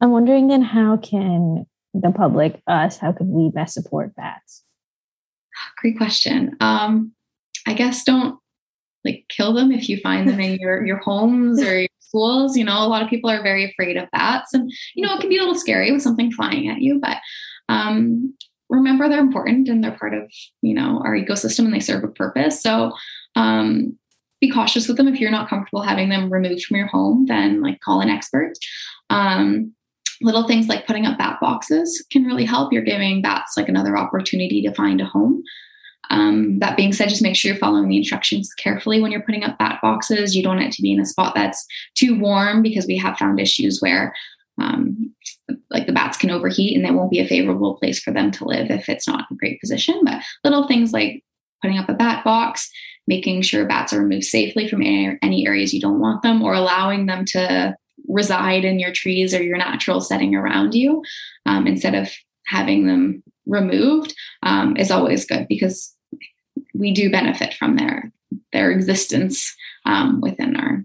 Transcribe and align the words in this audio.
I'm 0.00 0.10
wondering 0.10 0.48
then 0.48 0.62
how 0.62 0.96
can 0.96 1.66
the 1.92 2.10
public, 2.10 2.60
us, 2.66 2.96
how 2.98 3.12
can 3.12 3.30
we 3.30 3.50
best 3.50 3.74
support 3.74 4.14
bats? 4.14 4.62
Great 5.78 5.96
question. 5.96 6.56
Um, 6.60 7.12
I 7.66 7.74
guess 7.74 8.04
don't 8.04 8.38
like 9.04 9.24
kill 9.28 9.52
them 9.52 9.72
if 9.72 9.88
you 9.88 9.98
find 9.98 10.28
them 10.28 10.40
in 10.40 10.58
your 10.60 10.84
your 10.84 10.98
homes 10.98 11.60
or 11.62 11.80
your 11.80 11.88
schools. 12.00 12.56
You 12.56 12.64
know, 12.64 12.84
a 12.84 12.88
lot 12.88 13.02
of 13.02 13.08
people 13.08 13.30
are 13.30 13.42
very 13.42 13.64
afraid 13.70 13.96
of 13.96 14.10
bats, 14.10 14.54
and 14.54 14.70
you 14.94 15.06
know 15.06 15.14
it 15.14 15.20
can 15.20 15.28
be 15.28 15.36
a 15.36 15.40
little 15.40 15.54
scary 15.54 15.92
with 15.92 16.02
something 16.02 16.32
flying 16.32 16.68
at 16.68 16.80
you. 16.80 17.00
But 17.00 17.18
um, 17.68 18.34
remember, 18.68 19.08
they're 19.08 19.20
important 19.20 19.68
and 19.68 19.82
they're 19.82 19.96
part 19.96 20.14
of 20.14 20.30
you 20.62 20.74
know 20.74 21.00
our 21.04 21.14
ecosystem 21.14 21.60
and 21.66 21.74
they 21.74 21.80
serve 21.80 22.04
a 22.04 22.08
purpose. 22.08 22.62
So 22.62 22.92
um, 23.36 23.98
be 24.40 24.50
cautious 24.50 24.88
with 24.88 24.96
them. 24.96 25.08
If 25.08 25.20
you're 25.20 25.30
not 25.30 25.48
comfortable 25.48 25.82
having 25.82 26.08
them 26.08 26.32
removed 26.32 26.64
from 26.64 26.76
your 26.76 26.86
home, 26.86 27.26
then 27.26 27.62
like 27.62 27.80
call 27.80 28.00
an 28.00 28.08
expert. 28.08 28.52
Um, 29.10 29.74
little 30.22 30.46
things 30.46 30.68
like 30.68 30.86
putting 30.86 31.06
up 31.06 31.18
bat 31.18 31.38
boxes 31.40 32.04
can 32.10 32.24
really 32.24 32.44
help. 32.44 32.72
You're 32.72 32.82
giving 32.82 33.22
bats 33.22 33.56
like 33.56 33.68
another 33.68 33.96
opportunity 33.96 34.62
to 34.62 34.74
find 34.74 35.00
a 35.00 35.06
home. 35.06 35.42
Um, 36.10 36.58
that 36.58 36.76
being 36.76 36.92
said, 36.92 37.08
just 37.08 37.22
make 37.22 37.36
sure 37.36 37.52
you're 37.52 37.58
following 37.58 37.88
the 37.88 37.96
instructions 37.96 38.52
carefully 38.54 39.00
when 39.00 39.12
you're 39.12 39.22
putting 39.22 39.44
up 39.44 39.58
bat 39.58 39.78
boxes. 39.80 40.34
You 40.34 40.42
don't 40.42 40.56
want 40.56 40.66
it 40.66 40.72
to 40.72 40.82
be 40.82 40.92
in 40.92 41.00
a 41.00 41.06
spot 41.06 41.34
that's 41.34 41.64
too 41.94 42.18
warm 42.18 42.62
because 42.62 42.86
we 42.86 42.96
have 42.96 43.16
found 43.16 43.38
issues 43.38 43.80
where 43.80 44.12
um, 44.58 45.14
like 45.70 45.86
the 45.86 45.92
bats 45.92 46.18
can 46.18 46.30
overheat 46.30 46.76
and 46.76 46.84
it 46.84 46.94
won't 46.94 47.10
be 47.10 47.20
a 47.20 47.28
favorable 47.28 47.76
place 47.76 48.00
for 48.00 48.10
them 48.10 48.30
to 48.32 48.44
live 48.44 48.70
if 48.70 48.88
it's 48.88 49.06
not 49.06 49.26
in 49.30 49.36
a 49.36 49.38
great 49.38 49.60
position. 49.60 50.00
But 50.04 50.22
little 50.44 50.66
things 50.66 50.92
like 50.92 51.24
putting 51.62 51.78
up 51.78 51.88
a 51.88 51.94
bat 51.94 52.24
box, 52.24 52.68
making 53.06 53.42
sure 53.42 53.66
bats 53.66 53.92
are 53.92 54.00
removed 54.00 54.24
safely 54.24 54.68
from 54.68 54.82
any 54.82 55.46
areas 55.46 55.72
you 55.72 55.80
don't 55.80 56.00
want 56.00 56.22
them, 56.22 56.42
or 56.42 56.54
allowing 56.54 57.06
them 57.06 57.24
to 57.26 57.74
reside 58.08 58.64
in 58.64 58.78
your 58.78 58.92
trees 58.92 59.34
or 59.34 59.42
your 59.42 59.56
natural 59.56 60.00
setting 60.00 60.34
around 60.34 60.74
you 60.74 61.02
um, 61.46 61.66
instead 61.66 61.94
of 61.94 62.10
having 62.46 62.86
them 62.86 63.22
removed 63.46 64.14
um, 64.42 64.76
is 64.76 64.90
always 64.90 65.26
good 65.26 65.46
because 65.48 65.94
we 66.74 66.92
do 66.92 67.10
benefit 67.10 67.54
from 67.54 67.76
their 67.76 68.12
their 68.52 68.70
existence 68.70 69.54
um, 69.86 70.20
within 70.20 70.56
our 70.56 70.84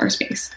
our 0.00 0.10
space. 0.10 0.50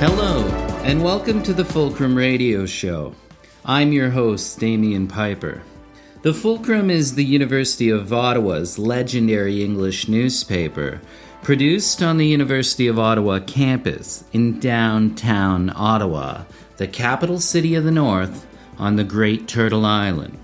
Hello, 0.00 0.46
and 0.84 1.02
welcome 1.02 1.42
to 1.42 1.52
the 1.52 1.64
Fulcrum 1.64 2.14
Radio 2.14 2.66
Show. 2.66 3.16
I'm 3.64 3.90
your 3.90 4.10
host, 4.10 4.60
Damian 4.60 5.08
Piper. 5.08 5.60
The 6.22 6.32
Fulcrum 6.32 6.88
is 6.88 7.16
the 7.16 7.24
University 7.24 7.90
of 7.90 8.12
Ottawa's 8.12 8.78
legendary 8.78 9.64
English 9.64 10.06
newspaper, 10.06 11.00
produced 11.42 12.00
on 12.00 12.16
the 12.16 12.28
University 12.28 12.86
of 12.86 12.96
Ottawa 12.96 13.40
campus 13.40 14.22
in 14.32 14.60
downtown 14.60 15.72
Ottawa, 15.74 16.44
the 16.76 16.86
capital 16.86 17.40
city 17.40 17.74
of 17.74 17.82
the 17.82 17.90
North 17.90 18.46
on 18.78 18.94
the 18.94 19.02
Great 19.02 19.48
Turtle 19.48 19.84
Island. 19.84 20.38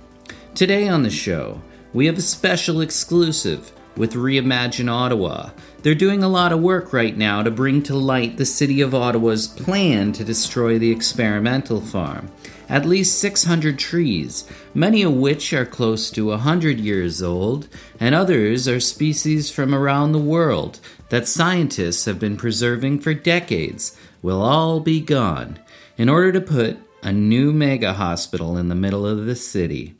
Today 0.56 0.88
on 0.88 1.04
the 1.04 1.10
show, 1.10 1.62
we 1.92 2.06
have 2.06 2.18
a 2.18 2.22
special 2.22 2.80
exclusive 2.80 3.70
with 3.96 4.14
Reimagine 4.14 4.90
Ottawa. 4.90 5.50
They're 5.84 5.94
doing 5.94 6.22
a 6.22 6.28
lot 6.28 6.50
of 6.50 6.62
work 6.62 6.94
right 6.94 7.14
now 7.14 7.42
to 7.42 7.50
bring 7.50 7.82
to 7.82 7.94
light 7.94 8.38
the 8.38 8.46
City 8.46 8.80
of 8.80 8.94
Ottawa's 8.94 9.46
plan 9.46 10.12
to 10.12 10.24
destroy 10.24 10.78
the 10.78 10.90
experimental 10.90 11.82
farm. 11.82 12.30
At 12.70 12.86
least 12.86 13.18
600 13.18 13.78
trees, 13.78 14.48
many 14.72 15.02
of 15.02 15.12
which 15.12 15.52
are 15.52 15.66
close 15.66 16.10
to 16.12 16.28
100 16.28 16.80
years 16.80 17.22
old, 17.22 17.68
and 18.00 18.14
others 18.14 18.66
are 18.66 18.80
species 18.80 19.50
from 19.50 19.74
around 19.74 20.12
the 20.12 20.18
world 20.18 20.80
that 21.10 21.28
scientists 21.28 22.06
have 22.06 22.18
been 22.18 22.38
preserving 22.38 23.00
for 23.00 23.12
decades, 23.12 23.94
will 24.22 24.40
all 24.40 24.80
be 24.80 25.02
gone 25.02 25.58
in 25.98 26.08
order 26.08 26.32
to 26.32 26.40
put 26.40 26.78
a 27.02 27.12
new 27.12 27.52
mega 27.52 27.92
hospital 27.92 28.56
in 28.56 28.70
the 28.70 28.74
middle 28.74 29.06
of 29.06 29.26
the 29.26 29.36
city. 29.36 29.94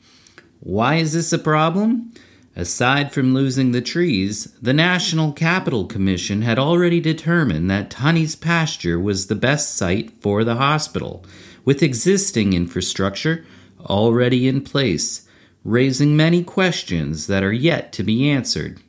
Why 0.61 0.95
is 0.95 1.13
this 1.13 1.31
a 1.31 1.37
problem? 1.37 2.11
Aside 2.57 3.11
from 3.11 3.33
losing 3.33 3.71
the 3.71 3.81
trees, 3.81 4.45
the 4.61 4.73
National 4.73 5.33
Capital 5.33 5.85
Commission 5.85 6.41
had 6.41 6.57
already 6.57 7.01
determined 7.01 7.69
that 7.69 7.89
Tunney's 7.89 8.37
pasture 8.37 8.97
was 8.97 9.27
the 9.27 9.35
best 9.35 9.75
site 9.75 10.11
for 10.21 10.45
the 10.45 10.55
hospital, 10.55 11.25
with 11.65 11.83
existing 11.83 12.53
infrastructure 12.53 13.45
already 13.81 14.47
in 14.47 14.61
place, 14.61 15.27
raising 15.65 16.15
many 16.15 16.43
questions 16.43 17.27
that 17.27 17.43
are 17.43 17.51
yet 17.51 17.91
to 17.91 18.03
be 18.03 18.29
answered. 18.29 18.79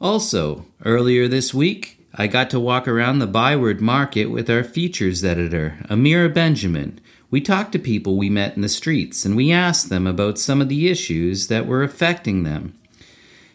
Also, 0.00 0.66
earlier 0.84 1.26
this 1.26 1.52
week, 1.52 1.98
I 2.14 2.28
got 2.28 2.50
to 2.50 2.60
walk 2.60 2.86
around 2.86 3.18
the 3.18 3.26
Byward 3.26 3.80
Market 3.80 4.26
with 4.26 4.48
our 4.48 4.62
features 4.62 5.24
editor, 5.24 5.78
Amira 5.88 6.32
Benjamin, 6.32 7.00
we 7.34 7.40
talked 7.40 7.72
to 7.72 7.80
people 7.80 8.16
we 8.16 8.30
met 8.30 8.54
in 8.54 8.62
the 8.62 8.68
streets 8.68 9.24
and 9.24 9.34
we 9.34 9.50
asked 9.50 9.88
them 9.88 10.06
about 10.06 10.38
some 10.38 10.60
of 10.60 10.68
the 10.68 10.88
issues 10.88 11.48
that 11.48 11.66
were 11.66 11.82
affecting 11.82 12.44
them. 12.44 12.78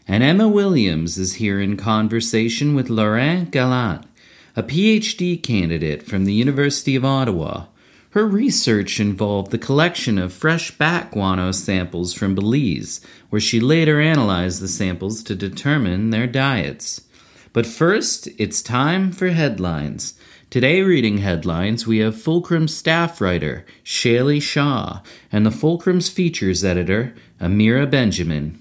And 0.06 0.22
Emma 0.22 0.50
Williams 0.50 1.18
is 1.18 1.36
here 1.36 1.62
in 1.62 1.78
conversation 1.78 2.76
with 2.76 2.90
Lauren 2.90 3.46
Gallant, 3.46 4.06
a 4.54 4.64
PhD 4.64 5.42
candidate 5.42 6.04
from 6.04 6.26
the 6.26 6.34
University 6.34 6.98
of 6.98 7.06
Ottawa. 7.06 7.68
Her 8.10 8.28
research 8.28 9.00
involved 9.00 9.52
the 9.52 9.58
collection 9.58 10.18
of 10.18 10.34
fresh 10.34 10.72
bat 10.72 11.12
guano 11.12 11.54
samples 11.54 12.14
from 12.14 12.36
Belize, 12.36 13.00
where 13.30 13.40
she 13.40 13.62
later 13.62 14.02
analyzed 14.02 14.62
the 14.62 14.68
samples 14.68 15.24
to 15.24 15.36
determine 15.36 16.10
their 16.10 16.28
diets. 16.28 17.08
But 17.54 17.66
first, 17.66 18.28
it's 18.38 18.62
time 18.62 19.14
for 19.14 19.30
headlines. 19.30 20.16
Today, 20.50 20.82
reading 20.82 21.20
headlines, 21.20 21.86
we 21.86 22.00
have 22.00 22.20
Fulcrum 22.20 22.68
staff 22.68 23.22
writer 23.22 23.68
Shaylee 23.84 24.42
Shaw 24.42 25.02
and 25.32 25.46
the 25.46 25.52
Fulcrum's 25.52 26.10
features 26.10 26.64
editor 26.66 27.14
Amira 27.40 27.88
Benjamin. 27.88 28.60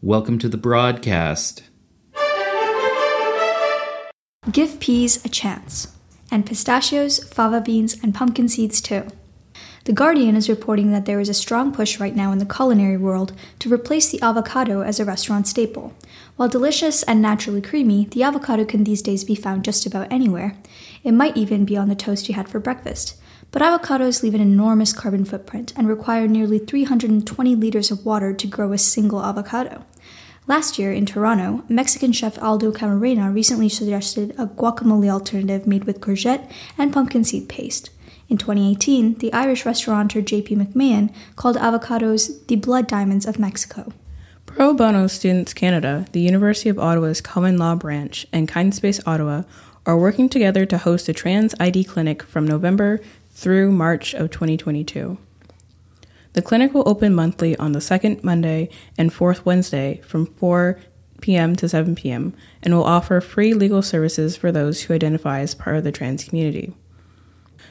Welcome 0.00 0.38
to 0.38 0.48
the 0.48 0.56
broadcast. 0.56 1.62
Give 4.50 4.80
peas 4.80 5.22
a 5.26 5.28
chance, 5.28 5.94
and 6.30 6.46
pistachios, 6.46 7.22
fava 7.24 7.60
beans, 7.60 8.02
and 8.02 8.14
pumpkin 8.14 8.48
seeds 8.48 8.80
too. 8.80 9.06
The 9.84 9.92
Guardian 9.92 10.36
is 10.36 10.48
reporting 10.48 10.90
that 10.92 11.04
there 11.04 11.20
is 11.20 11.28
a 11.28 11.34
strong 11.34 11.70
push 11.70 12.00
right 12.00 12.16
now 12.16 12.32
in 12.32 12.38
the 12.38 12.46
culinary 12.46 12.96
world 12.96 13.34
to 13.58 13.72
replace 13.72 14.10
the 14.10 14.22
avocado 14.22 14.80
as 14.80 14.98
a 14.98 15.04
restaurant 15.04 15.46
staple. 15.46 15.94
While 16.36 16.50
delicious 16.50 17.02
and 17.04 17.22
naturally 17.22 17.62
creamy, 17.62 18.08
the 18.10 18.22
avocado 18.22 18.66
can 18.66 18.84
these 18.84 19.00
days 19.00 19.24
be 19.24 19.34
found 19.34 19.64
just 19.64 19.86
about 19.86 20.12
anywhere. 20.12 20.54
It 21.02 21.12
might 21.12 21.34
even 21.34 21.64
be 21.64 21.78
on 21.78 21.88
the 21.88 21.94
toast 21.94 22.28
you 22.28 22.34
had 22.34 22.46
for 22.46 22.60
breakfast. 22.60 23.16
But 23.52 23.62
avocados 23.62 24.22
leave 24.22 24.34
an 24.34 24.42
enormous 24.42 24.92
carbon 24.92 25.24
footprint 25.24 25.72
and 25.76 25.88
require 25.88 26.28
nearly 26.28 26.58
320 26.58 27.54
liters 27.54 27.90
of 27.90 28.04
water 28.04 28.34
to 28.34 28.46
grow 28.46 28.72
a 28.72 28.78
single 28.78 29.24
avocado. 29.24 29.86
Last 30.46 30.78
year 30.78 30.92
in 30.92 31.06
Toronto, 31.06 31.64
Mexican 31.70 32.12
chef 32.12 32.40
Aldo 32.42 32.70
Camarena 32.70 33.34
recently 33.34 33.70
suggested 33.70 34.34
a 34.36 34.46
guacamole 34.46 35.08
alternative 35.08 35.66
made 35.66 35.84
with 35.84 36.02
courgette 36.02 36.50
and 36.76 36.92
pumpkin 36.92 37.24
seed 37.24 37.48
paste. 37.48 37.88
In 38.28 38.36
2018, 38.36 39.14
the 39.20 39.32
Irish 39.32 39.64
restaurateur 39.64 40.20
J.P. 40.20 40.56
McMahon 40.56 41.14
called 41.34 41.56
avocados 41.56 42.46
the 42.48 42.56
blood 42.56 42.86
diamonds 42.86 43.24
of 43.24 43.38
Mexico. 43.38 43.94
Pro 44.56 44.72
Bono 44.72 45.06
Students 45.06 45.52
Canada, 45.52 46.06
the 46.12 46.20
University 46.20 46.70
of 46.70 46.78
Ottawa's 46.78 47.20
Common 47.20 47.58
Law 47.58 47.74
Branch, 47.74 48.26
and 48.32 48.48
Kindspace 48.48 49.06
Ottawa 49.06 49.42
are 49.84 49.98
working 49.98 50.30
together 50.30 50.64
to 50.64 50.78
host 50.78 51.10
a 51.10 51.12
trans 51.12 51.54
ID 51.60 51.84
clinic 51.84 52.22
from 52.22 52.46
November 52.46 53.02
through 53.32 53.70
March 53.70 54.14
of 54.14 54.30
2022. 54.30 55.18
The 56.32 56.40
clinic 56.40 56.72
will 56.72 56.88
open 56.88 57.14
monthly 57.14 57.54
on 57.58 57.72
the 57.72 57.82
second 57.82 58.24
Monday 58.24 58.70
and 58.96 59.12
fourth 59.12 59.44
Wednesday 59.44 60.00
from 60.06 60.24
4 60.24 60.80
p.m. 61.20 61.54
to 61.56 61.68
7 61.68 61.94
p.m. 61.94 62.32
and 62.62 62.72
will 62.72 62.82
offer 62.82 63.20
free 63.20 63.52
legal 63.52 63.82
services 63.82 64.38
for 64.38 64.50
those 64.50 64.84
who 64.84 64.94
identify 64.94 65.40
as 65.40 65.54
part 65.54 65.76
of 65.76 65.84
the 65.84 65.92
trans 65.92 66.24
community. 66.24 66.72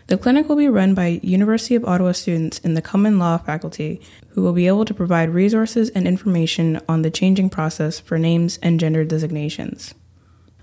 The 0.07 0.17
clinic 0.17 0.47
will 0.47 0.55
be 0.55 0.67
run 0.67 0.93
by 0.93 1.19
University 1.23 1.75
of 1.75 1.85
Ottawa 1.85 2.11
students 2.11 2.59
in 2.59 2.73
the 2.73 2.81
common 2.81 3.17
law 3.19 3.37
faculty 3.37 4.01
who 4.29 4.41
will 4.41 4.53
be 4.53 4.67
able 4.67 4.85
to 4.85 4.93
provide 4.93 5.29
resources 5.29 5.89
and 5.89 6.07
information 6.07 6.79
on 6.87 7.01
the 7.01 7.11
changing 7.11 7.49
process 7.49 7.99
for 7.99 8.17
names 8.17 8.59
and 8.61 8.79
gender 8.79 9.03
designations. 9.03 9.93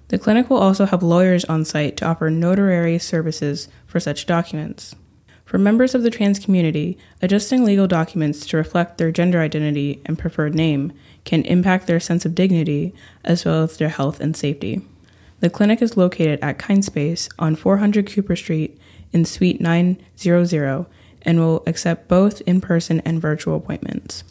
The 0.08 0.19
clinic 0.19 0.50
will 0.50 0.58
also 0.58 0.84
have 0.84 1.02
lawyers 1.02 1.44
on 1.46 1.64
site 1.64 1.96
to 1.96 2.06
offer 2.06 2.30
notary 2.30 2.98
services 2.98 3.69
for 3.86 3.98
such 3.98 4.26
documents. 4.26 4.94
For 5.44 5.58
members 5.58 5.94
of 5.94 6.02
the 6.02 6.10
trans 6.10 6.38
community, 6.38 6.96
adjusting 7.20 7.64
legal 7.64 7.86
documents 7.86 8.46
to 8.46 8.56
reflect 8.56 8.98
their 8.98 9.10
gender 9.10 9.40
identity 9.40 10.00
and 10.06 10.19
preferred 10.19 10.54
name 10.54 10.92
can 11.24 11.42
impact 11.42 11.86
their 11.86 12.00
sense 12.00 12.24
of 12.24 12.34
dignity 12.34 12.94
as 13.24 13.44
well 13.44 13.62
as 13.64 13.76
their 13.76 13.88
health 13.88 14.20
and 14.20 14.36
safety. 14.36 14.82
The 15.40 15.50
clinic 15.50 15.82
is 15.82 15.96
located 15.96 16.38
at 16.40 16.58
Kindspace 16.58 17.28
on 17.38 17.56
400 17.56 18.06
Cooper 18.10 18.36
Street 18.36 18.78
in 19.12 19.24
Suite 19.24 19.60
900 19.60 20.86
and 21.24 21.38
will 21.38 21.62
accept 21.66 22.08
both 22.08 22.40
in 22.42 22.60
person 22.60 23.00
and 23.04 23.20
virtual 23.20 23.56
appointments. 23.56 24.24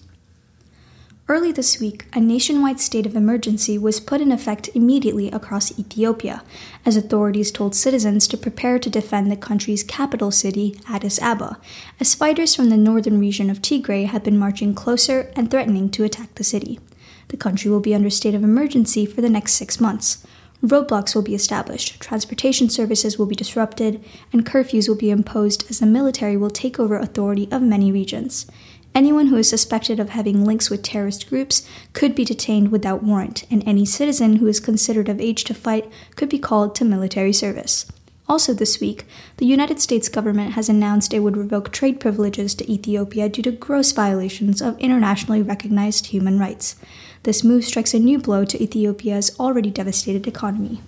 Early 1.32 1.54
this 1.54 1.80
week, 1.80 2.08
a 2.12 2.20
nationwide 2.20 2.82
state 2.82 3.06
of 3.06 3.16
emergency 3.16 3.78
was 3.78 4.02
put 4.02 4.20
in 4.20 4.34
effect 4.34 4.70
immediately 4.76 5.32
across 5.32 5.72
Ethiopia, 5.80 6.44
as 6.86 6.98
authorities 6.98 7.52
told 7.52 7.74
citizens 7.74 8.28
to 8.28 8.38
prepare 8.38 8.78
to 8.80 8.90
defend 8.90 9.32
the 9.32 9.38
country's 9.38 9.82
capital 9.82 10.30
city, 10.30 10.78
Addis 10.90 11.22
Ababa, 11.22 11.58
as 12.02 12.16
fighters 12.16 12.54
from 12.54 12.70
the 12.70 12.76
northern 12.76 13.18
region 13.18 13.50
of 13.50 13.62
Tigray 13.62 14.08
have 14.08 14.26
been 14.26 14.38
marching 14.38 14.74
closer 14.74 15.32
and 15.34 15.50
threatening 15.50 15.90
to 15.92 16.04
attack 16.04 16.36
the 16.36 16.44
city. 16.44 16.82
The 17.30 17.38
country 17.38 17.72
will 17.72 17.80
be 17.80 17.96
under 17.96 18.10
state 18.10 18.36
of 18.36 18.44
emergency 18.44 19.06
for 19.06 19.22
the 19.22 19.30
next 19.30 19.54
six 19.54 19.80
months. 19.80 20.28
Roadblocks 20.64 21.16
will 21.16 21.24
be 21.24 21.34
established, 21.34 22.00
transportation 22.00 22.70
services 22.70 23.18
will 23.18 23.26
be 23.26 23.36
disrupted, 23.36 24.04
and 24.32 24.46
curfews 24.46 24.88
will 24.88 24.96
be 24.96 25.10
imposed 25.10 25.70
as 25.72 25.80
the 25.80 25.88
military 25.88 26.38
will 26.38 26.52
take 26.52 26.80
over 26.80 26.98
authority 26.98 27.48
of 27.52 27.64
many 27.64 27.92
regions. 27.92 28.46
Anyone 28.94 29.28
who 29.28 29.38
is 29.38 29.50
suspected 29.50 30.00
of 30.00 30.10
having 30.10 30.46
links 30.46 30.70
with 30.70 30.84
terrorist 30.84 31.30
groups 31.30 31.68
could 31.94 32.14
be 32.14 32.26
detained 32.26 32.72
without 32.72 33.02
warrant, 33.02 33.46
and 33.50 33.64
any 33.66 33.86
citizen 33.86 34.36
who 34.36 34.48
is 34.48 34.60
considered 34.60 35.10
of 35.10 35.20
age 35.20 35.46
to 35.46 35.54
fight 35.54 35.90
could 36.16 36.30
be 36.30 36.38
called 36.38 36.76
to 36.76 36.86
military 36.86 37.34
service. 37.34 37.92
Also, 38.28 38.54
this 38.54 38.80
week, 38.80 39.06
the 39.38 39.46
United 39.46 39.82
States 39.82 40.08
government 40.08 40.54
has 40.54 40.70
announced 40.70 41.14
it 41.14 41.20
would 41.20 41.36
revoke 41.36 41.72
trade 41.72 42.00
privileges 42.00 42.54
to 42.56 42.72
Ethiopia 42.72 43.28
due 43.28 43.42
to 43.42 43.52
gross 43.52 43.92
violations 43.92 44.62
of 44.62 44.80
internationally 44.80 45.42
recognized 45.42 46.08
human 46.08 46.38
rights. 46.38 46.76
This 47.24 47.44
move 47.44 47.66
strikes 47.66 47.94
a 47.94 48.00
new 48.00 48.18
blow 48.18 48.46
to 48.46 48.62
Ethiopia's 48.62 49.38
already 49.40 49.70
devastated 49.70 50.28
economy. 50.28 50.82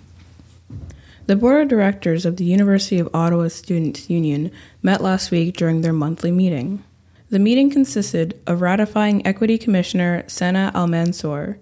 The 1.26 1.36
board 1.36 1.62
of 1.62 1.68
directors 1.68 2.26
of 2.26 2.36
the 2.36 2.44
University 2.44 2.98
of 2.98 3.08
Ottawa 3.14 3.48
Students' 3.48 4.10
Union 4.10 4.50
met 4.82 5.00
last 5.00 5.30
week 5.30 5.56
during 5.56 5.80
their 5.80 5.92
monthly 5.92 6.32
meeting. 6.32 6.82
The 7.30 7.38
meeting 7.38 7.70
consisted 7.70 8.38
of 8.46 8.60
ratifying 8.60 9.26
Equity 9.26 9.58
Commissioner 9.58 10.24
Sena 10.26 10.72
Almansour, 10.74 11.56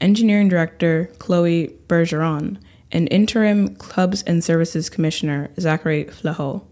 Engineering 0.00 0.48
Director 0.48 1.10
Chloe 1.18 1.74
Bergeron, 1.86 2.58
and 2.90 3.08
Interim 3.10 3.76
Clubs 3.76 4.22
and 4.22 4.42
Services 4.42 4.88
Commissioner 4.88 5.50
Zachary 5.60 6.04
Flahault. 6.04 6.62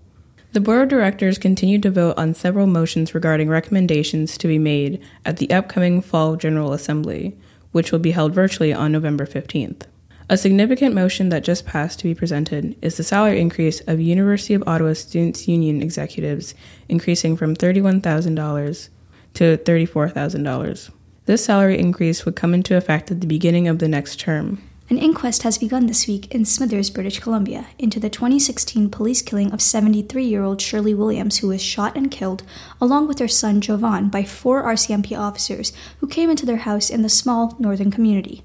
The 0.54 0.60
board 0.60 0.82
of 0.82 0.88
directors 0.88 1.36
continued 1.36 1.82
to 1.82 1.90
vote 1.90 2.16
on 2.16 2.32
several 2.32 2.68
motions 2.68 3.12
regarding 3.12 3.48
recommendations 3.48 4.38
to 4.38 4.46
be 4.46 4.56
made 4.56 5.02
at 5.24 5.38
the 5.38 5.50
upcoming 5.50 6.00
Fall 6.00 6.36
General 6.36 6.72
Assembly, 6.72 7.36
which 7.72 7.90
will 7.90 7.98
be 7.98 8.12
held 8.12 8.32
virtually 8.32 8.72
on 8.72 8.92
November 8.92 9.26
15th. 9.26 9.82
A 10.30 10.36
significant 10.36 10.94
motion 10.94 11.30
that 11.30 11.42
just 11.42 11.66
passed 11.66 11.98
to 11.98 12.04
be 12.04 12.14
presented 12.14 12.76
is 12.80 12.96
the 12.96 13.02
salary 13.02 13.40
increase 13.40 13.80
of 13.80 13.98
University 13.98 14.54
of 14.54 14.62
Ottawa 14.64 14.92
Students' 14.92 15.48
Union 15.48 15.82
executives, 15.82 16.54
increasing 16.88 17.36
from 17.36 17.56
$31,000 17.56 18.90
to 19.34 19.56
$34,000. 19.56 20.90
This 21.24 21.44
salary 21.44 21.80
increase 21.80 22.24
would 22.24 22.36
come 22.36 22.54
into 22.54 22.76
effect 22.76 23.10
at 23.10 23.20
the 23.20 23.26
beginning 23.26 23.66
of 23.66 23.80
the 23.80 23.88
next 23.88 24.20
term. 24.20 24.62
An 24.90 24.98
inquest 24.98 25.44
has 25.44 25.56
begun 25.56 25.86
this 25.86 26.06
week 26.06 26.30
in 26.34 26.44
Smithers, 26.44 26.90
British 26.90 27.18
Columbia, 27.18 27.68
into 27.78 27.98
the 27.98 28.10
2016 28.10 28.90
police 28.90 29.22
killing 29.22 29.50
of 29.50 29.62
73 29.62 30.22
year 30.22 30.42
old 30.42 30.60
Shirley 30.60 30.92
Williams, 30.92 31.38
who 31.38 31.48
was 31.48 31.62
shot 31.62 31.96
and 31.96 32.10
killed, 32.10 32.42
along 32.82 33.08
with 33.08 33.18
her 33.18 33.28
son 33.28 33.62
Jovan, 33.62 34.10
by 34.10 34.24
four 34.24 34.62
RCMP 34.62 35.18
officers 35.18 35.72
who 36.00 36.06
came 36.06 36.28
into 36.28 36.44
their 36.44 36.58
house 36.58 36.90
in 36.90 37.00
the 37.00 37.08
small 37.08 37.56
northern 37.58 37.90
community. 37.90 38.44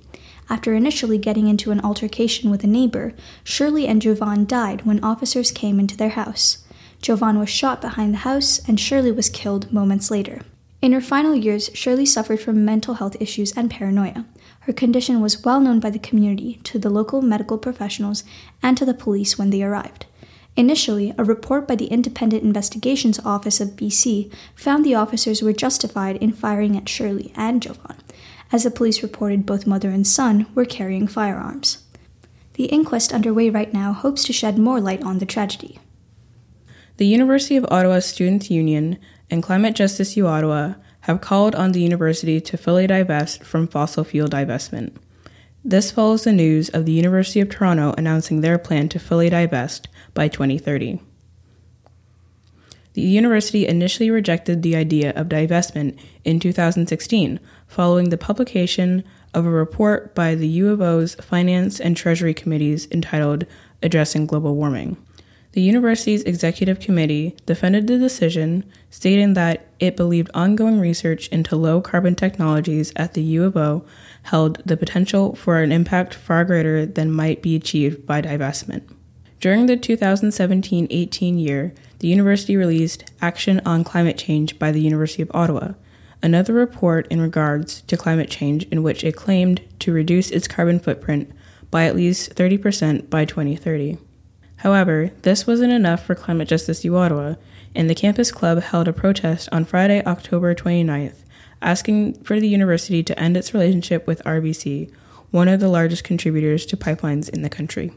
After 0.50 0.74
initially 0.74 1.18
getting 1.18 1.50
into 1.50 1.72
an 1.72 1.82
altercation 1.82 2.50
with 2.50 2.64
a 2.64 2.68
neighbor, 2.68 3.14
Shirley 3.44 3.86
and 3.86 4.02
Jovan 4.02 4.46
died 4.46 4.86
when 4.86 5.04
officers 5.04 5.52
came 5.52 5.78
into 5.78 5.98
their 5.98 6.10
house. 6.10 6.60
Jovan 7.02 7.38
was 7.38 7.50
shot 7.50 7.82
behind 7.82 8.14
the 8.14 8.20
house, 8.20 8.62
and 8.66 8.80
Shirley 8.80 9.12
was 9.12 9.30
killed 9.30 9.74
moments 9.74 10.10
later. 10.10 10.44
In 10.82 10.94
her 10.94 11.02
final 11.02 11.36
years, 11.36 11.70
Shirley 11.74 12.06
suffered 12.06 12.40
from 12.40 12.64
mental 12.64 12.94
health 12.96 13.18
issues 13.20 13.52
and 13.58 13.70
paranoia. 13.70 14.26
Her 14.70 14.74
condition 14.74 15.20
was 15.20 15.44
well 15.44 15.60
known 15.60 15.80
by 15.80 15.90
the 15.90 15.98
community, 15.98 16.60
to 16.66 16.78
the 16.78 16.92
local 16.92 17.24
medical 17.24 17.58
professionals, 17.58 18.24
and 18.62 18.78
to 18.78 18.86
the 18.86 18.94
police 18.94 19.36
when 19.36 19.50
they 19.50 19.64
arrived. 19.64 20.06
Initially, 20.56 21.12
a 21.18 21.24
report 21.24 21.68
by 21.68 21.76
the 21.76 21.88
Independent 21.88 22.44
Investigations 22.44 23.18
Office 23.26 23.60
of 23.60 23.70
BC 23.70 24.32
found 24.54 24.86
the 24.86 24.94
officers 24.94 25.42
were 25.42 25.54
justified 25.54 26.18
in 26.18 26.32
firing 26.32 26.78
at 26.78 26.88
Shirley 26.88 27.34
and 27.36 27.64
Jovan. 27.64 27.96
As 28.52 28.64
the 28.64 28.70
police 28.70 29.02
reported, 29.02 29.44
both 29.44 29.66
mother 29.66 29.90
and 29.90 30.06
son 30.06 30.46
were 30.54 30.66
carrying 30.66 31.08
firearms. 31.08 31.84
The 32.54 32.66
inquest 32.66 33.12
underway 33.12 33.50
right 33.50 33.74
now 33.74 33.94
hopes 33.94 34.24
to 34.26 34.34
shed 34.34 34.60
more 34.60 34.80
light 34.80 35.02
on 35.02 35.18
the 35.18 35.26
tragedy. 35.26 35.80
The 36.98 37.08
University 37.08 37.58
of 37.58 37.66
Ottawa 37.72 38.02
Students' 38.02 38.52
Union 38.52 39.00
and 39.32 39.42
Climate 39.42 39.74
Justice 39.74 40.16
U 40.16 40.28
Ottawa 40.28 40.76
have 41.10 41.22
called 41.22 41.56
on 41.56 41.72
the 41.72 41.82
university 41.82 42.40
to 42.40 42.56
fully 42.56 42.86
divest 42.86 43.44
from 43.44 43.68
fossil 43.68 44.04
fuel 44.04 44.30
divestment. 44.30 44.96
This 45.66 45.90
follows 45.90 46.24
the 46.24 46.32
news 46.32 46.70
of 46.70 46.86
the 46.86 46.92
University 46.92 47.40
of 47.40 47.50
Toronto 47.50 47.96
announcing 47.98 48.42
their 48.42 48.60
plan 48.60 48.90
to 48.90 49.00
fully 49.00 49.28
divest 49.28 49.88
by 50.14 50.28
2030. 50.28 51.02
The 52.94 53.02
university 53.02 53.68
initially 53.68 54.12
rejected 54.12 54.62
the 54.62 54.76
idea 54.76 55.12
of 55.16 55.30
divestment 55.30 55.98
in 56.24 56.40
2016 56.40 57.40
following 57.66 58.10
the 58.10 58.18
publication 58.18 59.04
of 59.34 59.48
a 59.48 59.50
report 59.50 60.14
by 60.14 60.36
the 60.36 60.48
U 60.48 60.70
of 60.70 60.80
O's 60.80 61.16
Finance 61.16 61.80
and 61.80 61.98
Treasury 61.98 62.36
Committees 62.36 62.88
entitled 62.92 63.48
Addressing 63.82 64.28
Global 64.28 64.56
Warming. 64.56 64.96
The 65.54 65.62
university's 65.62 66.22
executive 66.24 66.80
committee 66.80 67.36
defended 67.48 67.88
the 67.88 67.98
decision, 67.98 68.66
stating 68.92 69.34
that 69.34 69.66
it 69.80 69.98
believed 69.98 70.30
ongoing 70.36 70.80
research 70.80 71.28
into 71.30 71.56
low 71.56 71.82
carbon 71.82 72.16
technologies 72.16 72.94
at 72.96 73.16
the 73.16 73.24
U 73.24 73.46
of 73.46 73.58
O 73.58 73.84
held 74.24 74.62
the 74.64 74.78
potential 74.78 75.34
for 75.34 75.60
an 75.60 75.72
impact 75.72 76.14
far 76.14 76.46
greater 76.46 76.86
than 76.86 77.12
might 77.12 77.42
be 77.42 77.56
achieved 77.56 78.06
by 78.06 78.22
divestment. 78.22 78.84
During 79.40 79.66
the 79.66 79.76
2017 79.76 80.88
18 80.90 81.40
year, 81.40 81.74
the 81.98 82.08
university 82.08 82.56
released 82.56 83.10
Action 83.20 83.60
on 83.66 83.84
Climate 83.84 84.18
Change 84.18 84.60
by 84.60 84.72
the 84.72 84.82
University 84.82 85.24
of 85.24 85.32
Ottawa, 85.34 85.74
another 86.22 86.54
report 86.54 87.08
in 87.08 87.22
regards 87.22 87.82
to 87.84 87.98
climate 87.98 88.30
change 88.30 88.66
in 88.66 88.84
which 88.84 89.04
it 89.04 89.16
claimed 89.16 89.62
to 89.80 89.94
reduce 89.94 90.30
its 90.30 90.48
carbon 90.48 90.80
footprint 90.80 91.32
by 91.72 91.86
at 91.86 91.96
least 91.96 92.36
30% 92.36 93.10
by 93.10 93.26
2030. 93.26 93.98
However, 94.60 95.12
this 95.22 95.48
wasn't 95.48 95.72
enough 95.72 96.06
for 96.06 96.16
Climate 96.16 96.50
Justice 96.50 96.84
U 96.84 96.98
Ottawa, 96.98 97.36
and 97.74 97.90
the 97.90 97.96
campus 97.96 98.30
club 98.30 98.62
held 98.62 98.90
a 98.90 98.94
protest 98.94 99.48
on 99.54 99.64
Friday, 99.64 100.04
October 100.06 100.54
29th, 100.54 101.24
asking 101.62 102.16
for 102.24 102.42
the 102.42 102.50
university 102.50 103.02
to 103.04 103.18
end 103.18 103.38
its 103.38 103.54
relationship 103.54 104.06
with 104.06 104.24
RBC, 104.26 104.92
one 105.32 105.48
of 105.48 105.62
the 105.62 105.70
largest 105.70 106.04
contributors 106.04 106.66
to 106.66 106.76
pipelines 106.76 107.30
in 107.30 107.42
the 107.42 107.50
country. 107.50 107.94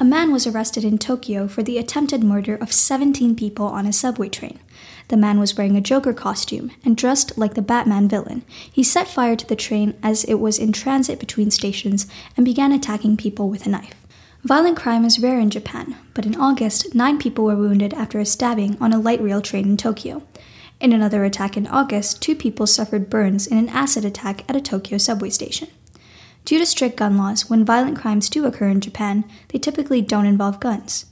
A 0.00 0.04
man 0.04 0.32
was 0.32 0.46
arrested 0.46 0.84
in 0.84 0.96
Tokyo 0.96 1.46
for 1.48 1.62
the 1.62 1.76
attempted 1.76 2.24
murder 2.24 2.54
of 2.54 2.72
17 2.72 3.34
people 3.36 3.66
on 3.66 3.84
a 3.84 3.92
subway 3.92 4.30
train. 4.30 4.58
The 5.08 5.16
man 5.18 5.38
was 5.38 5.54
wearing 5.54 5.76
a 5.76 5.82
Joker 5.82 6.14
costume 6.14 6.70
and 6.82 6.96
dressed 6.96 7.36
like 7.36 7.54
the 7.54 7.62
Batman 7.62 8.08
villain. 8.08 8.42
He 8.72 8.82
set 8.82 9.08
fire 9.08 9.36
to 9.36 9.46
the 9.46 9.56
train 9.56 9.98
as 10.02 10.24
it 10.24 10.34
was 10.34 10.58
in 10.58 10.72
transit 10.72 11.18
between 11.18 11.50
stations 11.50 12.06
and 12.36 12.46
began 12.46 12.72
attacking 12.72 13.18
people 13.18 13.50
with 13.50 13.66
a 13.66 13.70
knife. 13.70 13.94
Violent 14.44 14.76
crime 14.76 15.04
is 15.04 15.18
rare 15.18 15.40
in 15.40 15.50
Japan, 15.50 15.96
but 16.14 16.24
in 16.24 16.36
August, 16.36 16.94
nine 16.94 17.18
people 17.18 17.44
were 17.44 17.56
wounded 17.56 17.92
after 17.94 18.20
a 18.20 18.24
stabbing 18.24 18.76
on 18.80 18.92
a 18.92 18.98
light 18.98 19.20
rail 19.20 19.40
train 19.42 19.64
in 19.64 19.76
Tokyo. 19.76 20.22
In 20.80 20.92
another 20.92 21.24
attack 21.24 21.56
in 21.56 21.66
August, 21.66 22.22
two 22.22 22.36
people 22.36 22.68
suffered 22.68 23.10
burns 23.10 23.48
in 23.48 23.58
an 23.58 23.68
acid 23.68 24.04
attack 24.04 24.48
at 24.48 24.54
a 24.54 24.60
Tokyo 24.60 24.96
subway 24.96 25.30
station. 25.30 25.68
Due 26.44 26.60
to 26.60 26.66
strict 26.66 26.96
gun 26.96 27.18
laws, 27.18 27.50
when 27.50 27.64
violent 27.64 27.98
crimes 27.98 28.28
do 28.28 28.46
occur 28.46 28.68
in 28.68 28.80
Japan, 28.80 29.24
they 29.48 29.58
typically 29.58 30.00
don't 30.00 30.24
involve 30.24 30.60
guns. 30.60 31.06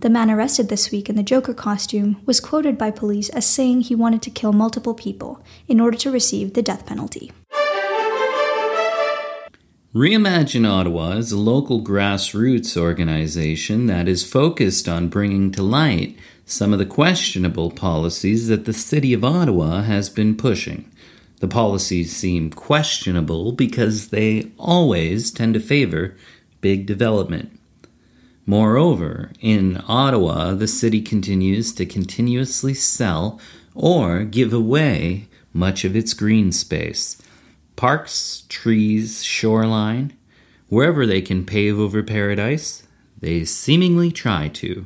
The 0.00 0.08
man 0.08 0.30
arrested 0.30 0.68
this 0.68 0.92
week 0.92 1.08
in 1.08 1.16
the 1.16 1.24
Joker 1.24 1.54
costume 1.54 2.22
was 2.26 2.38
quoted 2.38 2.78
by 2.78 2.92
police 2.92 3.28
as 3.30 3.44
saying 3.44 3.80
he 3.80 3.96
wanted 3.96 4.22
to 4.22 4.30
kill 4.30 4.52
multiple 4.52 4.94
people 4.94 5.42
in 5.66 5.80
order 5.80 5.98
to 5.98 6.12
receive 6.12 6.54
the 6.54 6.62
death 6.62 6.86
penalty. 6.86 7.32
Reimagine 9.94 10.68
Ottawa 10.68 11.12
is 11.12 11.32
a 11.32 11.38
local 11.38 11.80
grassroots 11.80 12.76
organization 12.76 13.86
that 13.86 14.06
is 14.06 14.22
focused 14.22 14.86
on 14.86 15.08
bringing 15.08 15.50
to 15.52 15.62
light 15.62 16.14
some 16.44 16.74
of 16.74 16.78
the 16.78 16.84
questionable 16.84 17.70
policies 17.70 18.48
that 18.48 18.66
the 18.66 18.74
City 18.74 19.14
of 19.14 19.24
Ottawa 19.24 19.80
has 19.80 20.10
been 20.10 20.36
pushing. 20.36 20.90
The 21.40 21.48
policies 21.48 22.14
seem 22.14 22.50
questionable 22.50 23.52
because 23.52 24.08
they 24.08 24.50
always 24.58 25.30
tend 25.30 25.54
to 25.54 25.60
favor 25.60 26.14
big 26.60 26.84
development. 26.84 27.58
Moreover, 28.44 29.30
in 29.40 29.82
Ottawa, 29.88 30.52
the 30.52 30.68
city 30.68 31.00
continues 31.00 31.72
to 31.72 31.86
continuously 31.86 32.74
sell 32.74 33.40
or 33.74 34.24
give 34.24 34.52
away 34.52 35.28
much 35.54 35.86
of 35.86 35.96
its 35.96 36.12
green 36.12 36.52
space 36.52 37.16
parks, 37.78 38.42
trees, 38.48 39.22
shoreline. 39.22 40.12
Wherever 40.68 41.06
they 41.06 41.22
can 41.22 41.46
pave 41.46 41.78
over 41.78 42.02
paradise, 42.02 42.82
they 43.20 43.44
seemingly 43.44 44.10
try 44.10 44.48
to. 44.48 44.84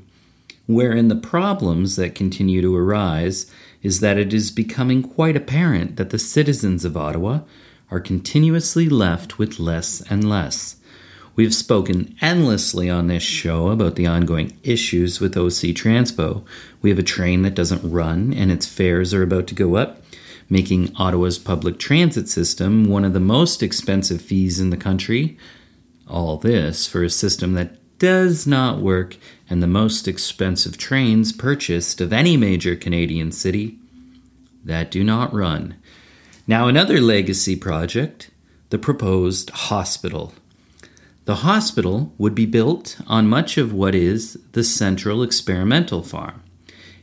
Wherein 0.67 1.09
the 1.09 1.17
problems 1.17 1.97
that 1.97 2.15
continue 2.15 2.61
to 2.61 2.77
arise 2.77 3.51
is 3.83 4.01
that 4.01 4.19
it 4.19 4.35
is 4.35 4.51
becoming 4.51 5.03
quite 5.03 5.37
apparent 5.37 5.97
that 5.97 6.11
the 6.11 6.19
citizens 6.19 6.85
of 6.85 6.95
Ottawa 6.95 7.41
are 7.91 7.99
continuously 7.99 8.91
left 8.91 9.39
with 9.39 9.59
less 9.59 10.03
and 10.11 10.29
less. 10.29 10.77
We've 11.35 11.55
spoken 11.55 12.15
endlessly 12.21 12.91
on 12.91 13.07
this 13.07 13.23
show 13.23 13.71
about 13.71 13.97
the 13.97 14.07
ongoing 14.07 14.53
issues 14.65 15.19
with 15.19 15.35
OC 15.35 15.73
Transpo. 15.73 16.45
We 16.83 16.91
have 16.91 16.99
a 16.99 17.03
train 17.03 17.41
that 17.41 17.55
doesn't 17.55 17.91
run 17.91 18.35
and 18.35 18.53
its 18.53 18.67
fares 18.67 19.15
are 19.15 19.23
about 19.23 19.47
to 19.47 19.55
go 19.55 19.77
up, 19.77 20.02
making 20.53 20.95
Ottawa's 20.97 21.39
public 21.39 21.79
transit 21.79 22.29
system 22.29 22.85
one 22.85 23.07
of 23.07 23.15
the 23.15 23.21
most 23.21 23.63
expensive 23.63 24.21
fees 24.21 24.61
in 24.61 24.69
the 24.69 24.77
country. 24.77 25.39
All 26.07 26.37
this 26.37 26.87
for 26.87 27.03
a 27.03 27.09
system 27.09 27.55
that 27.55 27.79
does 27.99 28.47
not 28.47 28.79
work 28.79 29.17
and 29.49 29.63
the 29.63 29.67
most 29.67 30.07
expensive 30.07 30.77
trains 30.77 31.33
purchased 31.33 32.03
of 32.03 32.13
any 32.13 32.37
major 32.37 32.77
Canadian 32.77 33.33
city 33.33 33.79
that 34.63 34.91
do 34.91 35.03
not 35.03 35.33
run. 35.33 35.77
Now, 36.47 36.69
another 36.69 37.01
legacy 37.01 37.57
project 37.57 38.31
the 38.69 38.79
proposed 38.79 39.49
hospital. 39.51 40.35
The 41.25 41.37
hospital 41.37 42.13
would 42.19 42.35
be 42.35 42.47
built 42.47 42.99
on 43.07 43.27
much 43.27 43.57
of 43.57 43.73
what 43.73 43.95
is 43.95 44.39
the 44.53 44.65
Central 44.65 45.23
Experimental 45.23 46.03
Farm. 46.03 46.43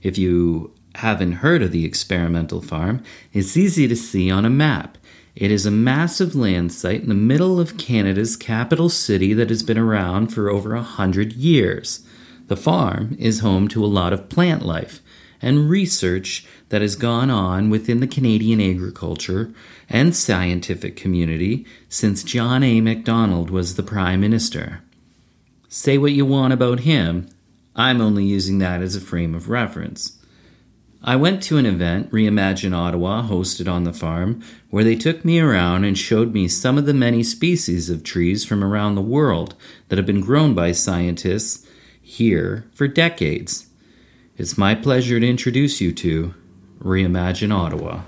If 0.03 0.19
you 0.19 0.75
haven't 0.95 1.33
heard 1.33 1.61
of 1.61 1.71
the 1.71 1.85
experimental 1.85 2.61
farm, 2.61 3.03
it's 3.33 3.55
easy 3.55 3.87
to 3.87 3.95
see 3.95 4.29
on 4.29 4.45
a 4.45 4.49
map. 4.49 4.97
It 5.35 5.51
is 5.51 5.65
a 5.65 5.71
massive 5.71 6.35
land 6.35 6.73
site 6.73 7.01
in 7.01 7.09
the 7.09 7.15
middle 7.15 7.59
of 7.59 7.77
Canada's 7.77 8.35
capital 8.35 8.89
city 8.89 9.33
that 9.33 9.49
has 9.49 9.63
been 9.63 9.77
around 9.77 10.33
for 10.33 10.49
over 10.49 10.75
a 10.75 10.81
hundred 10.81 11.33
years. 11.33 12.05
The 12.47 12.57
farm 12.57 13.15
is 13.19 13.39
home 13.39 13.67
to 13.69 13.85
a 13.85 13.87
lot 13.87 14.11
of 14.11 14.27
plant 14.27 14.65
life 14.65 15.01
and 15.41 15.69
research 15.69 16.45
that 16.69 16.81
has 16.81 16.95
gone 16.95 17.29
on 17.29 17.69
within 17.69 17.99
the 17.99 18.07
Canadian 18.07 18.59
agriculture 18.59 19.53
and 19.89 20.15
scientific 20.15 20.95
community 20.95 21.65
since 21.87 22.23
John 22.23 22.63
A. 22.63 22.81
Macdonald 22.81 23.49
was 23.49 23.75
the 23.75 23.83
Prime 23.83 24.19
Minister. 24.19 24.81
Say 25.69 25.97
what 25.97 26.11
you 26.11 26.25
want 26.25 26.53
about 26.53 26.81
him, 26.81 27.29
I'm 27.75 28.01
only 28.01 28.25
using 28.25 28.57
that 28.59 28.81
as 28.81 28.95
a 28.95 29.01
frame 29.01 29.33
of 29.35 29.49
reference. 29.49 30.18
I 31.01 31.15
went 31.15 31.41
to 31.43 31.57
an 31.57 31.65
event 31.65 32.11
Reimagine 32.11 32.75
Ottawa 32.75 33.23
hosted 33.23 33.71
on 33.71 33.85
the 33.85 33.93
farm 33.93 34.43
where 34.69 34.83
they 34.83 34.95
took 34.95 35.23
me 35.23 35.39
around 35.39 35.85
and 35.85 35.97
showed 35.97 36.33
me 36.33 36.49
some 36.49 36.77
of 36.77 36.85
the 36.85 36.93
many 36.93 37.23
species 37.23 37.89
of 37.89 38.03
trees 38.03 38.43
from 38.43 38.63
around 38.63 38.95
the 38.95 39.01
world 39.01 39.55
that 39.87 39.97
have 39.97 40.05
been 40.05 40.19
grown 40.19 40.53
by 40.53 40.73
scientists 40.73 41.65
here 42.01 42.65
for 42.73 42.87
decades. 42.87 43.67
It's 44.37 44.57
my 44.57 44.75
pleasure 44.75 45.19
to 45.19 45.27
introduce 45.27 45.79
you 45.79 45.93
to 45.93 46.33
Reimagine 46.81 47.53
Ottawa. 47.53 48.01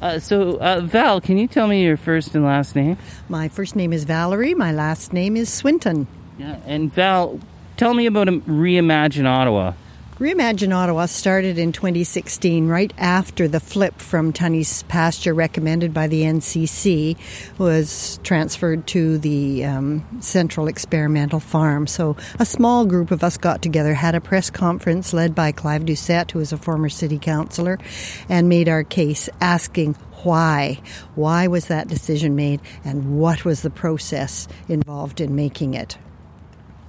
Uh, 0.00 0.18
so, 0.18 0.56
uh, 0.56 0.80
Val, 0.80 1.20
can 1.20 1.36
you 1.36 1.46
tell 1.46 1.68
me 1.68 1.84
your 1.84 1.98
first 1.98 2.34
and 2.34 2.44
last 2.44 2.74
name? 2.74 2.96
My 3.28 3.48
first 3.48 3.76
name 3.76 3.92
is 3.92 4.04
Valerie. 4.04 4.54
My 4.54 4.72
last 4.72 5.12
name 5.12 5.36
is 5.36 5.52
Swinton. 5.52 6.06
Yeah, 6.38 6.58
and 6.66 6.92
Val, 6.92 7.38
tell 7.76 7.92
me 7.92 8.06
about 8.06 8.26
Reimagine 8.26 9.26
Ottawa. 9.26 9.74
Reimagine 10.22 10.72
Ottawa 10.72 11.06
started 11.06 11.58
in 11.58 11.72
2016, 11.72 12.68
right 12.68 12.92
after 12.96 13.48
the 13.48 13.58
flip 13.58 13.98
from 13.98 14.32
Tunney's 14.32 14.84
pasture 14.84 15.34
recommended 15.34 15.92
by 15.92 16.06
the 16.06 16.22
NCC 16.22 17.16
was 17.58 18.20
transferred 18.22 18.86
to 18.86 19.18
the 19.18 19.64
um, 19.64 20.06
Central 20.20 20.68
Experimental 20.68 21.40
Farm. 21.40 21.88
So 21.88 22.16
a 22.38 22.46
small 22.46 22.86
group 22.86 23.10
of 23.10 23.24
us 23.24 23.36
got 23.36 23.62
together, 23.62 23.94
had 23.94 24.14
a 24.14 24.20
press 24.20 24.48
conference 24.48 25.12
led 25.12 25.34
by 25.34 25.50
Clive 25.50 25.86
Doucet, 25.86 26.30
who 26.30 26.38
is 26.38 26.52
a 26.52 26.56
former 26.56 26.88
city 26.88 27.18
councillor, 27.18 27.80
and 28.28 28.48
made 28.48 28.68
our 28.68 28.84
case 28.84 29.28
asking 29.40 29.94
why. 30.22 30.80
Why 31.16 31.48
was 31.48 31.66
that 31.66 31.88
decision 31.88 32.36
made, 32.36 32.60
and 32.84 33.18
what 33.18 33.44
was 33.44 33.62
the 33.62 33.70
process 33.70 34.46
involved 34.68 35.20
in 35.20 35.34
making 35.34 35.74
it? 35.74 35.98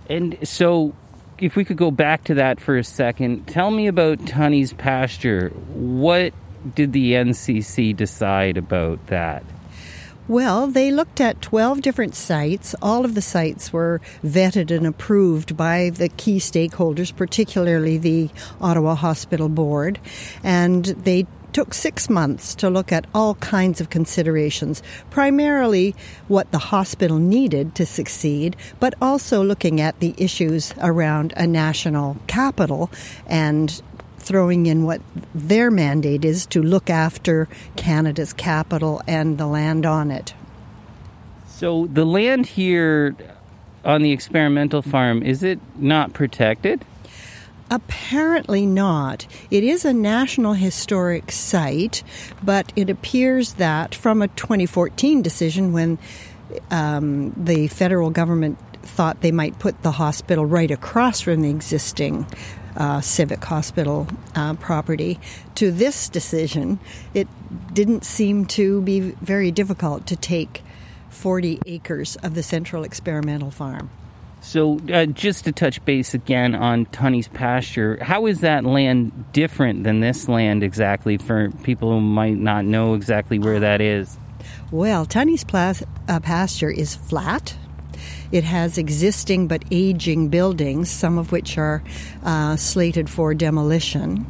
And 0.08 0.38
so 0.48 0.94
if 1.44 1.58
we 1.58 1.66
could 1.66 1.76
go 1.76 1.92
back 1.92 2.24
to 2.24 2.36
that 2.36 2.62
for 2.62 2.78
a 2.78 2.84
second, 2.86 3.46
tell 3.48 3.70
me 3.70 3.88
about 3.88 4.26
Tunney's 4.26 4.72
pasture. 4.72 5.50
What 5.74 6.34
did 6.74 6.94
the 6.94 7.14
NCC 7.14 7.94
decide 7.94 8.56
about 8.56 9.06
that? 9.08 9.44
Well, 10.30 10.68
they 10.68 10.94
looked 10.94 11.20
at 11.20 11.42
12 11.42 11.82
different 11.82 12.16
sites. 12.16 12.76
All 12.82 13.04
of 13.04 13.14
the 13.14 13.22
sites 13.22 13.74
were 13.74 14.00
vetted 14.24 14.72
and 14.72 14.88
approved 14.88 15.58
by 15.58 15.90
the 15.90 16.08
key 16.08 16.38
stakeholders, 16.38 17.14
particularly 17.14 17.98
the 17.98 18.30
Ottawa 18.62 18.96
Hospital 18.96 19.50
Board. 19.50 20.00
And 20.42 20.86
they 20.86 21.28
took 21.53 21.74
six 21.74 22.10
months 22.10 22.55
to 22.55 22.69
look 22.69 22.91
at 22.91 23.05
all 23.13 23.36
kinds 23.36 23.79
of 23.79 23.89
considerations, 23.89 24.81
primarily 25.10 25.95
what 26.27 26.51
the 26.51 26.57
hospital 26.57 27.19
needed 27.19 27.75
to 27.75 27.86
succeed, 27.86 28.55
but 28.79 28.93
also 29.01 29.43
looking 29.43 29.79
at 29.79 30.00
the 30.00 30.13
issues 30.17 30.74
around 30.81 31.33
a 31.38 31.48
national 31.48 32.17
capital 32.27 32.89
and 33.27 33.81
throwing 34.17 34.65
in 34.65 34.83
what 34.83 35.01
their 35.36 35.69
mandate 35.69 36.25
is 36.25 36.45
to 36.45 36.63
look 36.63 36.89
after 36.89 37.48
Canada's 37.75 38.33
capital 38.33 39.01
and 39.07 39.38
the 39.38 39.48
land 39.48 39.86
on 39.86 40.10
it. 40.12 40.33
So 41.48 41.88
the 41.88 42.05
land 42.05 42.45
here 42.45 43.15
on 43.86 44.01
the 44.01 44.12
experimental 44.12 44.81
farm 44.81 45.22
is 45.24 45.43
it 45.43 45.60
not 45.77 46.13
protected? 46.13 46.86
Apparently 47.74 48.68
not. 48.68 49.25
It 49.50 49.63
is 49.63 49.84
a 49.84 49.94
National 49.94 50.53
Historic 50.53 51.32
Site, 51.32 52.03
but 52.44 52.72
it 52.75 52.88
appears 52.88 53.53
that 53.53 53.96
from 53.96 54.22
a 54.22 54.27
2014 54.27 55.24
decision 55.24 55.74
when 55.74 55.98
um, 56.70 57.34
the 57.36 57.68
federal 57.70 58.12
government 58.12 58.60
thought 58.84 59.22
they 59.22 59.32
might 59.32 59.58
put 59.58 59.82
the 59.82 59.89
hospital 59.89 60.46
right 60.46 60.70
across 60.70 61.22
from 61.22 61.42
the 61.42 61.50
existing 61.50 62.27
uh, 62.77 63.01
civic 63.01 63.44
hospital 63.44 64.08
uh, 64.36 64.53
property 64.53 65.20
to 65.56 65.72
this 65.72 66.10
decision, 66.10 66.80
it 67.15 67.27
didn't 67.74 68.06
seem 68.06 68.46
to 68.46 68.84
be 68.84 69.00
very 69.00 69.50
difficult 69.50 70.06
to 70.06 70.15
take 70.15 70.62
40 71.10 71.60
acres 71.65 72.18
of 72.18 72.36
the 72.36 72.44
Central 72.44 72.84
Experimental 72.84 73.50
Farm. 73.50 73.89
So, 74.44 74.78
uh, 74.94 75.06
just 75.06 75.46
to 75.46 75.54
touch 75.54 75.84
base 75.86 76.14
again 76.14 76.54
on 76.54 76.86
Tunney's 76.88 77.30
pasture, 77.30 77.98
how 78.04 78.28
is 78.28 78.42
that 78.42 78.66
land 78.66 79.32
different 79.32 79.86
than 79.86 80.02
this 80.02 80.28
land 80.28 80.64
exactly 80.64 81.18
for 81.18 81.50
people 81.64 81.90
who 81.92 82.02
might 82.02 82.38
not 82.38 82.66
know 82.66 82.94
exactly 82.94 83.40
where 83.40 83.62
that 83.62 83.80
is? 83.80 84.18
Well, 84.70 85.06
Tunney's 85.06 85.46
plas- 85.46 85.82
uh, 86.10 86.20
pasture 86.20 86.70
is 86.70 86.94
flat. 86.94 87.56
It 88.34 88.44
has 88.44 88.78
existing 88.78 89.48
but 89.48 89.64
aging 89.72 90.28
buildings, 90.28 90.92
some 90.92 91.18
of 91.18 91.32
which 91.32 91.58
are 91.58 91.82
uh, 92.24 92.58
slated 92.58 93.10
for 93.10 93.34
demolition. 93.34 94.28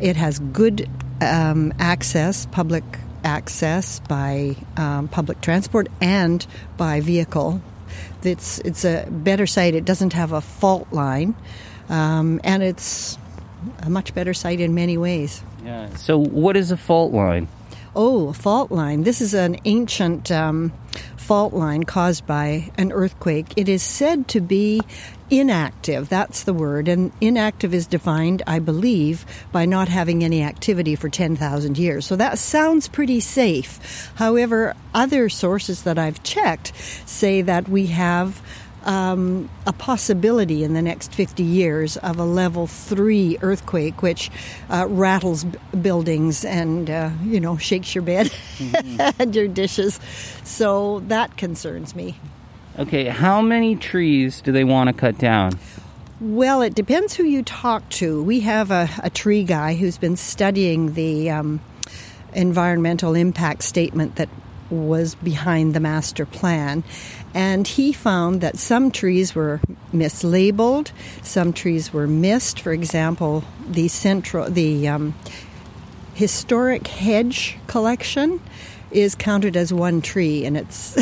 It 0.00 0.16
has 0.16 0.40
good 0.40 0.90
um, 1.20 1.72
access, 1.78 2.46
public 2.46 2.84
access 3.22 4.00
by 4.00 4.56
um, 4.76 5.06
public 5.06 5.40
transport 5.40 5.86
and 6.00 6.44
by 6.76 7.00
vehicle 7.00 7.62
it's 8.22 8.58
it's 8.60 8.84
a 8.84 9.06
better 9.10 9.46
site. 9.46 9.74
It 9.74 9.84
doesn't 9.84 10.12
have 10.12 10.32
a 10.32 10.40
fault 10.40 10.92
line, 10.92 11.34
um, 11.88 12.40
and 12.44 12.62
it's 12.62 13.18
a 13.80 13.90
much 13.90 14.14
better 14.14 14.34
site 14.34 14.60
in 14.60 14.74
many 14.74 14.96
ways. 14.96 15.42
Yeah. 15.64 15.94
So, 15.96 16.18
what 16.18 16.56
is 16.56 16.70
a 16.70 16.76
fault 16.76 17.12
line? 17.12 17.48
Oh, 17.94 18.28
a 18.28 18.32
fault 18.32 18.70
line. 18.70 19.02
This 19.02 19.20
is 19.20 19.34
an 19.34 19.58
ancient 19.64 20.30
um, 20.30 20.72
fault 21.32 21.54
line 21.54 21.82
caused 21.82 22.26
by 22.26 22.70
an 22.76 22.92
earthquake. 22.92 23.54
It 23.56 23.66
is 23.66 23.82
said 23.82 24.28
to 24.28 24.38
be 24.38 24.82
inactive. 25.30 26.10
That's 26.10 26.42
the 26.42 26.52
word. 26.52 26.88
And 26.88 27.10
inactive 27.22 27.72
is 27.72 27.86
defined, 27.86 28.42
I 28.46 28.58
believe, 28.58 29.24
by 29.50 29.64
not 29.64 29.88
having 29.88 30.22
any 30.22 30.42
activity 30.42 30.94
for 30.94 31.08
10,000 31.08 31.78
years. 31.78 32.04
So 32.04 32.16
that 32.16 32.38
sounds 32.38 32.86
pretty 32.86 33.20
safe. 33.20 34.12
However, 34.16 34.74
other 34.92 35.30
sources 35.30 35.84
that 35.84 35.98
I've 35.98 36.22
checked 36.22 36.74
say 37.06 37.40
that 37.40 37.66
we 37.66 37.86
have 37.86 38.42
um, 38.84 39.48
a 39.66 39.72
possibility 39.72 40.64
in 40.64 40.74
the 40.74 40.82
next 40.82 41.14
50 41.14 41.42
years 41.42 41.96
of 41.98 42.18
a 42.18 42.24
level 42.24 42.66
three 42.66 43.38
earthquake, 43.42 44.02
which 44.02 44.30
uh, 44.70 44.86
rattles 44.88 45.44
b- 45.44 45.58
buildings 45.80 46.44
and, 46.44 46.90
uh, 46.90 47.10
you 47.24 47.40
know, 47.40 47.56
shakes 47.56 47.94
your 47.94 48.02
bed 48.02 48.26
mm-hmm. 48.58 49.20
and 49.22 49.34
your 49.34 49.48
dishes. 49.48 50.00
So 50.44 51.00
that 51.08 51.36
concerns 51.36 51.94
me. 51.94 52.18
Okay, 52.78 53.06
how 53.06 53.42
many 53.42 53.76
trees 53.76 54.40
do 54.40 54.50
they 54.50 54.64
want 54.64 54.88
to 54.88 54.94
cut 54.94 55.18
down? 55.18 55.52
Well, 56.20 56.62
it 56.62 56.74
depends 56.74 57.14
who 57.14 57.24
you 57.24 57.42
talk 57.42 57.88
to. 57.90 58.22
We 58.22 58.40
have 58.40 58.70
a, 58.70 58.88
a 59.02 59.10
tree 59.10 59.44
guy 59.44 59.74
who's 59.74 59.98
been 59.98 60.16
studying 60.16 60.94
the 60.94 61.30
um, 61.30 61.60
environmental 62.32 63.14
impact 63.14 63.64
statement 63.64 64.16
that 64.16 64.28
was 64.72 65.14
behind 65.16 65.74
the 65.74 65.80
master 65.80 66.26
plan. 66.26 66.82
And 67.34 67.66
he 67.66 67.92
found 67.92 68.40
that 68.40 68.58
some 68.58 68.90
trees 68.90 69.34
were 69.34 69.60
mislabeled, 69.92 70.90
some 71.22 71.52
trees 71.52 71.92
were 71.92 72.06
missed. 72.06 72.60
For 72.60 72.72
example, 72.72 73.44
the 73.68 73.88
central, 73.88 74.50
the 74.50 74.88
um, 74.88 75.14
historic 76.14 76.86
hedge 76.86 77.58
collection 77.66 78.40
is 78.90 79.14
counted 79.14 79.56
as 79.56 79.72
one 79.72 80.02
tree, 80.02 80.44
and 80.44 80.56
it's 80.56 80.96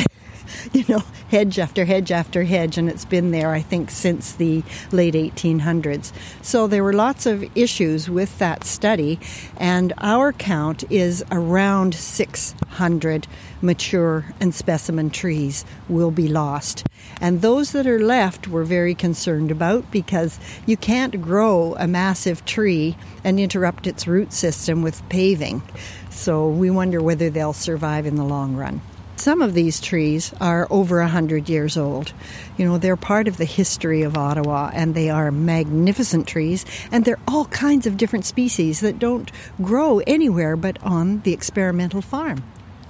you 0.72 0.84
know, 0.88 1.02
hedge 1.30 1.58
after 1.58 1.84
hedge 1.84 2.10
after 2.10 2.44
hedge, 2.44 2.78
and 2.78 2.88
it's 2.88 3.04
been 3.04 3.30
there, 3.30 3.50
I 3.50 3.60
think, 3.60 3.90
since 3.90 4.32
the 4.32 4.62
late 4.92 5.14
1800s. 5.14 6.12
So 6.42 6.66
there 6.66 6.84
were 6.84 6.92
lots 6.92 7.26
of 7.26 7.44
issues 7.56 8.08
with 8.08 8.38
that 8.38 8.64
study, 8.64 9.18
and 9.56 9.92
our 9.98 10.32
count 10.32 10.84
is 10.90 11.24
around 11.30 11.94
600 11.94 13.26
mature 13.62 14.24
and 14.40 14.54
specimen 14.54 15.10
trees 15.10 15.64
will 15.88 16.10
be 16.10 16.28
lost. 16.28 16.86
And 17.20 17.42
those 17.42 17.72
that 17.72 17.86
are 17.86 17.98
left 17.98 18.48
we're 18.48 18.64
very 18.64 18.94
concerned 18.94 19.50
about 19.50 19.90
because 19.90 20.38
you 20.66 20.76
can't 20.76 21.20
grow 21.20 21.74
a 21.78 21.86
massive 21.86 22.44
tree 22.44 22.96
and 23.24 23.38
interrupt 23.38 23.86
its 23.86 24.06
root 24.06 24.32
system 24.32 24.82
with 24.82 25.06
paving. 25.08 25.62
So 26.10 26.48
we 26.48 26.70
wonder 26.70 27.02
whether 27.02 27.30
they'll 27.30 27.52
survive 27.52 28.06
in 28.06 28.16
the 28.16 28.24
long 28.24 28.56
run. 28.56 28.80
Some 29.20 29.42
of 29.42 29.52
these 29.52 29.82
trees 29.82 30.32
are 30.40 30.66
over 30.70 31.00
a 31.00 31.04
100 31.04 31.50
years 31.50 31.76
old. 31.76 32.14
You 32.56 32.64
know, 32.64 32.78
they're 32.78 32.96
part 32.96 33.28
of 33.28 33.36
the 33.36 33.44
history 33.44 34.00
of 34.00 34.16
Ottawa 34.16 34.70
and 34.72 34.94
they 34.94 35.10
are 35.10 35.30
magnificent 35.30 36.26
trees 36.26 36.64
and 36.90 37.04
they're 37.04 37.18
all 37.28 37.44
kinds 37.44 37.86
of 37.86 37.98
different 37.98 38.24
species 38.24 38.80
that 38.80 38.98
don't 38.98 39.30
grow 39.60 39.98
anywhere 40.06 40.56
but 40.56 40.82
on 40.82 41.20
the 41.20 41.34
experimental 41.34 42.00
farm. 42.00 42.42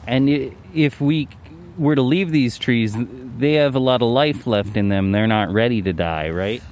And 0.07 0.55
if 0.73 1.01
we 1.01 1.27
were 1.77 1.97
to 1.97 2.03
leave 2.03 2.31
these 2.31 2.59
trees, 2.59 2.95
they 3.37 3.55
have 3.55 3.75
a 3.75 3.81
lot 3.81 4.01
of 4.01 4.07
life 4.07 4.47
left 4.47 4.77
in 4.77 4.89
them. 4.89 5.11
They're 5.11 5.27
not 5.27 5.53
ready 5.53 5.83
to 5.83 5.93
die, 5.93 6.31
right? 6.31 6.63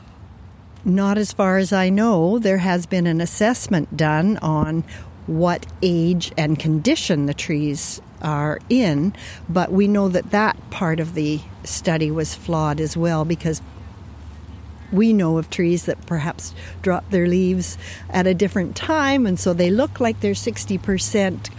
Not 0.84 1.18
as 1.18 1.32
far 1.32 1.56
as 1.56 1.72
I 1.72 1.88
know. 1.88 2.38
There 2.38 2.58
has 2.58 2.86
been 2.86 3.08
an 3.08 3.20
assessment 3.20 3.96
done 3.96 4.36
on 4.36 4.84
what 5.26 5.66
age 5.82 6.30
and 6.38 6.56
condition 6.56 7.26
the 7.26 7.34
trees 7.34 8.00
are 8.22 8.58
in, 8.68 9.14
but 9.48 9.72
we 9.72 9.88
know 9.88 10.08
that 10.08 10.30
that 10.30 10.56
part 10.70 11.00
of 11.00 11.14
the 11.14 11.40
study 11.64 12.10
was 12.10 12.34
flawed 12.34 12.80
as 12.80 12.96
well 12.96 13.24
because 13.24 13.62
we 14.90 15.12
know 15.12 15.38
of 15.38 15.50
trees 15.50 15.84
that 15.84 16.04
perhaps 16.06 16.54
drop 16.82 17.08
their 17.10 17.26
leaves 17.26 17.76
at 18.10 18.26
a 18.26 18.34
different 18.34 18.74
time, 18.74 19.26
and 19.26 19.38
so 19.38 19.52
they 19.52 19.70
look 19.70 20.00
like 20.00 20.20
they're 20.20 20.32
60% 20.32 21.50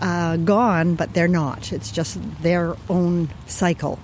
uh, 0.00 0.36
gone, 0.38 0.94
but 0.94 1.14
they're 1.14 1.28
not. 1.28 1.72
It's 1.72 1.92
just 1.92 2.18
their 2.42 2.76
own 2.88 3.30
cycle. 3.46 3.98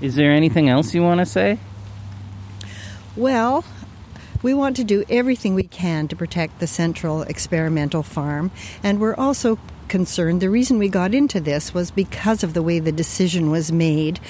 Is 0.00 0.16
there 0.16 0.32
anything 0.32 0.68
else 0.68 0.94
you 0.94 1.02
want 1.02 1.20
to 1.20 1.26
say? 1.26 1.58
Well, 3.16 3.64
we 4.42 4.54
want 4.54 4.76
to 4.76 4.84
do 4.84 5.04
everything 5.08 5.54
we 5.54 5.64
can 5.64 6.08
to 6.08 6.16
protect 6.16 6.60
the 6.60 6.66
Central 6.66 7.22
Experimental 7.22 8.02
Farm, 8.02 8.50
and 8.82 9.00
we're 9.00 9.14
also 9.14 9.58
concerned. 9.88 10.40
The 10.40 10.50
reason 10.50 10.78
we 10.78 10.88
got 10.88 11.14
into 11.14 11.40
this 11.40 11.74
was 11.74 11.90
because 11.90 12.44
of 12.44 12.54
the 12.54 12.62
way 12.62 12.78
the 12.78 12.92
decision 12.92 13.50
was 13.50 13.72
made. 13.72 14.20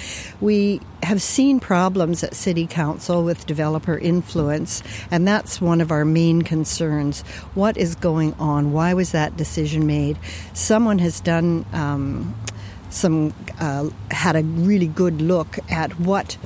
We 0.40 0.80
have 1.02 1.20
seen 1.20 1.60
problems 1.60 2.24
at 2.24 2.34
City 2.34 2.66
Council 2.66 3.24
with 3.24 3.46
developer 3.46 3.98
influence, 3.98 4.82
and 5.10 5.26
that's 5.26 5.60
one 5.60 5.80
of 5.80 5.90
our 5.90 6.04
main 6.04 6.42
concerns. 6.42 7.22
What 7.54 7.76
is 7.76 7.94
going 7.94 8.34
on? 8.34 8.72
Why 8.72 8.94
was 8.94 9.12
that 9.12 9.36
decision 9.36 9.86
made? 9.86 10.18
Someone 10.54 10.98
has 10.98 11.20
done 11.20 11.64
um, 11.72 12.34
some, 12.90 13.34
uh, 13.60 13.90
had 14.10 14.36
a 14.36 14.42
really 14.42 14.86
good 14.86 15.20
look 15.20 15.58
at 15.70 15.98
what 16.00 16.36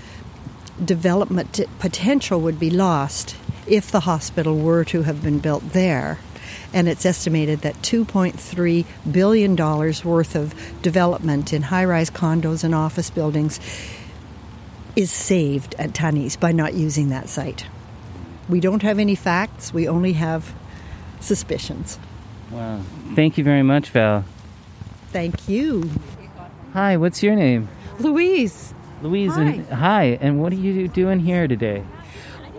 development 0.84 1.60
potential 1.78 2.40
would 2.40 2.58
be 2.58 2.70
lost 2.70 3.36
if 3.66 3.90
the 3.90 4.00
hospital 4.00 4.58
were 4.58 4.84
to 4.84 5.02
have 5.02 5.22
been 5.22 5.38
built 5.38 5.62
there 5.70 6.18
and 6.72 6.88
it's 6.88 7.04
estimated 7.04 7.60
that 7.60 7.74
$2.3 7.76 8.84
billion 9.10 9.56
worth 9.56 10.34
of 10.34 10.54
development 10.82 11.52
in 11.52 11.62
high 11.62 11.84
rise 11.84 12.10
condos 12.10 12.64
and 12.64 12.74
office 12.74 13.10
buildings 13.10 13.60
is 14.96 15.10
saved 15.10 15.74
at 15.78 15.94
Tunney's 15.94 16.36
by 16.36 16.52
not 16.52 16.74
using 16.74 17.08
that 17.08 17.28
site. 17.28 17.66
We 18.48 18.60
don't 18.60 18.82
have 18.82 18.98
any 18.98 19.14
facts, 19.14 19.72
we 19.72 19.88
only 19.88 20.12
have 20.14 20.54
suspicions. 21.20 21.98
Wow. 22.50 22.80
Thank 23.14 23.38
you 23.38 23.44
very 23.44 23.62
much, 23.62 23.90
Val. 23.90 24.24
Thank 25.08 25.48
you. 25.48 25.90
Hi, 26.72 26.96
what's 26.96 27.22
your 27.22 27.36
name? 27.36 27.68
Louise. 27.98 28.74
Louise, 29.02 29.32
hi. 29.32 29.42
And, 29.42 29.66
hi, 29.68 30.04
and 30.20 30.40
what 30.40 30.52
are 30.52 30.56
you 30.56 30.88
doing 30.88 31.20
here 31.20 31.48
today? 31.48 31.82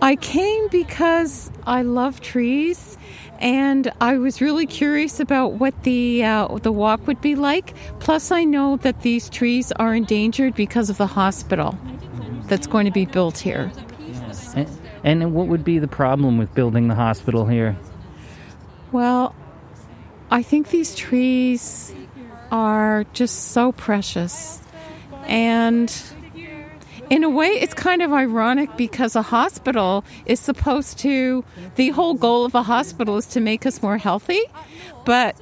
I 0.02 0.16
came 0.16 0.68
because 0.68 1.50
I 1.66 1.82
love 1.82 2.20
trees 2.20 2.98
and 3.38 3.92
I 4.00 4.16
was 4.16 4.40
really 4.40 4.66
curious 4.66 5.20
about 5.20 5.54
what 5.54 5.82
the 5.82 6.24
uh, 6.24 6.58
the 6.58 6.72
walk 6.72 7.06
would 7.06 7.20
be 7.20 7.34
like. 7.34 7.74
Plus, 8.00 8.30
I 8.30 8.44
know 8.44 8.76
that 8.78 9.02
these 9.02 9.28
trees 9.28 9.72
are 9.72 9.94
endangered 9.94 10.54
because 10.54 10.90
of 10.90 10.98
the 10.98 11.06
hospital 11.06 11.78
that's 12.46 12.66
going 12.66 12.86
to 12.86 12.92
be 12.92 13.06
built 13.06 13.38
here. 13.38 13.70
And, 14.54 14.68
and 15.02 15.34
what 15.34 15.48
would 15.48 15.64
be 15.64 15.78
the 15.78 15.88
problem 15.88 16.38
with 16.38 16.54
building 16.54 16.88
the 16.88 16.94
hospital 16.94 17.46
here? 17.46 17.76
Well, 18.92 19.34
I 20.30 20.42
think 20.42 20.70
these 20.70 20.94
trees 20.94 21.92
are 22.50 23.04
just 23.12 23.50
so 23.50 23.72
precious, 23.72 24.60
and 25.26 25.92
in 27.10 27.24
a 27.24 27.28
way, 27.28 27.48
it's 27.48 27.74
kind 27.74 28.02
of 28.02 28.12
ironic 28.12 28.76
because 28.76 29.16
a 29.16 29.22
hospital 29.22 30.04
is 30.26 30.40
supposed 30.40 30.98
to, 31.00 31.44
the 31.76 31.90
whole 31.90 32.14
goal 32.14 32.44
of 32.44 32.54
a 32.54 32.62
hospital 32.62 33.16
is 33.16 33.26
to 33.26 33.40
make 33.40 33.66
us 33.66 33.82
more 33.82 33.98
healthy. 33.98 34.42
But 35.04 35.36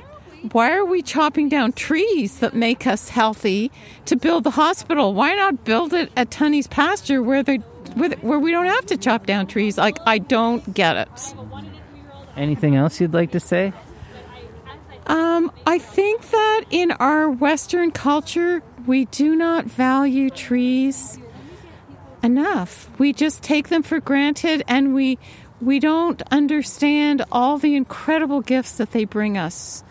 why 0.51 0.73
are 0.73 0.85
we 0.85 1.03
chopping 1.03 1.49
down 1.49 1.73
trees 1.73 2.41
that 2.41 2.55
make 2.55 2.87
us 2.87 3.09
healthy 3.09 3.71
to 4.07 4.17
build 4.17 4.45
the 4.45 4.51
hospital? 4.51 5.15
Why 5.15 5.35
not 5.35 5.65
build 5.65 5.93
it 5.93 6.11
at 6.17 6.31
Tunney's 6.31 6.67
pasture 6.67 7.23
where 7.23 7.43
they 7.43 7.59
where 7.95 8.39
we 8.39 8.51
don't 8.51 8.67
have 8.67 8.87
to 8.87 8.97
chop 8.97 9.27
down 9.27 9.47
trees? 9.47 9.79
Like 9.79 9.99
I 10.05 10.19
don't 10.19 10.75
get 10.75 10.97
it. 10.97 11.35
Anything 12.37 12.75
else 12.75 13.01
you'd 13.01 13.15
like 13.15 13.33
to 13.33 13.41
say? 13.41 13.73
Um, 15.07 15.53
I 15.67 15.79
think 15.79 16.31
that 16.31 16.65
in 16.71 16.93
our 16.93 17.29
Western 17.29 17.91
culture, 17.91 18.63
we 18.87 19.05
do 19.07 19.37
not 19.37 19.67
value 19.67 20.31
trees 20.31 21.19
enough. 22.23 22.89
We 22.99 23.13
just 23.13 23.43
take 23.43 23.69
them 23.69 23.83
for 23.83 24.01
granted 24.01 24.63
and 24.69 24.95
we 24.95 25.19
we 25.61 25.79
don't 25.79 26.21
understand 26.33 27.25
all 27.31 27.57
the 27.57 27.77
incredible 27.77 28.41
gifts 28.41 28.79
that 28.79 28.91
they 28.91 29.05
bring 29.05 29.39
us. 29.39 29.85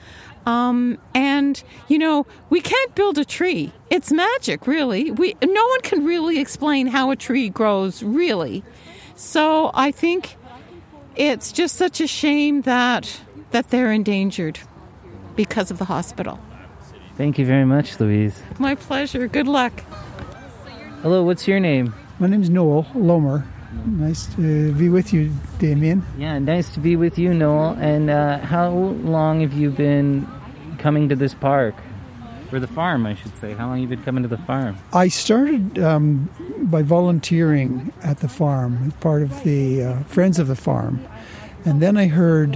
Um, 0.46 0.98
and 1.14 1.62
you 1.88 1.98
know, 1.98 2.26
we 2.50 2.62
can't 2.62 2.96
build 2.96 3.18
a 3.18 3.26
tree. 3.26 3.72
It's 3.90 4.12
magic, 4.12 4.68
really. 4.68 5.12
We 5.12 5.36
no 5.44 5.68
one 5.68 5.82
can 5.82 6.06
really 6.06 6.40
explain 6.40 6.88
how 6.88 7.12
a 7.12 7.16
tree 7.16 7.50
grows, 7.50 8.04
really. 8.04 8.64
So 9.16 9.72
I 9.74 9.92
think 9.92 10.36
it's 11.16 11.52
just 11.52 11.76
such 11.76 12.02
a 12.02 12.08
shame 12.08 12.62
that 12.62 13.22
that 13.52 13.70
they're 13.70 13.92
endangered 13.92 14.60
because 15.36 15.72
of 15.72 15.78
the 15.78 15.86
hospital. 15.86 16.40
Thank 17.18 17.38
you 17.38 17.46
very 17.46 17.66
much, 17.66 18.00
Louise. 18.00 18.42
My 18.58 18.76
pleasure. 18.76 19.28
Good 19.28 19.48
luck. 19.48 19.84
Hello, 21.02 21.24
what's 21.24 21.48
your 21.48 21.60
name? 21.60 21.94
My 22.22 22.28
name 22.28 22.44
is 22.44 22.52
Noel 22.52 22.84
Lomer. 22.94 23.48
Nice 23.84 24.28
to 24.36 24.74
be 24.74 24.90
with 24.90 25.12
you, 25.12 25.34
Damian. 25.58 26.06
Yeah, 26.20 26.38
nice 26.38 26.72
to 26.76 26.80
be 26.80 26.96
with 26.96 27.18
you, 27.18 27.34
Noel. 27.34 27.76
And 27.80 28.12
uh, 28.12 28.38
how 28.38 28.70
long 28.70 29.42
have 29.42 29.54
you 29.54 29.72
been 29.72 30.28
coming 30.78 31.10
to 31.10 31.16
this 31.16 31.34
park? 31.34 31.74
Or 32.52 32.60
the 32.60 32.68
farm, 32.68 33.08
I 33.08 33.16
should 33.16 33.36
say. 33.38 33.54
How 33.54 33.66
long 33.66 33.82
have 33.82 33.90
you 33.90 33.98
been 33.98 34.06
coming 34.06 34.22
to 34.22 34.30
the 34.30 34.38
farm? 34.38 34.78
I 34.94 35.08
started 35.08 35.80
um, 35.80 36.30
by 36.60 36.84
volunteering 36.84 37.92
at 38.04 38.20
the 38.20 38.30
farm, 38.30 38.92
part 39.00 39.24
of 39.24 39.44
the 39.44 39.84
uh, 39.84 40.04
Friends 40.04 40.38
of 40.38 40.48
the 40.48 40.56
Farm. 40.56 41.04
And 41.66 41.82
then 41.82 41.98
I 41.98 42.06
heard 42.06 42.54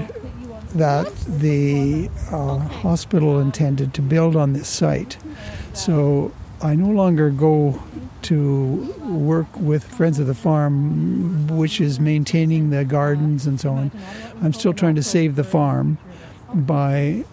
that 0.75 1.11
the 1.25 2.07
uh, 2.29 2.59
hospital 2.59 3.39
intended 3.39 3.95
to 3.95 4.03
build 4.03 4.35
on 4.35 4.53
this 4.53 4.67
site. 4.67 5.17
So 5.73 6.31
I 6.65 6.73
no 6.73 6.89
longer 6.89 7.29
go 7.29 7.79
to 8.23 8.91
work 9.07 9.45
with 9.55 9.83
Friends 9.83 10.17
of 10.17 10.25
the 10.25 10.33
Farm, 10.33 11.47
which 11.47 11.79
is 11.79 11.99
maintaining 11.99 12.71
the 12.71 12.83
gardens 12.83 13.45
and 13.45 13.61
so 13.61 13.69
on. 13.73 13.91
I'm 14.41 14.51
still 14.51 14.73
trying 14.73 14.95
to 14.95 15.03
save 15.03 15.35
the 15.35 15.43
farm 15.43 15.99
by 16.55 17.23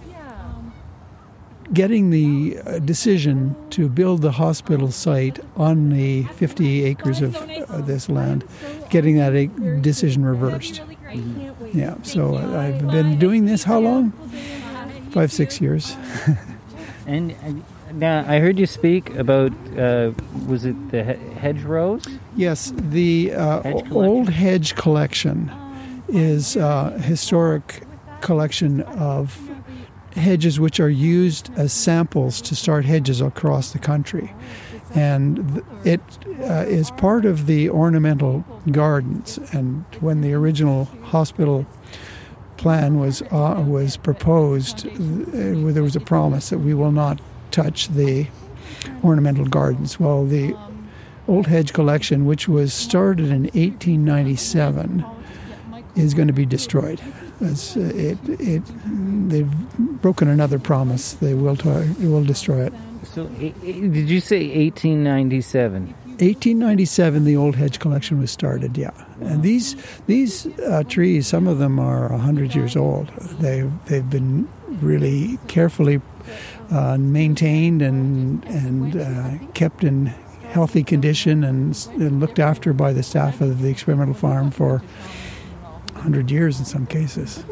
getting 1.72 2.10
the 2.10 2.58
uh, 2.58 2.78
decision 2.80 3.56
to 3.70 3.88
build 3.88 4.20
the 4.20 4.32
hospital 4.32 4.90
site 4.90 5.38
on 5.56 5.88
the 5.88 6.24
50 6.24 6.84
acres 6.84 7.22
of 7.22 7.34
uh, 7.34 7.80
this 7.80 8.10
land, 8.10 8.44
getting 8.90 9.16
that 9.16 9.80
decision 9.80 10.26
reversed. 10.26 10.82
Mm-hmm. 11.06 11.78
Yeah, 11.78 11.96
so 12.02 12.36
I've 12.36 12.86
been 12.90 13.18
doing 13.18 13.46
this 13.46 13.64
how 13.64 13.80
long? 13.80 14.12
Five, 15.10 15.32
six 15.32 15.58
years. 15.58 15.96
and 17.06 17.64
Now, 17.94 18.24
I 18.26 18.38
heard 18.38 18.58
you 18.58 18.66
speak 18.66 19.14
about, 19.16 19.52
uh, 19.76 20.12
was 20.46 20.64
it 20.64 20.90
the 20.90 21.04
he- 21.04 21.34
hedgerows? 21.34 22.06
Yes, 22.36 22.72
the 22.76 23.32
uh, 23.34 23.62
Hedge. 23.62 23.92
Old 23.92 24.28
Hedge 24.28 24.74
Collection 24.74 25.50
is 26.08 26.56
a 26.56 26.90
historic 26.98 27.82
collection 28.20 28.80
of 28.82 29.38
hedges 30.14 30.60
which 30.60 30.80
are 30.80 30.90
used 30.90 31.50
as 31.56 31.72
samples 31.72 32.40
to 32.42 32.54
start 32.54 32.84
hedges 32.84 33.20
across 33.20 33.72
the 33.72 33.78
country. 33.78 34.32
And 34.94 35.62
it 35.84 36.00
uh, 36.40 36.64
is 36.66 36.90
part 36.92 37.24
of 37.24 37.46
the 37.46 37.70
ornamental 37.70 38.44
gardens. 38.70 39.38
And 39.52 39.84
when 40.00 40.20
the 40.20 40.34
original 40.34 40.84
hospital 41.02 41.66
plan 42.58 42.98
was 42.98 43.22
uh, 43.22 43.64
was 43.66 43.96
proposed, 43.96 44.86
uh, 44.86 44.90
there 45.72 45.82
was 45.82 45.96
a 45.96 46.00
promise 46.00 46.50
that 46.50 46.58
we 46.58 46.74
will 46.74 46.92
not 46.92 47.20
touch 47.52 47.88
the 47.88 48.26
ornamental 49.04 49.46
gardens. 49.46 50.00
Well, 50.00 50.24
the 50.24 50.56
Old 51.28 51.46
Hedge 51.46 51.72
Collection, 51.72 52.26
which 52.26 52.48
was 52.48 52.74
started 52.74 53.26
in 53.26 53.44
1897, 53.44 55.04
is 55.94 56.14
going 56.14 56.28
to 56.28 56.34
be 56.34 56.46
destroyed. 56.46 57.00
As 57.40 57.76
uh, 57.76 57.80
it, 57.94 58.18
it, 58.40 58.62
they've 59.28 59.50
broken 60.00 60.28
another 60.28 60.58
promise. 60.58 61.14
They 61.14 61.34
will, 61.34 61.56
t- 61.56 61.70
they 61.70 62.06
will 62.06 62.24
destroy 62.24 62.66
it. 62.66 62.72
So, 63.04 63.26
did 63.26 64.08
you 64.08 64.20
say 64.20 64.46
1897? 64.64 65.94
1897, 66.22 67.24
the 67.24 67.36
Old 67.36 67.56
Hedge 67.56 67.78
Collection 67.80 68.20
was 68.20 68.30
started. 68.30 68.76
Yeah, 68.76 68.92
and 69.22 69.42
these 69.42 69.74
these 70.06 70.46
uh, 70.60 70.84
trees, 70.84 71.26
some 71.26 71.48
of 71.48 71.58
them 71.58 71.80
are 71.80 72.08
hundred 72.16 72.54
years 72.54 72.76
old. 72.76 73.08
They 73.40 73.68
they've 73.86 74.08
been 74.08 74.48
really 74.80 75.38
carefully 75.48 76.00
uh, 76.70 76.96
maintained 76.98 77.82
and 77.82 78.44
and 78.46 78.96
uh, 78.96 79.52
kept 79.54 79.84
in 79.84 80.06
healthy 80.52 80.82
condition 80.84 81.44
and, 81.44 81.88
and 81.92 82.20
looked 82.20 82.38
after 82.38 82.72
by 82.74 82.92
the 82.92 83.02
staff 83.02 83.40
of 83.40 83.62
the 83.62 83.70
experimental 83.70 84.14
farm 84.14 84.50
for 84.50 84.82
hundred 85.94 86.30
years 86.30 86.58
in 86.58 86.64
some 86.64 86.84
cases. 86.84 87.44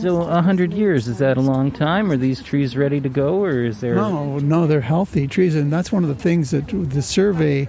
So, 0.00 0.22
a 0.22 0.40
hundred 0.40 0.72
years, 0.72 1.06
is 1.06 1.18
that 1.18 1.36
a 1.36 1.40
long 1.40 1.70
time? 1.70 2.10
Are 2.10 2.16
these 2.16 2.42
trees 2.42 2.76
ready 2.76 2.98
to 3.00 3.10
go, 3.10 3.44
or 3.44 3.62
is 3.64 3.80
there... 3.80 3.94
No, 3.94 4.38
no, 4.38 4.66
they're 4.66 4.80
healthy 4.80 5.28
trees, 5.28 5.54
and 5.54 5.70
that's 5.70 5.92
one 5.92 6.02
of 6.02 6.08
the 6.08 6.14
things 6.14 6.50
that 6.50 6.66
the 6.68 7.02
survey 7.02 7.68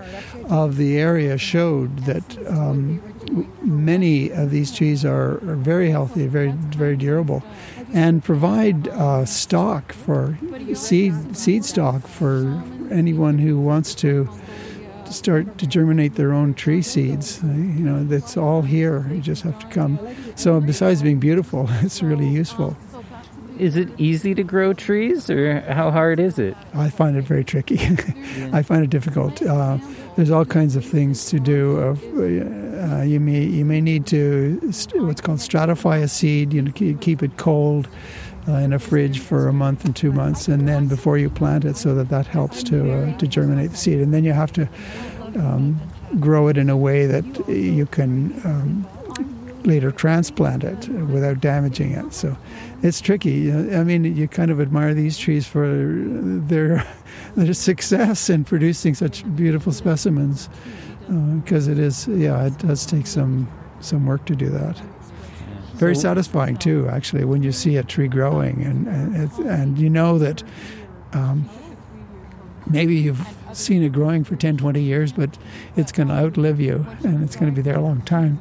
of 0.50 0.78
the 0.78 0.98
area 0.98 1.38
showed 1.38 2.00
that 2.06 2.38
um, 2.48 3.02
many 3.62 4.32
of 4.32 4.52
these 4.52 4.72
trees 4.72 5.04
are, 5.04 5.34
are 5.50 5.56
very 5.56 5.90
healthy, 5.90 6.28
very 6.28 6.52
very 6.52 6.96
durable, 6.96 7.44
and 7.96 8.24
provide 8.24 8.90
uh, 8.90 9.26
stock 9.26 9.94
for 9.94 10.38
seed 10.76 11.14
seed 11.36 11.64
stock 11.66 12.06
for 12.06 12.62
anyone 12.92 13.40
who 13.40 13.58
wants 13.60 13.96
to 13.96 14.30
start 15.10 15.58
to 15.58 15.66
germinate 15.66 16.16
their 16.16 16.34
own 16.34 16.54
tree 16.54 16.82
seeds. 16.82 17.42
Uh, 17.42 17.48
You 17.48 17.84
know, 17.88 18.04
that's 18.04 18.36
all 18.38 18.62
here. 18.62 19.08
You 19.12 19.22
just 19.22 19.44
have 19.44 19.58
to 19.60 19.68
come. 19.68 19.98
So 20.36 20.60
besides 20.60 21.02
being 21.02 21.20
beautiful, 21.20 21.68
it's 21.82 22.04
really 22.04 22.28
useful. 22.28 22.76
Is 23.58 23.78
it 23.78 23.88
easy 23.98 24.36
to 24.36 24.44
grow 24.44 24.74
trees, 24.74 25.30
or 25.30 25.62
how 25.62 25.90
hard 25.90 26.20
is 26.20 26.38
it? 26.38 26.58
I 26.74 26.90
find 26.90 27.16
it 27.16 27.22
very 27.24 27.46
tricky. 27.46 27.80
I 28.52 28.62
find 28.62 28.84
it 28.84 28.90
difficult. 28.90 29.42
Uh, 29.42 29.78
there's 30.18 30.30
all 30.30 30.44
kinds 30.44 30.76
of 30.76 30.84
things 30.84 31.26
to 31.28 31.40
do. 31.40 31.80
Uh, 31.80 31.96
you 33.06 33.20
may 33.20 33.44
you 33.44 33.66
may 33.66 33.82
need 33.82 34.06
to 34.08 34.72
st- 34.72 35.04
what's 35.04 35.22
called 35.22 35.40
stratify 35.40 36.02
a 36.02 36.08
seed. 36.08 36.54
You 36.54 36.62
know, 36.62 36.72
keep 36.72 37.24
it 37.24 37.38
cold 37.38 37.88
uh, 38.48 38.54
in 38.54 38.74
a 38.74 38.80
fridge 38.80 39.20
for 39.20 39.48
a 39.48 39.54
month 39.54 39.86
and 39.86 39.96
two 39.96 40.12
months, 40.12 40.48
and 40.48 40.68
then 40.68 40.88
before 40.88 41.18
you 41.18 41.30
plant 41.30 41.66
it, 41.66 41.78
so 41.78 41.96
that 41.96 42.10
that 42.10 42.28
helps 42.28 42.64
to 42.64 42.92
uh, 42.92 43.18
to 43.18 43.28
germinate 43.28 43.72
the 43.72 43.78
seed. 43.78 44.00
And 44.00 44.14
then 44.14 44.24
you 44.24 44.34
have 44.34 44.52
to 44.54 44.68
um, 45.36 45.80
grow 46.20 46.48
it 46.48 46.58
in 46.58 46.70
a 46.70 46.78
way 46.78 47.06
that 47.06 47.26
you 47.50 47.86
can. 47.86 48.34
Um, 48.46 48.88
later 49.66 49.90
transplant 49.90 50.64
it 50.64 50.88
without 50.90 51.42
damaging 51.42 51.92
it. 51.92 52.14
So 52.14 52.38
it's 52.84 53.02
tricky. 53.02 53.52
I 53.52 53.84
mean, 53.84 54.04
you 54.16 54.28
kind 54.28 54.52
of 54.52 54.62
admire 54.62 54.94
these 54.94 55.18
trees 55.18 55.48
for 55.48 55.68
their 55.68 56.86
their 57.36 57.54
success 57.54 58.30
in 58.30 58.44
producing 58.44 58.94
such 58.94 59.24
beautiful 59.36 59.72
specimens 59.72 60.50
because 61.08 61.68
it 61.68 61.80
is, 61.80 62.08
yeah, 62.08 62.46
it 62.46 62.58
does 62.60 62.86
take 62.86 63.08
some 63.08 63.48
some 63.80 64.06
work 64.06 64.26
to 64.26 64.36
do 64.36 64.50
that. 64.50 64.82
Very 65.74 65.96
satisfying 65.96 66.58
too, 66.58 66.88
actually, 66.90 67.26
when 67.26 67.44
you 67.44 67.52
see 67.52 67.78
a 67.78 67.84
tree 67.84 68.08
growing 68.08 68.64
and 68.64 68.88
and, 68.88 69.16
it, 69.16 69.32
and 69.40 69.78
you 69.78 69.90
know 69.90 70.18
that. 70.20 70.44
Um, 71.14 71.50
Maybe 72.68 72.96
you've 72.96 73.26
seen 73.54 73.84
it 73.84 73.92
growing 73.92 74.24
for 74.24 74.36
10, 74.36 74.58
20 74.58 74.82
years, 74.82 75.14
but 75.14 75.38
it's 75.76 75.92
going 75.92 76.08
to 76.08 76.16
outlive 76.16 76.60
you 76.60 76.86
and 77.04 77.24
it's 77.24 77.36
going 77.36 77.52
to 77.52 77.56
be 77.56 77.62
there 77.62 77.78
a 77.78 77.82
long 77.82 78.02
time. 78.02 78.40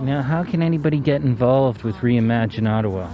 Now, 0.00 0.22
how 0.22 0.44
can 0.44 0.62
anybody 0.62 0.98
get 0.98 1.22
involved 1.22 1.82
with 1.82 1.96
Reimagine 1.96 2.68
Ottawa? 2.68 3.10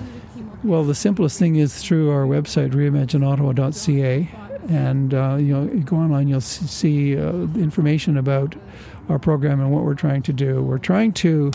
Well, 0.65 0.85
the 0.85 0.95
simplest 0.95 1.39
thing 1.39 1.57
is 1.57 1.81
through 1.81 2.11
our 2.11 2.25
website, 2.25 2.73
reimagineottawa.ca, 2.73 4.31
and 4.69 5.15
uh, 5.15 5.37
you 5.39 5.53
know, 5.53 5.67
go 5.85 5.97
online, 5.97 6.29
you'll 6.29 6.41
see 6.41 7.17
uh, 7.17 7.33
information 7.55 8.17
about 8.17 8.55
our 9.09 9.19
program 9.19 9.61
and 9.61 9.73
what 9.73 9.85
we're 9.85 9.95
trying 9.95 10.23
to 10.23 10.33
do. 10.33 10.63
We're 10.63 10.79
trying 10.79 11.13
to 11.15 11.53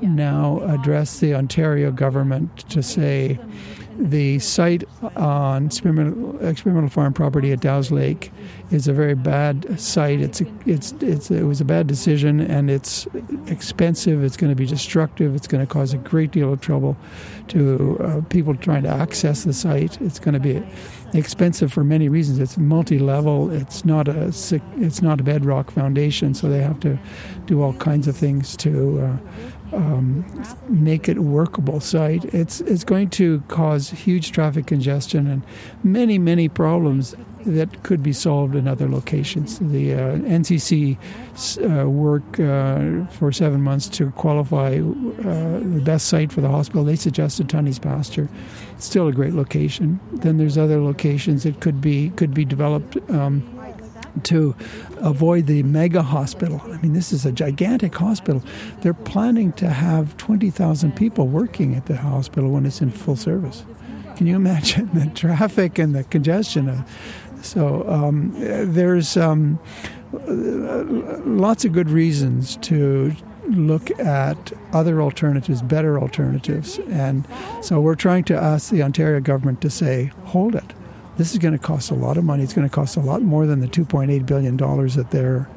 now 0.00 0.60
address 0.64 1.20
the 1.20 1.34
Ontario 1.34 1.92
government 1.92 2.68
to 2.70 2.82
say 2.82 3.38
the 3.98 4.38
site 4.38 4.84
on 5.16 5.66
experimental, 5.66 6.44
experimental 6.46 6.90
farm 6.90 7.12
property 7.12 7.52
at 7.52 7.60
Dow's 7.60 7.90
Lake 7.90 8.32
is 8.70 8.88
a 8.88 8.92
very 8.92 9.14
bad 9.14 9.78
site. 9.78 10.20
It's 10.20 10.40
it's 10.66 10.92
it's 11.00 11.30
it 11.30 11.44
was 11.44 11.60
a 11.60 11.64
bad 11.64 11.86
decision 11.86 12.40
and 12.40 12.70
it's 12.70 13.06
expensive. 13.46 14.24
It's 14.24 14.36
going 14.36 14.50
to 14.50 14.56
be 14.56 14.66
destructive. 14.66 15.34
It's 15.34 15.46
going 15.46 15.64
to 15.64 15.72
cause 15.72 15.92
a 15.92 15.98
great 15.98 16.30
deal 16.30 16.52
of 16.52 16.60
trouble 16.60 16.96
to 17.48 17.98
uh, 18.00 18.20
people 18.28 18.56
trying 18.56 18.82
to 18.84 18.88
access 18.88 19.44
the 19.44 19.52
site. 19.52 20.00
It's 20.00 20.18
going 20.18 20.34
to 20.34 20.40
be 20.40 20.62
expensive 21.12 21.72
for 21.72 21.84
many 21.84 22.08
reasons. 22.08 22.38
It's 22.38 22.56
multi-level. 22.56 23.50
It's 23.50 23.84
not 23.84 24.08
a 24.08 24.28
it's 24.76 25.02
not 25.02 25.20
a 25.20 25.22
bedrock 25.22 25.70
foundation, 25.70 26.34
so 26.34 26.48
they 26.48 26.60
have 26.60 26.80
to 26.80 26.98
do 27.46 27.62
all 27.62 27.74
kinds 27.74 28.08
of 28.08 28.16
things 28.16 28.56
to. 28.58 29.00
Uh, 29.00 29.16
um, 29.72 30.24
make 30.68 31.08
it 31.08 31.16
a 31.16 31.22
workable 31.22 31.80
site. 31.80 32.24
It's 32.26 32.60
it's 32.60 32.84
going 32.84 33.08
to 33.10 33.40
cause 33.48 33.88
huge 33.88 34.32
traffic 34.32 34.66
congestion 34.66 35.26
and 35.26 35.42
many 35.82 36.18
many 36.18 36.48
problems 36.48 37.14
that 37.46 37.82
could 37.82 38.02
be 38.02 38.12
solved 38.12 38.54
in 38.54 38.68
other 38.68 38.88
locations. 38.88 39.58
The 39.58 39.94
uh, 39.94 39.98
NCC 40.18 40.96
uh, 41.58 41.88
work 41.88 42.38
uh, 42.38 43.04
for 43.06 43.32
seven 43.32 43.62
months 43.62 43.88
to 43.90 44.10
qualify 44.12 44.78
uh, 44.78 45.58
the 45.58 45.82
best 45.84 46.06
site 46.06 46.32
for 46.32 46.40
the 46.40 46.48
hospital. 46.48 46.84
They 46.84 46.96
suggested 46.96 47.48
Tunney's 47.48 47.78
Pasture. 47.78 48.28
Still 48.82 49.06
a 49.08 49.12
great 49.12 49.32
location. 49.32 50.00
Then 50.12 50.38
there's 50.38 50.58
other 50.58 50.80
locations 50.80 51.44
that 51.44 51.60
could 51.60 51.80
be 51.80 52.10
could 52.10 52.34
be 52.34 52.44
developed. 52.44 52.96
Um, 53.10 53.48
to 54.24 54.54
avoid 54.98 55.46
the 55.46 55.62
mega 55.62 56.02
hospital. 56.02 56.60
I 56.66 56.76
mean, 56.82 56.92
this 56.92 57.14
is 57.14 57.24
a 57.24 57.32
gigantic 57.32 57.94
hospital. 57.94 58.42
They're 58.82 58.92
planning 58.92 59.52
to 59.52 59.70
have 59.70 60.18
20,000 60.18 60.94
people 60.94 61.28
working 61.28 61.74
at 61.74 61.86
the 61.86 61.96
hospital 61.96 62.50
when 62.50 62.66
it's 62.66 62.82
in 62.82 62.90
full 62.90 63.16
service. 63.16 63.64
Can 64.16 64.26
you 64.26 64.36
imagine 64.36 64.90
the 64.92 65.06
traffic 65.14 65.78
and 65.78 65.94
the 65.94 66.04
congestion? 66.04 66.84
So 67.40 67.88
um, 67.88 68.34
there's 68.36 69.16
um, 69.16 69.58
lots 70.12 71.64
of 71.64 71.72
good 71.72 71.88
reasons 71.90 72.56
to 72.58 73.12
look 73.48 73.90
at 73.98 74.52
other 74.72 75.02
alternatives, 75.02 75.62
better 75.62 75.98
alternatives. 75.98 76.78
And 76.78 77.26
so 77.60 77.80
we're 77.80 77.94
trying 77.94 78.24
to 78.24 78.36
ask 78.36 78.70
the 78.70 78.82
Ontario 78.82 79.20
government 79.20 79.60
to 79.62 79.70
say, 79.70 80.12
hold 80.24 80.54
it 80.54 80.72
this 81.16 81.32
is 81.32 81.38
going 81.38 81.52
to 81.52 81.58
cost 81.58 81.90
a 81.90 81.94
lot 81.94 82.16
of 82.16 82.24
money. 82.24 82.42
It's 82.42 82.54
going 82.54 82.68
to 82.68 82.74
cost 82.74 82.96
a 82.96 83.00
lot 83.00 83.22
more 83.22 83.46
than 83.46 83.60
the 83.60 83.68
2.8 83.68 84.24
billion 84.26 84.56
dollars 84.56 84.94
that 84.94 85.10
they're 85.10 85.48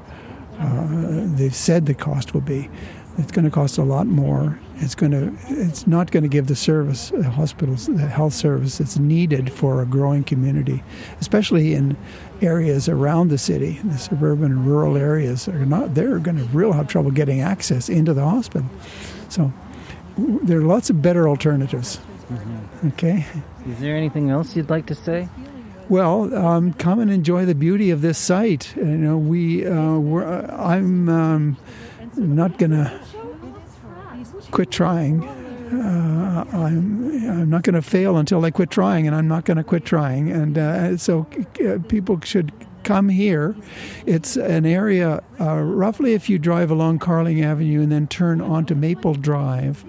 uh, 0.60 1.24
they've 1.36 1.56
said 1.56 1.86
the 1.86 1.94
cost 1.94 2.34
will 2.34 2.42
be. 2.42 2.70
It's 3.18 3.32
going 3.32 3.46
to 3.46 3.52
cost 3.52 3.78
a 3.78 3.84
lot 3.84 4.08
more. 4.08 4.60
It's 4.78 4.96
going 4.96 5.12
to 5.12 5.34
it's 5.48 5.88
not 5.88 6.12
going 6.12 6.24
to 6.24 6.30
give 6.30 6.48
the 6.48 6.56
service, 6.56 7.12
the 7.12 7.30
hospitals, 7.30 7.88
the 7.88 8.08
health 8.08 8.34
service 8.34 8.78
that's 8.78 8.98
needed 8.98 9.52
for 9.52 9.82
a 9.82 9.86
growing 9.86 10.24
community, 10.26 10.84
especially 11.22 11.74
in 11.74 11.96
areas 12.42 12.90
around 12.90 13.30
the 13.30 13.38
city. 13.38 13.80
The 13.86 13.98
suburban 13.98 14.52
and 14.52 14.68
rural 14.68 14.98
areas 14.98 15.48
are 15.48 15.66
not. 15.66 15.96
They're 15.96 16.20
going 16.20 16.38
to 16.38 16.44
real 16.46 16.74
have 16.74 16.88
trouble 16.88 17.12
getting 17.12 17.40
access 17.40 17.88
into 17.88 18.14
the 18.14 18.26
hospital. 18.26 18.70
So 19.30 19.54
there 20.18 20.60
are 20.60 20.64
lots 20.64 20.90
of 20.90 21.02
better 21.02 21.30
alternatives. 21.30 21.98
Mm-hmm. 22.32 22.88
Okay. 22.90 23.26
Is 23.70 23.80
there 23.80 23.96
anything 23.96 24.30
else 24.30 24.56
you'd 24.56 24.70
like 24.70 24.88
to 24.88 24.96
say? 24.96 25.30
Well, 25.88 26.34
um, 26.36 26.74
come 26.74 27.00
and 27.00 27.12
enjoy 27.12 27.46
the 27.46 27.56
beauty 27.56 27.92
of 27.92 28.02
this 28.02 28.18
site. 28.18 28.76
You 28.76 28.84
know, 28.86 29.18
we 29.18 29.66
uh, 29.66 29.98
we're, 29.98 30.26
I'm 30.26 31.08
um, 31.10 31.58
not 32.18 32.58
gonna 32.58 33.00
quit 34.52 34.72
trying. 34.72 35.24
uh, 35.72 36.46
I'm, 36.52 37.30
I'm 37.30 37.50
not 37.50 37.64
going 37.64 37.74
to 37.74 37.82
fail 37.82 38.18
until 38.18 38.46
I 38.46 38.52
quit 38.52 38.70
trying, 38.70 39.08
and 39.08 39.16
I'm 39.16 39.28
not 39.28 39.46
going 39.46 39.58
to 39.58 39.64
quit 39.64 39.86
trying. 39.86 40.32
And 40.32 40.58
uh, 40.58 40.98
so 40.98 41.28
uh, 41.66 41.80
people 41.88 42.20
should 42.22 42.52
come 42.84 43.10
here. 43.10 43.56
It's 44.06 44.38
an 44.38 44.66
area, 44.66 45.24
uh, 45.40 45.56
roughly 45.56 46.14
if 46.14 46.30
you 46.30 46.38
drive 46.38 46.70
along 46.70 47.00
Carling 47.00 47.44
Avenue 47.44 47.82
and 47.82 47.92
then 47.92 48.08
turn 48.08 48.42
onto 48.42 48.76
Maple 48.76 49.16
Drive, 49.16 49.84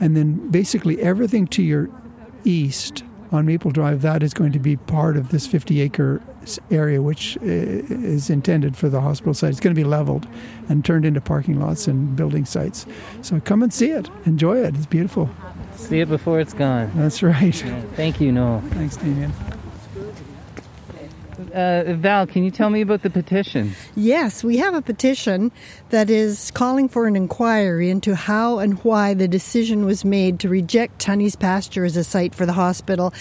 and 0.00 0.16
then 0.16 0.50
basically 0.50 1.00
everything 1.00 1.46
to 1.48 1.62
your 1.62 1.88
east 2.44 3.04
on 3.32 3.46
Maple 3.46 3.70
Drive, 3.70 4.02
that 4.02 4.22
is 4.22 4.32
going 4.32 4.52
to 4.52 4.58
be 4.58 4.76
part 4.76 5.16
of 5.16 5.30
this 5.30 5.46
50 5.46 5.80
acre 5.80 6.22
area, 6.70 7.02
which 7.02 7.36
is 7.42 8.30
intended 8.30 8.76
for 8.76 8.88
the 8.88 9.00
hospital 9.00 9.34
site. 9.34 9.50
It's 9.50 9.60
going 9.60 9.74
to 9.74 9.80
be 9.80 9.86
leveled 9.86 10.26
and 10.68 10.84
turned 10.84 11.04
into 11.04 11.20
parking 11.20 11.60
lots 11.60 11.88
and 11.88 12.14
building 12.16 12.44
sites. 12.44 12.86
So 13.22 13.40
come 13.40 13.62
and 13.62 13.72
see 13.72 13.90
it. 13.90 14.08
Enjoy 14.24 14.58
it. 14.58 14.74
It's 14.76 14.86
beautiful. 14.86 15.28
See 15.74 16.00
it 16.00 16.08
before 16.08 16.40
it's 16.40 16.54
gone. 16.54 16.90
That's 16.94 17.22
right. 17.22 17.54
Thank 17.94 18.20
you, 18.20 18.32
Noel. 18.32 18.62
Thanks, 18.70 18.96
Damian. 18.96 19.32
Uh, 21.38 21.94
Val, 21.94 22.26
can 22.26 22.44
you 22.44 22.50
tell 22.50 22.70
me 22.70 22.80
about 22.80 23.02
the 23.02 23.10
petition? 23.10 23.74
Yes, 23.94 24.42
we 24.42 24.56
have 24.56 24.74
a 24.74 24.82
petition 24.82 25.52
that 25.90 26.08
is 26.08 26.50
calling 26.52 26.88
for 26.88 27.06
an 27.06 27.14
inquiry 27.14 27.90
into 27.90 28.14
how 28.14 28.58
and 28.58 28.78
why 28.84 29.14
the 29.14 29.28
decision 29.28 29.84
was 29.84 30.04
made 30.04 30.40
to 30.40 30.48
reject 30.48 30.98
Tunney's 30.98 31.36
pasture 31.36 31.84
as 31.84 31.96
a 31.96 32.04
site 32.04 32.34
for 32.34 32.46
the 32.46 32.54
hospital 32.54 33.12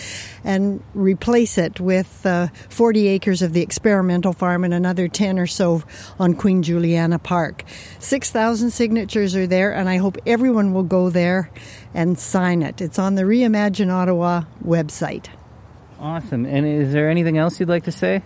and 0.43 0.81
replace 0.93 1.57
it 1.57 1.79
with 1.79 2.25
uh, 2.25 2.47
40 2.69 3.07
acres 3.07 3.41
of 3.41 3.53
the 3.53 3.61
experimental 3.61 4.33
farm 4.33 4.63
and 4.63 4.73
another 4.73 5.07
10 5.07 5.37
or 5.37 5.47
so 5.47 5.83
on 6.19 6.35
Queen 6.35 6.63
Juliana 6.63 7.19
Park. 7.19 7.63
6,000 7.99 8.71
signatures 8.71 9.35
are 9.35 9.47
there, 9.47 9.73
and 9.73 9.89
I 9.89 9.97
hope 9.97 10.17
everyone 10.25 10.73
will 10.73 10.83
go 10.83 11.09
there 11.09 11.49
and 11.93 12.17
sign 12.17 12.61
it. 12.61 12.81
It's 12.81 12.99
on 12.99 13.15
the 13.15 13.23
Reimagine 13.23 13.91
Ottawa 13.91 14.43
website. 14.63 15.27
Awesome. 16.05 16.45
And 16.45 16.67
is 16.67 16.93
there 16.93 17.09
anything 17.09 17.39
else 17.39 17.59
you'd 17.59 17.67
like 17.67 17.85
to 17.85 17.91
say? 17.91 18.21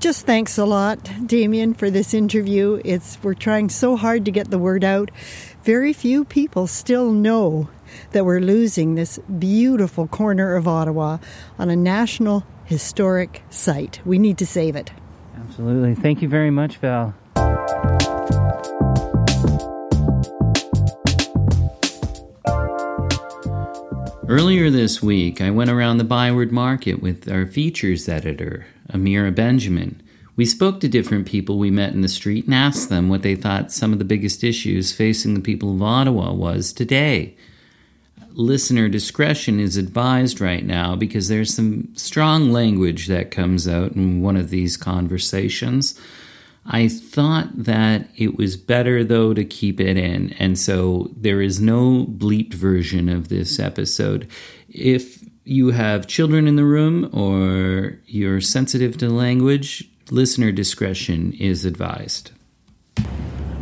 Just 0.00 0.24
thanks 0.24 0.56
a 0.56 0.64
lot, 0.64 0.98
Damian, 1.26 1.74
for 1.74 1.90
this 1.90 2.14
interview. 2.14 2.80
It's 2.86 3.22
we're 3.22 3.34
trying 3.34 3.68
so 3.68 3.96
hard 3.96 4.24
to 4.24 4.30
get 4.30 4.50
the 4.50 4.58
word 4.58 4.82
out. 4.82 5.10
Very 5.62 5.92
few 5.92 6.24
people 6.24 6.66
still 6.66 7.12
know 7.12 7.68
that 8.12 8.24
we're 8.24 8.40
losing 8.40 8.94
this 8.94 9.18
beautiful 9.18 10.06
corner 10.06 10.56
of 10.56 10.66
Ottawa 10.66 11.18
on 11.58 11.68
a 11.68 11.76
national 11.76 12.46
historic 12.64 13.42
site. 13.50 14.00
We 14.06 14.18
need 14.18 14.38
to 14.38 14.46
save 14.46 14.74
it. 14.74 14.90
Absolutely. 15.36 15.96
Thank 15.96 16.22
you 16.22 16.28
very 16.30 16.50
much, 16.50 16.78
Val. 16.78 17.14
Earlier 24.28 24.68
this 24.68 25.02
week, 25.02 25.40
I 25.40 25.50
went 25.50 25.70
around 25.70 25.96
the 25.96 26.04
Byward 26.04 26.52
Market 26.52 27.00
with 27.00 27.32
our 27.32 27.46
features 27.46 28.10
editor, 28.10 28.66
Amira 28.92 29.34
Benjamin. 29.34 30.02
We 30.36 30.44
spoke 30.44 30.80
to 30.80 30.88
different 30.88 31.26
people 31.26 31.56
we 31.56 31.70
met 31.70 31.94
in 31.94 32.02
the 32.02 32.08
street 32.08 32.44
and 32.44 32.54
asked 32.54 32.90
them 32.90 33.08
what 33.08 33.22
they 33.22 33.34
thought 33.34 33.72
some 33.72 33.90
of 33.90 33.98
the 33.98 34.04
biggest 34.04 34.44
issues 34.44 34.92
facing 34.92 35.32
the 35.32 35.40
people 35.40 35.72
of 35.72 35.80
Ottawa 35.80 36.34
was 36.34 36.74
today. 36.74 37.38
Listener 38.32 38.90
discretion 38.90 39.58
is 39.58 39.78
advised 39.78 40.42
right 40.42 40.66
now 40.66 40.94
because 40.94 41.28
there's 41.28 41.54
some 41.54 41.88
strong 41.96 42.52
language 42.52 43.06
that 43.06 43.30
comes 43.30 43.66
out 43.66 43.92
in 43.92 44.20
one 44.20 44.36
of 44.36 44.50
these 44.50 44.76
conversations. 44.76 45.98
I 46.70 46.88
thought 46.88 47.48
that 47.64 48.08
it 48.14 48.36
was 48.36 48.58
better, 48.58 49.02
though, 49.02 49.32
to 49.32 49.42
keep 49.42 49.80
it 49.80 49.96
in. 49.96 50.34
And 50.34 50.58
so 50.58 51.10
there 51.16 51.40
is 51.40 51.60
no 51.60 52.04
bleeped 52.04 52.52
version 52.52 53.08
of 53.08 53.28
this 53.28 53.58
episode. 53.58 54.28
If 54.68 55.24
you 55.44 55.70
have 55.70 56.06
children 56.06 56.46
in 56.46 56.56
the 56.56 56.66
room 56.66 57.08
or 57.14 57.98
you're 58.04 58.42
sensitive 58.42 58.98
to 58.98 59.08
language, 59.08 59.88
listener 60.10 60.52
discretion 60.52 61.32
is 61.32 61.64
advised. 61.64 62.32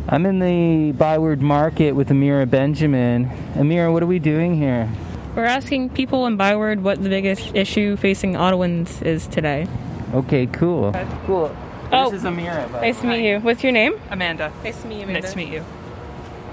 I'm 0.09 0.25
in 0.25 0.39
the 0.39 0.91
Byward 0.91 1.41
Market 1.41 1.93
with 1.93 2.09
Amira 2.09 2.49
Benjamin. 2.49 3.29
Amira, 3.53 3.91
what 3.91 4.03
are 4.03 4.07
we 4.07 4.19
doing 4.19 4.57
here? 4.57 4.89
We're 5.33 5.45
asking 5.45 5.91
people 5.91 6.25
in 6.25 6.35
Byward 6.35 6.83
what 6.83 7.01
the 7.01 7.09
biggest 7.09 7.55
issue 7.55 7.95
facing 7.95 8.33
Ottawans 8.33 9.01
is 9.01 9.27
today. 9.27 9.65
Okay, 10.13 10.47
cool. 10.47 10.91
That's 10.91 11.25
cool. 11.25 11.55
Oh, 11.91 12.09
this 12.11 12.21
is 12.21 12.25
Amira. 12.25 12.69
Nice 12.71 12.95
to 12.97 13.01
the 13.03 13.07
way. 13.07 13.21
meet 13.21 13.29
you. 13.29 13.39
What's 13.39 13.63
your 13.63 13.71
name? 13.71 13.99
Amanda. 14.09 14.51
Nice 14.63 14.81
to 14.81 14.87
meet 14.87 14.97
you, 14.97 15.03
Amanda. 15.03 15.21
Nice 15.21 15.31
to 15.31 15.37
meet 15.37 15.49
you. 15.49 15.63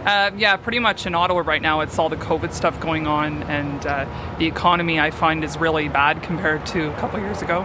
Uh, 0.04 0.30
yeah, 0.36 0.56
pretty 0.56 0.78
much 0.78 1.06
in 1.06 1.14
Ottawa 1.14 1.42
right 1.46 1.62
now, 1.62 1.80
it's 1.80 1.98
all 1.98 2.10
the 2.10 2.16
COVID 2.16 2.52
stuff 2.52 2.78
going 2.78 3.06
on, 3.06 3.42
and 3.44 3.86
uh, 3.86 4.36
the 4.38 4.46
economy 4.46 5.00
I 5.00 5.10
find 5.10 5.42
is 5.42 5.56
really 5.56 5.88
bad 5.88 6.22
compared 6.22 6.66
to 6.66 6.90
a 6.92 6.96
couple 6.98 7.18
years 7.20 7.40
ago. 7.40 7.64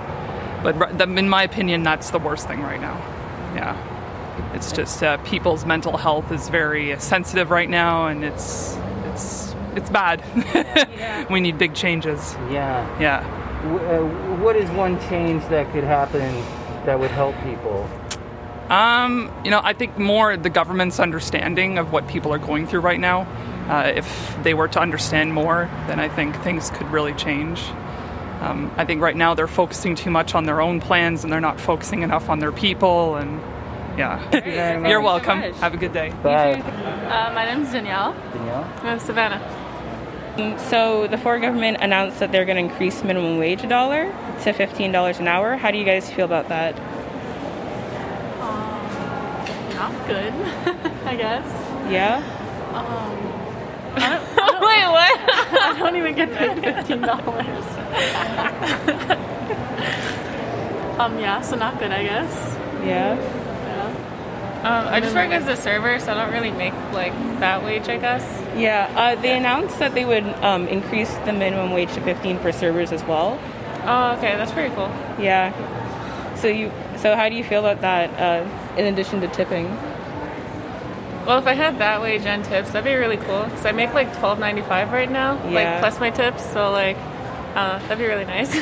But 0.64 1.02
in 1.02 1.28
my 1.28 1.44
opinion, 1.44 1.84
that's 1.84 2.12
the 2.12 2.20
worst 2.20 2.48
thing 2.48 2.62
right 2.62 2.80
now. 2.80 2.96
Yeah, 3.56 4.54
it's 4.56 4.72
just 4.72 5.04
uh, 5.04 5.18
people's 5.18 5.66
mental 5.66 5.98
health 5.98 6.32
is 6.32 6.48
very 6.48 6.98
sensitive 7.00 7.50
right 7.52 7.70
now, 7.70 8.08
and 8.08 8.24
it's 8.24 8.78
it's 9.08 9.54
it's 9.76 9.90
bad. 9.90 10.24
we 11.30 11.42
need 11.42 11.58
big 11.58 11.76
changes. 11.76 12.36
Yeah. 12.50 12.88
Yeah. 13.02 13.62
W- 13.64 13.86
uh, 13.86 14.36
what 14.38 14.56
is 14.56 14.70
one 14.72 14.98
change 15.10 15.44
that 15.50 15.70
could 15.74 15.84
happen 15.84 16.34
that 16.86 17.00
would 17.00 17.12
help 17.12 17.36
people? 17.44 17.90
Um, 18.70 19.32
you 19.44 19.50
know, 19.52 19.62
I 19.64 19.74
think 19.74 19.98
more 19.98 20.38
the 20.38 20.50
government's 20.50 21.00
understanding 21.00 21.78
of 21.80 21.92
what 21.92 22.08
people 22.08 22.32
are 22.34 22.38
going 22.38 22.68
through 22.68 22.82
right 22.82 23.00
now. 23.00 23.22
Uh, 23.68 23.92
if 23.96 24.38
they 24.44 24.54
were 24.54 24.68
to 24.68 24.80
understand 24.80 25.34
more, 25.34 25.70
then 25.88 26.00
I 26.00 26.08
think 26.10 26.36
things 26.44 26.70
could 26.72 26.88
really 26.92 27.14
change. 27.14 27.62
Um, 28.42 28.72
I 28.78 28.86
think 28.86 29.02
right 29.02 29.16
now 29.16 29.34
they're 29.34 29.48
focusing 29.48 29.96
too 29.96 30.10
much 30.12 30.34
on 30.34 30.46
their 30.46 30.62
own 30.62 30.80
plans 30.82 31.24
and 31.24 31.34
they're 31.34 31.42
not 31.42 31.60
focusing 31.60 32.04
enough 32.04 32.30
on 32.30 32.40
their 32.40 32.52
people. 32.52 33.16
And 33.16 33.40
yeah, 33.98 34.30
very 34.30 34.54
you're 34.90 35.02
much. 35.02 35.26
welcome. 35.26 35.42
Have 35.60 35.74
a 35.74 35.78
good 35.78 35.92
day. 35.94 36.14
Bye. 36.24 36.54
Uh, 36.62 37.34
my 37.34 37.46
name's 37.46 37.72
Danielle. 37.72 38.14
Danielle? 38.34 38.72
I'm 38.84 39.00
Savannah. 39.00 39.59
So 40.70 41.08
the 41.08 41.18
Ford 41.18 41.42
government 41.42 41.78
announced 41.82 42.20
that 42.20 42.32
they're 42.32 42.46
going 42.46 42.58
to 42.58 42.72
increase 42.72 43.04
minimum 43.04 43.38
wage 43.38 43.64
a 43.64 43.68
dollar 43.68 44.06
to 44.44 44.54
fifteen 44.54 44.92
dollars 44.92 45.20
an 45.20 45.28
hour. 45.28 45.56
How 45.58 45.72
do 45.72 45.78
you 45.78 45.84
guys 45.86 46.10
feel 46.10 46.26
about 46.26 46.48
that? 46.50 46.76
Um, 48.40 49.76
Not 49.76 50.08
good, 50.08 50.34
I 51.06 51.16
guess. 51.16 51.46
Yeah. 51.92 52.24
Um. 52.74 53.18
Wait, 54.00 54.86
what? 54.88 55.20
I 55.62 55.76
don't 55.80 55.96
even 55.96 56.16
get 56.16 56.32
paid 56.34 56.62
fifteen 56.64 57.02
dollars. 57.02 57.66
um, 61.00 61.20
yeah, 61.20 61.42
so 61.42 61.56
not 61.56 61.80
good, 61.80 61.92
I 61.92 62.04
guess. 62.04 62.56
Yeah. 62.86 63.18
Um, 64.60 64.88
I 64.90 65.00
just 65.00 65.16
work 65.16 65.32
as 65.32 65.48
a 65.48 65.56
server, 65.56 66.00
so 66.00 66.12
I 66.12 66.16
don't 66.16 66.34
really 66.34 66.52
make 66.52 66.74
like 66.92 67.14
that 67.40 67.64
wage, 67.64 67.88
I 67.88 67.98
guess. 67.98 68.24
Yeah. 68.58 68.92
Uh, 68.96 69.16
they 69.22 69.38
announced 69.38 69.80
that 69.80 69.94
they 69.94 70.04
would 70.04 70.26
um, 70.44 70.68
increase 70.68 71.14
the 71.26 71.32
minimum 71.32 71.72
wage 71.72 71.94
to 71.94 72.02
fifteen 72.02 72.38
for 72.40 72.52
servers 72.52 72.92
as 72.92 73.04
well. 73.06 73.40
Oh, 73.86 74.16
okay, 74.18 74.36
that's 74.36 74.52
pretty 74.52 74.76
cool. 74.76 74.90
Yeah. 75.20 75.54
So 76.36 76.48
you. 76.48 76.72
So 76.98 77.16
how 77.16 77.30
do 77.30 77.36
you 77.36 77.44
feel 77.46 77.66
about 77.66 77.80
that? 77.82 78.10
Uh, 78.20 78.76
in 78.78 78.86
addition 78.86 79.22
to 79.22 79.28
tipping. 79.30 79.66
Well, 81.26 81.38
if 81.40 81.48
I 81.48 81.54
had 81.54 81.78
that 81.80 82.02
wage 82.02 82.26
and 82.26 82.44
tips, 82.44 82.72
that'd 82.72 82.84
be 82.84 82.96
really 82.96 83.18
cool. 83.18 83.44
Cause 83.44 83.66
I 83.66 83.72
make 83.72 83.94
like 83.94 84.18
twelve 84.20 84.40
ninety 84.40 84.62
five 84.62 84.92
right 84.92 85.10
now, 85.10 85.36
Yeah. 85.48 85.52
like 85.74 85.80
plus 85.80 86.00
my 86.00 86.10
tips. 86.10 86.44
So 86.52 86.72
like, 86.72 86.98
uh, 87.56 87.80
that'd 87.88 87.98
be 87.98 88.06
really 88.06 88.26
nice. 88.26 88.54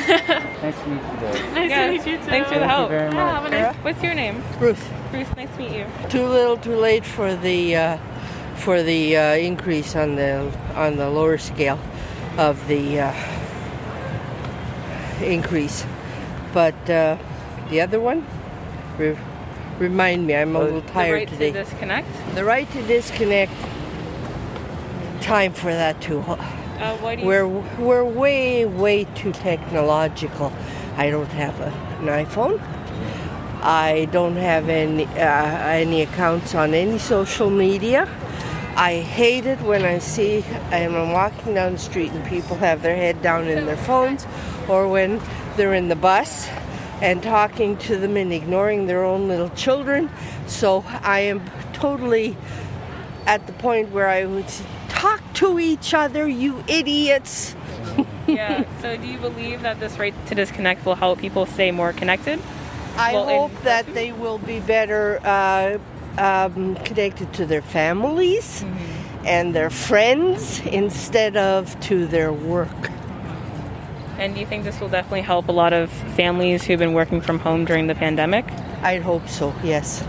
Nice 0.62 0.74
to 0.82 0.88
meet 0.88 0.96
you 0.96 1.20
guys. 1.20 1.54
nice 1.54 1.70
Yeah, 1.70 1.86
to 1.86 1.92
meet 1.92 2.06
you 2.06 2.16
too. 2.18 2.22
Thanks 2.24 2.48
for 2.48 2.54
the 2.58 2.60
Thank 2.60 2.62
you 2.62 2.68
help. 2.68 2.88
very 2.90 3.12
Yeah, 3.12 3.40
have 3.40 3.44
a 3.46 3.50
nice 3.50 3.74
What's 3.76 4.02
your 4.02 4.12
name? 4.14 4.42
Ruth, 4.58 4.92
Bruce. 5.10 5.28
Nice 5.36 5.50
to 5.50 5.58
meet 5.58 5.72
you. 5.72 5.86
too 6.08 6.26
little, 6.26 6.56
too 6.56 6.76
late 6.76 7.04
for 7.04 7.34
the 7.34 7.76
uh, 7.76 7.98
for 8.56 8.82
the 8.82 9.16
uh, 9.16 9.34
increase 9.36 9.96
on 9.96 10.16
the 10.16 10.52
on 10.74 10.96
the 10.96 11.08
lower 11.08 11.38
scale 11.38 11.78
of 12.36 12.66
the 12.68 13.00
uh, 13.00 13.14
increase, 15.22 15.84
but 16.52 16.74
uh, 16.90 17.16
the 17.70 17.80
other 17.80 18.00
one, 18.00 18.26
re- 18.96 19.16
remind 19.78 20.26
me, 20.26 20.34
I'm 20.34 20.54
a 20.56 20.60
little 20.60 20.82
tired 20.82 20.82
the 20.82 20.92
tired 20.92 21.12
right 21.12 21.28
today. 21.28 21.52
to 21.52 21.64
disconnect. 21.64 22.34
the 22.34 22.44
right 22.44 22.70
to 22.72 22.82
disconnect. 22.82 23.52
Time 25.20 25.52
for 25.52 25.72
that 25.72 26.00
too. 26.00 26.20
Uh, 26.20 26.96
why 26.98 27.16
do 27.16 27.22
you? 27.22 27.26
We're 27.26 27.48
we're 27.48 28.04
way 28.04 28.64
way 28.64 29.04
too 29.14 29.32
technological. 29.32 30.52
I 30.96 31.10
don't 31.10 31.26
have 31.32 31.58
a, 31.60 31.72
an 32.00 32.24
iPhone. 32.24 32.60
I 33.62 34.08
don't 34.12 34.36
have 34.36 34.68
any 34.68 35.04
uh, 35.04 35.18
any 35.18 36.02
accounts 36.02 36.54
on 36.54 36.74
any 36.74 36.98
social 36.98 37.50
media. 37.50 38.08
I 38.76 39.00
hate 39.00 39.46
it 39.46 39.60
when 39.62 39.84
I 39.84 39.98
see 39.98 40.44
I'm 40.70 41.12
walking 41.12 41.54
down 41.54 41.72
the 41.72 41.78
street 41.78 42.12
and 42.12 42.24
people 42.26 42.56
have 42.56 42.82
their 42.82 42.94
head 42.94 43.20
down 43.22 43.48
in 43.48 43.66
their 43.66 43.76
phones, 43.76 44.26
or 44.68 44.86
when 44.86 45.20
they're 45.56 45.74
in 45.74 45.88
the 45.88 45.96
bus 45.96 46.48
and 47.02 47.22
talking 47.22 47.76
to 47.76 47.96
them 47.96 48.16
and 48.16 48.32
ignoring 48.32 48.86
their 48.86 49.04
own 49.04 49.28
little 49.28 49.50
children. 49.50 50.10
So 50.46 50.84
I 51.02 51.20
am 51.20 51.42
totally 51.72 52.36
at 53.26 53.46
the 53.46 53.52
point 53.54 53.90
where 53.90 54.08
I 54.08 54.24
was 54.24 54.62
talk 54.88 55.22
to 55.34 55.58
each 55.58 55.94
other, 55.94 56.26
you 56.26 56.64
idiots. 56.66 57.54
yeah. 58.26 58.64
So, 58.80 58.96
do 58.96 59.06
you 59.06 59.18
believe 59.18 59.62
that 59.62 59.78
this 59.80 59.98
right 59.98 60.14
to 60.26 60.34
disconnect 60.34 60.84
will 60.84 60.96
help 60.96 61.20
people 61.20 61.46
stay 61.46 61.70
more 61.70 61.92
connected? 61.92 62.40
I 62.98 63.12
Well, 63.12 63.24
hope 63.26 63.58
in- 63.58 63.64
that 63.64 63.94
they 63.94 64.12
will 64.12 64.38
be 64.38 64.60
better 64.60 65.20
uh, 65.24 65.78
um, 66.18 66.74
connected 66.84 67.32
to 67.34 67.46
their 67.46 67.62
families 67.62 68.64
and 69.24 69.54
their 69.54 69.70
friends 69.70 70.60
instead 70.66 71.36
of 71.36 71.78
to 71.80 72.06
their 72.06 72.32
work. 72.32 72.68
And 74.18 74.34
do 74.34 74.40
you 74.40 74.46
think 74.46 74.64
this 74.64 74.80
will 74.80 74.88
definitely 74.88 75.20
help 75.22 75.48
a 75.48 75.52
lot 75.52 75.72
of 75.72 75.90
families 76.16 76.64
who've 76.64 76.78
been 76.78 76.92
working 76.92 77.20
from 77.20 77.38
home 77.38 77.64
during 77.64 77.86
the 77.86 77.94
pandemic? 77.94 78.44
I 78.82 78.98
hope 78.98 79.28
so, 79.28 79.54
yes. 79.62 80.02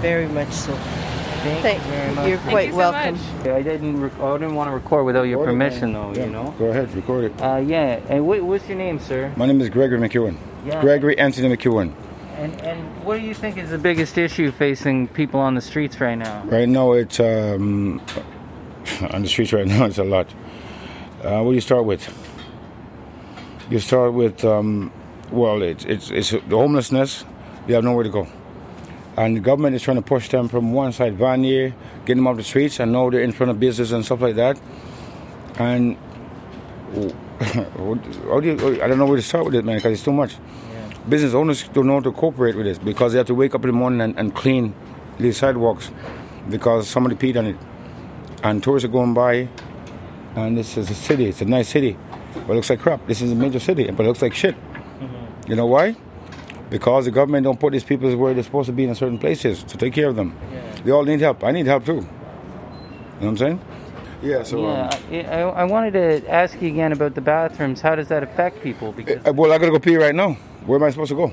Very 0.00 0.28
much 0.28 0.50
so. 0.52 0.72
Thank, 0.74 1.62
Thank- 1.62 1.84
you 1.84 1.90
very 1.92 2.14
much. 2.14 2.28
you're 2.28 2.36
Thank 2.38 2.50
quite 2.50 2.66
you 2.66 2.72
so 2.72 2.78
welcome. 2.78 3.14
much. 3.14 3.46
I 3.48 3.62
didn't. 3.62 4.00
Rec- 4.00 4.20
I 4.20 4.32
didn't 4.38 4.54
want 4.54 4.68
to 4.68 4.74
record 4.74 5.06
without 5.06 5.22
your 5.22 5.38
Record 5.38 5.50
it, 5.50 5.52
permission, 5.54 5.92
man. 5.92 6.12
though. 6.12 6.18
Yeah, 6.20 6.26
You 6.26 6.32
know. 6.32 6.54
Go 6.58 6.64
ahead, 6.66 6.92
record 6.94 7.24
it. 7.24 7.40
Uh, 7.40 7.56
yeah. 7.56 8.00
And 8.08 8.26
what, 8.26 8.42
what's 8.42 8.68
your 8.68 8.76
name, 8.76 8.98
sir? 8.98 9.32
My 9.36 9.46
name 9.46 9.60
is 9.60 9.68
Gregory 9.70 9.98
McEwen. 9.98 10.36
Yeah. 10.64 10.80
Gregory 10.80 11.18
Anthony 11.18 11.54
McEwen. 11.54 11.94
And 12.36 12.60
and 12.62 13.04
what 13.04 13.18
do 13.18 13.22
you 13.26 13.34
think 13.34 13.58
is 13.58 13.70
the 13.70 13.78
biggest 13.78 14.16
issue 14.16 14.52
facing 14.52 15.08
people 15.08 15.40
on 15.40 15.54
the 15.54 15.60
streets 15.60 16.00
right 16.00 16.14
now? 16.14 16.44
Right 16.44 16.68
now, 16.68 16.92
it's 16.92 17.18
um, 17.18 18.00
on 19.10 19.22
the 19.22 19.28
streets 19.28 19.52
right 19.52 19.66
now. 19.66 19.84
It's 19.90 19.98
a 19.98 20.04
lot. 20.04 20.28
Uh, 21.22 21.42
what 21.42 21.50
do 21.50 21.54
you 21.54 21.60
start 21.60 21.84
with? 21.84 22.06
You 23.70 23.80
start 23.80 24.12
with 24.14 24.44
um, 24.44 24.92
well, 25.32 25.62
it's 25.62 25.84
it's 25.84 26.10
it's 26.10 26.30
the 26.30 26.56
homelessness. 26.56 27.24
They 27.66 27.74
have 27.74 27.84
nowhere 27.84 28.04
to 28.04 28.10
go, 28.10 28.28
and 29.16 29.36
the 29.36 29.40
government 29.40 29.74
is 29.74 29.82
trying 29.82 29.96
to 29.96 30.02
push 30.02 30.28
them 30.28 30.48
from 30.48 30.72
one 30.72 30.92
side, 30.92 31.18
Vanier, 31.18 31.74
get 32.06 32.14
them 32.14 32.26
off 32.26 32.36
the 32.36 32.44
streets, 32.44 32.78
and 32.78 32.92
now 32.92 33.10
they're 33.10 33.20
in 33.20 33.32
front 33.32 33.50
of 33.50 33.58
business 33.58 33.90
and 33.90 34.04
stuff 34.04 34.20
like 34.20 34.36
that. 34.36 34.60
And 35.58 35.96
how 37.40 38.40
do 38.40 38.48
you, 38.48 38.82
I 38.82 38.88
don't 38.88 38.98
know 38.98 39.06
where 39.06 39.16
to 39.16 39.22
start 39.22 39.44
with 39.44 39.54
it, 39.54 39.64
man, 39.64 39.76
because 39.76 39.92
it's 39.92 40.02
too 40.02 40.12
much. 40.12 40.36
Business 41.08 41.34
owners 41.34 41.68
don't 41.68 41.86
know 41.86 41.94
how 41.94 42.00
to 42.00 42.12
cooperate 42.12 42.56
with 42.56 42.66
this 42.66 42.78
because 42.78 43.12
they 43.12 43.18
have 43.18 43.28
to 43.28 43.34
wake 43.34 43.54
up 43.54 43.62
in 43.62 43.68
the 43.68 43.72
morning 43.72 44.00
and, 44.00 44.18
and 44.18 44.34
clean 44.34 44.74
these 45.18 45.36
sidewalks 45.36 45.90
because 46.50 46.88
somebody 46.88 47.14
peed 47.14 47.38
on 47.38 47.46
it. 47.46 47.56
And 48.42 48.62
tourists 48.62 48.84
are 48.84 48.92
going 48.92 49.14
by, 49.14 49.48
and 50.34 50.58
this 50.58 50.76
is 50.76 50.90
a 50.90 50.94
city. 50.94 51.26
It's 51.26 51.40
a 51.40 51.44
nice 51.44 51.68
city, 51.68 51.96
but 52.34 52.52
it 52.52 52.54
looks 52.56 52.70
like 52.70 52.80
crap. 52.80 53.06
This 53.06 53.22
is 53.22 53.32
a 53.32 53.34
major 53.34 53.60
city, 53.60 53.90
but 53.90 54.04
it 54.04 54.08
looks 54.08 54.22
like 54.22 54.34
shit. 54.34 54.54
Mm-hmm. 54.54 55.50
You 55.50 55.56
know 55.56 55.66
why? 55.66 55.96
Because 56.70 57.06
the 57.06 57.10
government 57.10 57.44
don't 57.44 57.58
put 57.58 57.72
these 57.72 57.84
people 57.84 58.14
where 58.16 58.34
they're 58.34 58.42
supposed 58.42 58.66
to 58.66 58.72
be 58.72 58.84
in 58.84 58.94
certain 58.94 59.18
places 59.18 59.62
to 59.64 59.76
take 59.76 59.94
care 59.94 60.08
of 60.08 60.16
them. 60.16 60.36
They 60.84 60.90
all 60.90 61.04
need 61.04 61.20
help. 61.20 61.42
I 61.42 61.52
need 61.52 61.66
help 61.66 61.84
too. 61.86 61.94
You 61.94 62.00
know 62.00 62.06
what 63.18 63.28
I'm 63.28 63.36
saying? 63.36 63.60
Yeah. 64.22 64.42
So. 64.42 64.66
um, 64.66 64.90
yeah, 65.10 65.36
I, 65.54 65.62
I 65.62 65.64
wanted 65.64 65.92
to 65.92 66.28
ask 66.30 66.60
you 66.60 66.68
again 66.68 66.92
about 66.92 67.14
the 67.14 67.20
bathrooms. 67.20 67.80
How 67.80 67.94
does 67.94 68.08
that 68.08 68.22
affect 68.22 68.62
people? 68.62 68.92
Because 68.92 69.24
Uh, 69.26 69.32
well, 69.32 69.52
I 69.52 69.58
gotta 69.58 69.70
go 69.72 69.78
pee 69.78 69.96
right 69.96 70.14
now. 70.14 70.32
Where 70.66 70.78
am 70.78 70.84
I 70.84 70.90
supposed 70.90 71.10
to 71.10 71.14
go? 71.16 71.28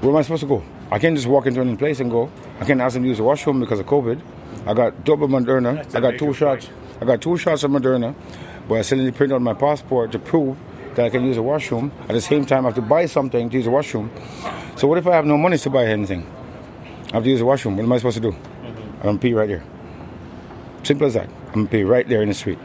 Where 0.00 0.10
am 0.10 0.16
I 0.16 0.22
supposed 0.22 0.42
to 0.42 0.48
go? 0.48 0.62
I 0.90 0.98
can't 0.98 1.16
just 1.16 1.26
walk 1.28 1.46
into 1.46 1.60
any 1.60 1.76
place 1.76 2.00
and 2.00 2.10
go. 2.10 2.30
I 2.60 2.64
can't 2.64 2.80
ask 2.80 2.94
them 2.94 3.04
to 3.04 3.08
use 3.08 3.18
the 3.18 3.24
washroom 3.24 3.60
because 3.60 3.80
of 3.80 3.86
COVID. 3.86 4.20
I 4.66 4.74
got 4.74 5.04
double 5.04 5.28
Moderna. 5.28 5.94
I 5.94 6.00
got 6.00 6.18
two 6.18 6.32
shots. 6.34 6.68
I 7.00 7.04
got 7.04 7.20
two 7.20 7.36
shots 7.36 7.62
of 7.64 7.70
Moderna, 7.70 8.14
but 8.68 8.76
I 8.76 8.82
still 8.82 8.98
need 8.98 9.06
to 9.06 9.12
print 9.12 9.32
out 9.32 9.40
my 9.42 9.54
passport 9.54 10.12
to 10.12 10.18
prove 10.18 10.56
that 10.94 11.06
I 11.06 11.10
can 11.10 11.24
use 11.24 11.36
a 11.36 11.42
washroom. 11.42 11.90
At 12.02 12.08
the 12.08 12.20
same 12.20 12.44
time, 12.44 12.64
I 12.64 12.68
have 12.68 12.74
to 12.76 12.82
buy 12.82 13.06
something 13.06 13.50
to 13.50 13.56
use 13.56 13.66
a 13.66 13.70
washroom. 13.70 14.10
So 14.76 14.86
what 14.86 14.98
if 14.98 15.06
I 15.06 15.14
have 15.14 15.26
no 15.26 15.36
money 15.36 15.58
to 15.58 15.70
buy 15.70 15.86
anything? 15.86 16.26
I 17.10 17.16
have 17.16 17.24
to 17.24 17.30
use 17.30 17.40
a 17.40 17.44
washroom. 17.44 17.76
What 17.76 17.82
am 17.84 17.92
I 17.92 17.96
supposed 17.98 18.16
to 18.16 18.20
do? 18.20 18.36
I'm 19.00 19.02
gonna 19.02 19.18
pee 19.18 19.34
right 19.34 19.48
here. 19.48 19.64
Simple 20.84 21.06
as 21.06 21.14
that. 21.14 21.30
I'm 21.48 21.64
gonna 21.64 21.68
pee 21.68 21.82
right 21.82 22.06
there 22.06 22.20
in 22.20 22.28
the 22.28 22.34
street 22.34 22.58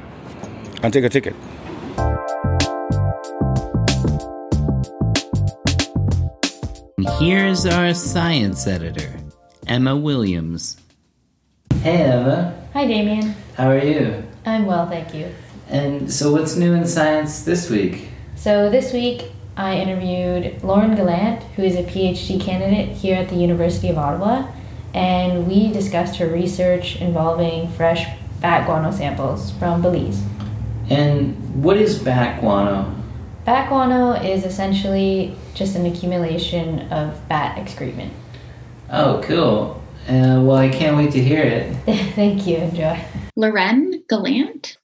and 0.84 0.92
take 0.92 1.06
a 1.06 1.10
ticket. 1.10 1.34
Here's 7.18 7.66
our 7.66 7.94
science 7.94 8.68
editor, 8.68 9.14
Emma 9.68 9.96
Williams. 9.96 10.76
Hey, 11.82 12.04
Emma. 12.04 12.62
Hi, 12.74 12.86
Damian. 12.86 13.36
How 13.56 13.70
are 13.70 13.84
you? 13.84 14.24
I'm 14.46 14.66
well, 14.66 14.90
thank 14.90 15.14
you. 15.14 15.34
And 15.70 16.12
so, 16.12 16.34
what's 16.34 16.58
new 16.58 16.74
in 16.74 16.86
science 16.86 17.44
this 17.44 17.70
week? 17.70 18.10
So, 18.36 18.70
this 18.70 18.92
week 18.92 19.32
I 19.56 19.76
interviewed 19.76 20.62
Lauren 20.62 20.96
Gallant, 20.96 21.44
who 21.56 21.64
is 21.64 21.76
a 21.76 21.84
PhD 21.84 22.42
candidate 22.42 22.90
here 22.98 23.16
at 23.16 23.30
the 23.30 23.36
University 23.36 23.88
of 23.90 23.98
Ottawa, 23.98 24.52
and 24.94 25.48
we 25.48 25.72
discussed 25.72 26.18
her 26.18 26.28
research 26.28 26.96
involving 26.98 27.70
fresh 27.70 28.06
bat 28.42 28.66
guano 28.66 28.92
samples 28.92 29.52
from 29.52 29.82
Belize. 29.82 30.24
And 30.90 31.64
what 31.64 31.78
is 31.78 32.00
bat 32.00 32.40
guano? 32.40 32.96
Bat 33.46 33.70
guano 33.70 34.14
is 34.14 34.44
essentially 34.44 35.36
just 35.54 35.76
an 35.76 35.86
accumulation 35.86 36.92
of 36.92 37.28
bat 37.28 37.58
excrement. 37.58 38.14
Oh, 38.92 39.22
cool. 39.24 39.82
Uh, 40.08 40.42
well, 40.42 40.56
I 40.56 40.70
can't 40.70 40.98
wait 40.98 41.12
to 41.12 41.24
hear 41.24 41.44
it. 41.44 41.76
thank 42.16 42.48
you, 42.48 42.58
enjoy. 42.58 43.00
Lauren 43.36 44.04
Gallant. 44.10 44.78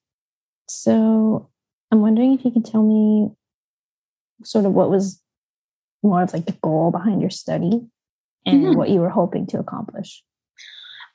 So 0.68 1.48
I'm 1.90 2.00
wondering 2.00 2.34
if 2.34 2.44
you 2.44 2.50
could 2.50 2.64
tell 2.64 2.82
me 2.82 3.32
sort 4.44 4.64
of 4.64 4.72
what 4.72 4.90
was 4.90 5.20
more 6.02 6.22
of 6.22 6.32
like 6.32 6.46
the 6.46 6.52
goal 6.62 6.90
behind 6.90 7.20
your 7.20 7.30
study 7.30 7.82
and 8.46 8.64
Mhm. 8.64 8.76
what 8.76 8.90
you 8.90 9.00
were 9.00 9.10
hoping 9.10 9.46
to 9.48 9.58
accomplish. 9.58 10.22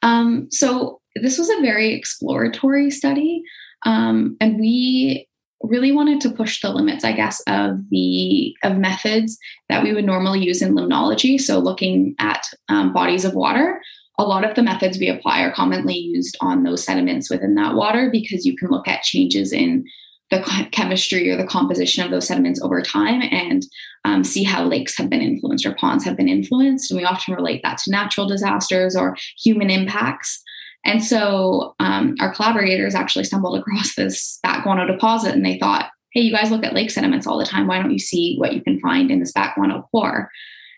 Um, 0.03 0.47
so 0.51 0.99
this 1.15 1.37
was 1.37 1.49
a 1.49 1.61
very 1.61 1.93
exploratory 1.93 2.89
study, 2.91 3.43
um, 3.85 4.35
and 4.39 4.59
we 4.59 5.27
really 5.63 5.91
wanted 5.91 6.19
to 6.21 6.29
push 6.31 6.59
the 6.61 6.71
limits, 6.71 7.03
I 7.03 7.11
guess, 7.11 7.39
of 7.47 7.87
the 7.89 8.55
of 8.63 8.77
methods 8.77 9.37
that 9.69 9.83
we 9.83 9.93
would 9.93 10.05
normally 10.05 10.43
use 10.43 10.61
in 10.61 10.73
limnology. 10.73 11.39
So 11.39 11.59
looking 11.59 12.15
at 12.19 12.47
um, 12.69 12.93
bodies 12.93 13.25
of 13.25 13.35
water, 13.35 13.79
a 14.17 14.23
lot 14.23 14.43
of 14.43 14.55
the 14.55 14.63
methods 14.63 14.97
we 14.97 15.07
apply 15.07 15.41
are 15.41 15.53
commonly 15.53 15.95
used 15.95 16.35
on 16.41 16.63
those 16.63 16.83
sediments 16.83 17.29
within 17.29 17.55
that 17.55 17.75
water 17.75 18.09
because 18.11 18.45
you 18.45 18.55
can 18.57 18.69
look 18.69 18.87
at 18.87 19.03
changes 19.03 19.53
in 19.53 19.85
the 20.31 20.67
chemistry 20.71 21.29
or 21.29 21.37
the 21.37 21.45
composition 21.45 22.03
of 22.03 22.09
those 22.09 22.27
sediments 22.27 22.61
over 22.61 22.81
time 22.81 23.21
and 23.31 23.63
um, 24.05 24.23
see 24.23 24.43
how 24.43 24.63
lakes 24.63 24.97
have 24.97 25.09
been 25.09 25.21
influenced 25.21 25.65
or 25.65 25.75
ponds 25.75 26.05
have 26.05 26.17
been 26.17 26.29
influenced. 26.29 26.89
And 26.89 26.97
we 26.97 27.05
often 27.05 27.35
relate 27.35 27.61
that 27.63 27.77
to 27.79 27.91
natural 27.91 28.27
disasters 28.27 28.95
or 28.95 29.17
human 29.37 29.69
impacts. 29.69 30.41
And 30.85 31.03
so 31.03 31.75
um, 31.79 32.15
our 32.19 32.33
collaborators 32.33 32.95
actually 32.95 33.25
stumbled 33.25 33.59
across 33.59 33.93
this 33.95 34.39
bat 34.41 34.63
guano 34.63 34.87
deposit 34.87 35.35
and 35.35 35.45
they 35.45 35.59
thought, 35.59 35.91
hey, 36.13 36.21
you 36.21 36.31
guys 36.31 36.49
look 36.49 36.63
at 36.63 36.73
lake 36.73 36.91
sediments 36.91 37.27
all 37.27 37.37
the 37.37 37.45
time. 37.45 37.67
Why 37.67 37.81
don't 37.81 37.91
you 37.91 37.99
see 37.99 38.37
what 38.37 38.53
you 38.53 38.61
can 38.61 38.79
find 38.79 39.11
in 39.11 39.19
this 39.19 39.33
bat 39.33 39.53
guano 39.55 39.87
core? 39.91 40.29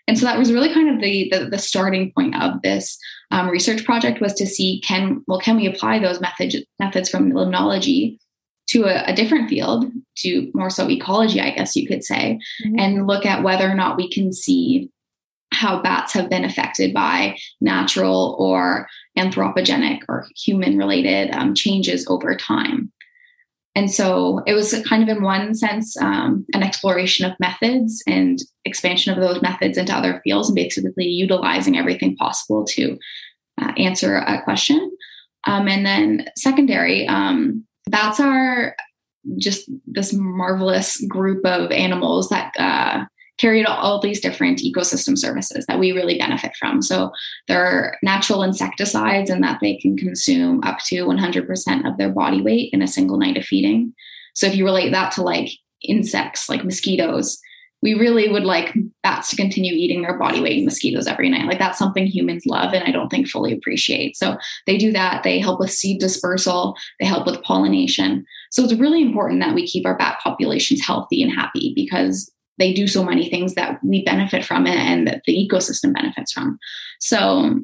And 0.06 0.18
so 0.18 0.26
that 0.26 0.38
was 0.38 0.52
really 0.52 0.72
kind 0.72 0.94
of 0.94 1.00
the, 1.00 1.30
the, 1.32 1.46
the 1.46 1.58
starting 1.58 2.12
point 2.12 2.40
of 2.40 2.60
this 2.62 2.98
um, 3.30 3.48
research 3.48 3.84
project 3.84 4.20
was 4.20 4.34
to 4.34 4.46
see 4.46 4.80
can 4.80 5.24
well 5.26 5.40
can 5.40 5.56
we 5.56 5.66
apply 5.66 5.98
those 5.98 6.20
methods 6.20 6.56
methods 6.78 7.08
from 7.08 7.32
limnology 7.32 8.18
to 8.68 8.84
a, 8.84 9.12
a 9.12 9.14
different 9.14 9.48
field 9.48 9.86
to 10.16 10.50
more 10.54 10.70
so 10.70 10.88
ecology, 10.88 11.40
I 11.40 11.50
guess 11.50 11.76
you 11.76 11.86
could 11.86 12.04
say, 12.04 12.40
and 12.78 13.06
look 13.06 13.26
at 13.26 13.42
whether 13.42 13.70
or 13.70 13.74
not 13.74 13.96
we 13.96 14.10
can 14.10 14.32
see 14.32 14.90
how 15.52 15.80
bats 15.80 16.12
have 16.12 16.28
been 16.28 16.44
affected 16.44 16.92
by 16.92 17.36
natural 17.60 18.36
or 18.38 18.88
anthropogenic 19.16 20.00
or 20.08 20.26
human 20.36 20.76
related 20.76 21.30
um, 21.32 21.54
changes 21.54 22.06
over 22.08 22.34
time. 22.36 22.90
And 23.76 23.90
so 23.90 24.40
it 24.46 24.54
was 24.54 24.74
kind 24.86 25.02
of, 25.02 25.08
in 25.08 25.22
one 25.22 25.54
sense, 25.54 25.96
um, 26.00 26.46
an 26.54 26.62
exploration 26.62 27.26
of 27.26 27.38
methods 27.40 28.02
and 28.06 28.38
expansion 28.64 29.12
of 29.12 29.20
those 29.20 29.42
methods 29.42 29.76
into 29.76 29.92
other 29.92 30.20
fields 30.22 30.48
and 30.48 30.54
basically 30.54 31.06
utilizing 31.06 31.76
everything 31.76 32.16
possible 32.16 32.64
to 32.66 32.96
uh, 33.60 33.72
answer 33.76 34.16
a 34.16 34.42
question. 34.42 34.96
Um, 35.46 35.68
and 35.68 35.84
then, 35.84 36.26
secondary, 36.36 37.06
um, 37.08 37.66
bats 37.86 38.20
our 38.20 38.76
just 39.38 39.70
this 39.86 40.12
marvelous 40.12 41.00
group 41.06 41.44
of 41.46 41.70
animals 41.70 42.28
that 42.28 42.52
uh, 42.58 43.04
carry 43.38 43.64
all 43.64 44.00
these 44.00 44.20
different 44.20 44.60
ecosystem 44.60 45.18
services 45.18 45.64
that 45.66 45.78
we 45.78 45.92
really 45.92 46.18
benefit 46.18 46.52
from. 46.58 46.82
So 46.82 47.10
they're 47.48 47.98
natural 48.02 48.42
insecticides 48.42 49.30
in 49.30 49.40
that 49.40 49.58
they 49.60 49.76
can 49.76 49.96
consume 49.96 50.62
up 50.62 50.78
to 50.86 51.04
100% 51.04 51.90
of 51.90 51.98
their 51.98 52.10
body 52.10 52.42
weight 52.42 52.70
in 52.72 52.82
a 52.82 52.86
single 52.86 53.18
night 53.18 53.36
of 53.36 53.44
feeding. 53.44 53.94
So 54.34 54.46
if 54.46 54.54
you 54.54 54.64
relate 54.64 54.90
that 54.90 55.12
to 55.12 55.22
like 55.22 55.50
insects 55.82 56.48
like 56.48 56.64
mosquitoes, 56.64 57.38
we 57.84 57.92
really 57.92 58.30
would 58.30 58.44
like 58.44 58.74
bats 59.02 59.28
to 59.28 59.36
continue 59.36 59.74
eating 59.74 60.00
their 60.00 60.18
body 60.18 60.40
weight 60.40 60.58
in 60.58 60.64
mosquitoes 60.64 61.06
every 61.06 61.28
night. 61.28 61.46
Like 61.46 61.58
that's 61.58 61.78
something 61.78 62.06
humans 62.06 62.46
love 62.46 62.72
and 62.72 62.82
I 62.82 62.90
don't 62.90 63.10
think 63.10 63.28
fully 63.28 63.52
appreciate. 63.52 64.16
So 64.16 64.38
they 64.66 64.78
do 64.78 64.90
that. 64.92 65.22
They 65.22 65.38
help 65.38 65.60
with 65.60 65.70
seed 65.70 66.00
dispersal, 66.00 66.76
they 66.98 67.04
help 67.04 67.26
with 67.26 67.42
pollination. 67.42 68.24
So 68.50 68.64
it's 68.64 68.72
really 68.72 69.02
important 69.02 69.40
that 69.40 69.54
we 69.54 69.66
keep 69.66 69.84
our 69.84 69.98
bat 69.98 70.18
populations 70.24 70.80
healthy 70.80 71.22
and 71.22 71.30
happy 71.30 71.74
because 71.76 72.32
they 72.56 72.72
do 72.72 72.86
so 72.86 73.04
many 73.04 73.28
things 73.28 73.54
that 73.54 73.78
we 73.84 74.02
benefit 74.02 74.46
from 74.46 74.66
it 74.66 74.76
and 74.76 75.06
that 75.06 75.20
the 75.26 75.34
ecosystem 75.34 75.92
benefits 75.92 76.32
from. 76.32 76.58
So 77.00 77.60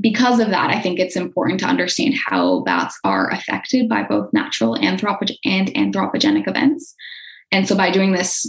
because 0.00 0.38
of 0.38 0.50
that, 0.50 0.70
I 0.70 0.80
think 0.80 1.00
it's 1.00 1.16
important 1.16 1.58
to 1.60 1.66
understand 1.66 2.14
how 2.14 2.60
bats 2.60 2.96
are 3.02 3.28
affected 3.32 3.88
by 3.88 4.04
both 4.04 4.32
natural 4.32 4.76
anthropo- 4.76 5.36
and 5.44 5.68
anthropogenic 5.74 6.46
events. 6.46 6.94
And 7.50 7.66
so 7.66 7.76
by 7.76 7.90
doing 7.90 8.12
this, 8.12 8.46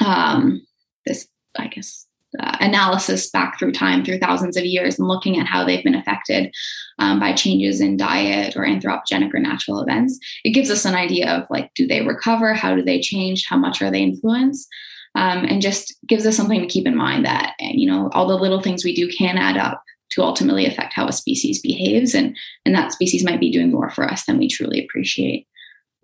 um, 0.00 0.64
this, 1.06 1.28
I 1.58 1.68
guess, 1.68 2.06
uh, 2.40 2.56
analysis 2.60 3.30
back 3.30 3.58
through 3.58 3.72
time, 3.72 4.04
through 4.04 4.18
thousands 4.18 4.56
of 4.56 4.64
years, 4.64 4.98
and 4.98 5.06
looking 5.06 5.38
at 5.38 5.46
how 5.46 5.64
they've 5.64 5.84
been 5.84 5.94
affected 5.94 6.52
um, 6.98 7.20
by 7.20 7.32
changes 7.32 7.80
in 7.80 7.96
diet 7.96 8.56
or 8.56 8.64
anthropogenic 8.64 9.32
or 9.32 9.38
natural 9.38 9.80
events, 9.80 10.18
it 10.42 10.50
gives 10.50 10.70
us 10.70 10.84
an 10.84 10.94
idea 10.94 11.30
of 11.30 11.46
like, 11.50 11.70
do 11.74 11.86
they 11.86 12.02
recover? 12.02 12.54
How 12.54 12.74
do 12.74 12.82
they 12.82 13.00
change? 13.00 13.46
How 13.48 13.56
much 13.56 13.80
are 13.82 13.90
they 13.90 14.02
influenced? 14.02 14.68
Um, 15.16 15.44
and 15.44 15.62
just 15.62 15.94
gives 16.08 16.26
us 16.26 16.36
something 16.36 16.60
to 16.60 16.66
keep 16.66 16.88
in 16.88 16.96
mind 16.96 17.24
that 17.24 17.54
you 17.60 17.88
know 17.88 18.10
all 18.12 18.26
the 18.26 18.36
little 18.36 18.60
things 18.60 18.84
we 18.84 18.92
do 18.92 19.08
can 19.08 19.38
add 19.38 19.56
up 19.56 19.80
to 20.10 20.22
ultimately 20.22 20.66
affect 20.66 20.92
how 20.92 21.06
a 21.06 21.12
species 21.12 21.60
behaves, 21.60 22.14
and 22.14 22.36
and 22.64 22.74
that 22.74 22.90
species 22.90 23.22
might 23.24 23.38
be 23.38 23.52
doing 23.52 23.70
more 23.70 23.90
for 23.90 24.10
us 24.10 24.24
than 24.24 24.38
we 24.38 24.48
truly 24.48 24.84
appreciate. 24.84 25.46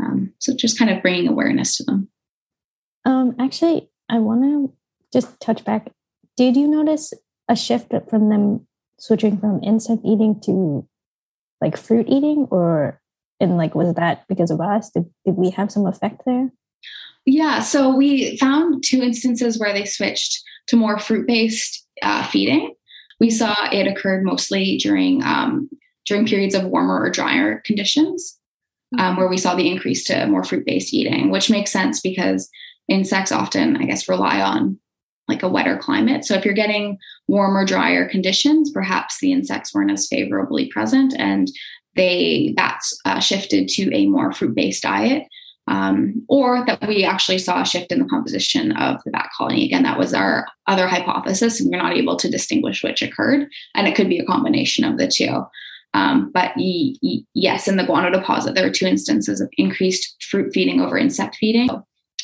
Um, 0.00 0.32
so 0.38 0.54
just 0.54 0.78
kind 0.78 0.92
of 0.92 1.02
bringing 1.02 1.26
awareness 1.26 1.76
to 1.78 1.84
them. 1.84 2.08
Um, 3.04 3.36
actually, 3.38 3.88
I 4.08 4.18
want 4.18 4.42
to 4.42 4.72
just 5.12 5.40
touch 5.40 5.64
back. 5.64 5.90
Did 6.36 6.56
you 6.56 6.68
notice 6.68 7.12
a 7.48 7.56
shift 7.56 7.92
from 8.08 8.28
them 8.28 8.66
switching 8.98 9.38
from 9.38 9.62
insect 9.64 10.02
eating 10.04 10.40
to 10.44 10.86
like 11.60 11.76
fruit 11.76 12.06
eating 12.08 12.46
or 12.50 13.00
and 13.40 13.56
like 13.56 13.74
was 13.74 13.94
that 13.94 14.26
because 14.28 14.50
of 14.50 14.60
us? 14.60 14.90
Did, 14.90 15.06
did 15.24 15.36
we 15.36 15.50
have 15.50 15.72
some 15.72 15.86
effect 15.86 16.22
there? 16.26 16.50
Yeah 17.26 17.60
so 17.60 17.94
we 17.94 18.36
found 18.38 18.82
two 18.84 19.02
instances 19.02 19.58
where 19.58 19.72
they 19.72 19.84
switched 19.84 20.42
to 20.68 20.76
more 20.76 20.98
fruit-based 20.98 21.86
uh, 22.02 22.24
feeding. 22.26 22.74
We 23.18 23.30
saw 23.30 23.54
it 23.70 23.86
occurred 23.86 24.24
mostly 24.24 24.78
during 24.78 25.22
um, 25.22 25.68
during 26.06 26.26
periods 26.26 26.54
of 26.54 26.64
warmer 26.64 27.00
or 27.02 27.10
drier 27.10 27.62
conditions 27.64 28.38
um, 28.98 29.16
where 29.16 29.28
we 29.28 29.36
saw 29.36 29.54
the 29.54 29.70
increase 29.70 30.04
to 30.04 30.26
more 30.26 30.44
fruit-based 30.44 30.94
eating 30.94 31.30
which 31.30 31.50
makes 31.50 31.72
sense 31.72 32.00
because 32.00 32.48
insects 32.90 33.32
often 33.32 33.78
i 33.78 33.84
guess 33.84 34.08
rely 34.08 34.42
on 34.42 34.78
like 35.30 35.42
a 35.42 35.48
wetter 35.48 35.78
climate. 35.78 36.24
So 36.24 36.34
if 36.34 36.44
you're 36.44 36.52
getting 36.52 36.98
warmer, 37.28 37.64
drier 37.64 38.08
conditions, 38.08 38.70
perhaps 38.70 39.20
the 39.20 39.32
insects 39.32 39.72
weren't 39.72 39.92
as 39.92 40.08
favorably 40.08 40.68
present 40.68 41.14
and 41.16 41.48
they 41.94 42.52
bats 42.56 42.98
uh, 43.04 43.20
shifted 43.20 43.68
to 43.68 43.94
a 43.94 44.06
more 44.06 44.32
fruit-based 44.32 44.82
diet. 44.82 45.26
Um, 45.68 46.24
or 46.28 46.64
that 46.66 46.88
we 46.88 47.04
actually 47.04 47.38
saw 47.38 47.62
a 47.62 47.66
shift 47.66 47.92
in 47.92 48.00
the 48.00 48.08
composition 48.08 48.72
of 48.72 49.00
the 49.04 49.12
bat 49.12 49.28
colony. 49.36 49.64
Again, 49.64 49.84
that 49.84 49.98
was 49.98 50.12
our 50.12 50.48
other 50.66 50.88
hypothesis, 50.88 51.60
and 51.60 51.70
we're 51.70 51.80
not 51.80 51.96
able 51.96 52.16
to 52.16 52.30
distinguish 52.30 52.82
which 52.82 53.02
occurred, 53.02 53.46
and 53.76 53.86
it 53.86 53.94
could 53.94 54.08
be 54.08 54.18
a 54.18 54.24
combination 54.24 54.84
of 54.84 54.98
the 54.98 55.06
two. 55.06 55.44
Um, 55.94 56.32
but 56.34 56.54
yes, 56.56 57.68
in 57.68 57.76
the 57.76 57.86
guano 57.86 58.10
deposit, 58.10 58.56
there 58.56 58.66
are 58.66 58.72
two 58.72 58.86
instances 58.86 59.40
of 59.40 59.48
increased 59.58 60.16
fruit 60.28 60.50
feeding 60.52 60.80
over 60.80 60.98
insect 60.98 61.36
feeding 61.36 61.68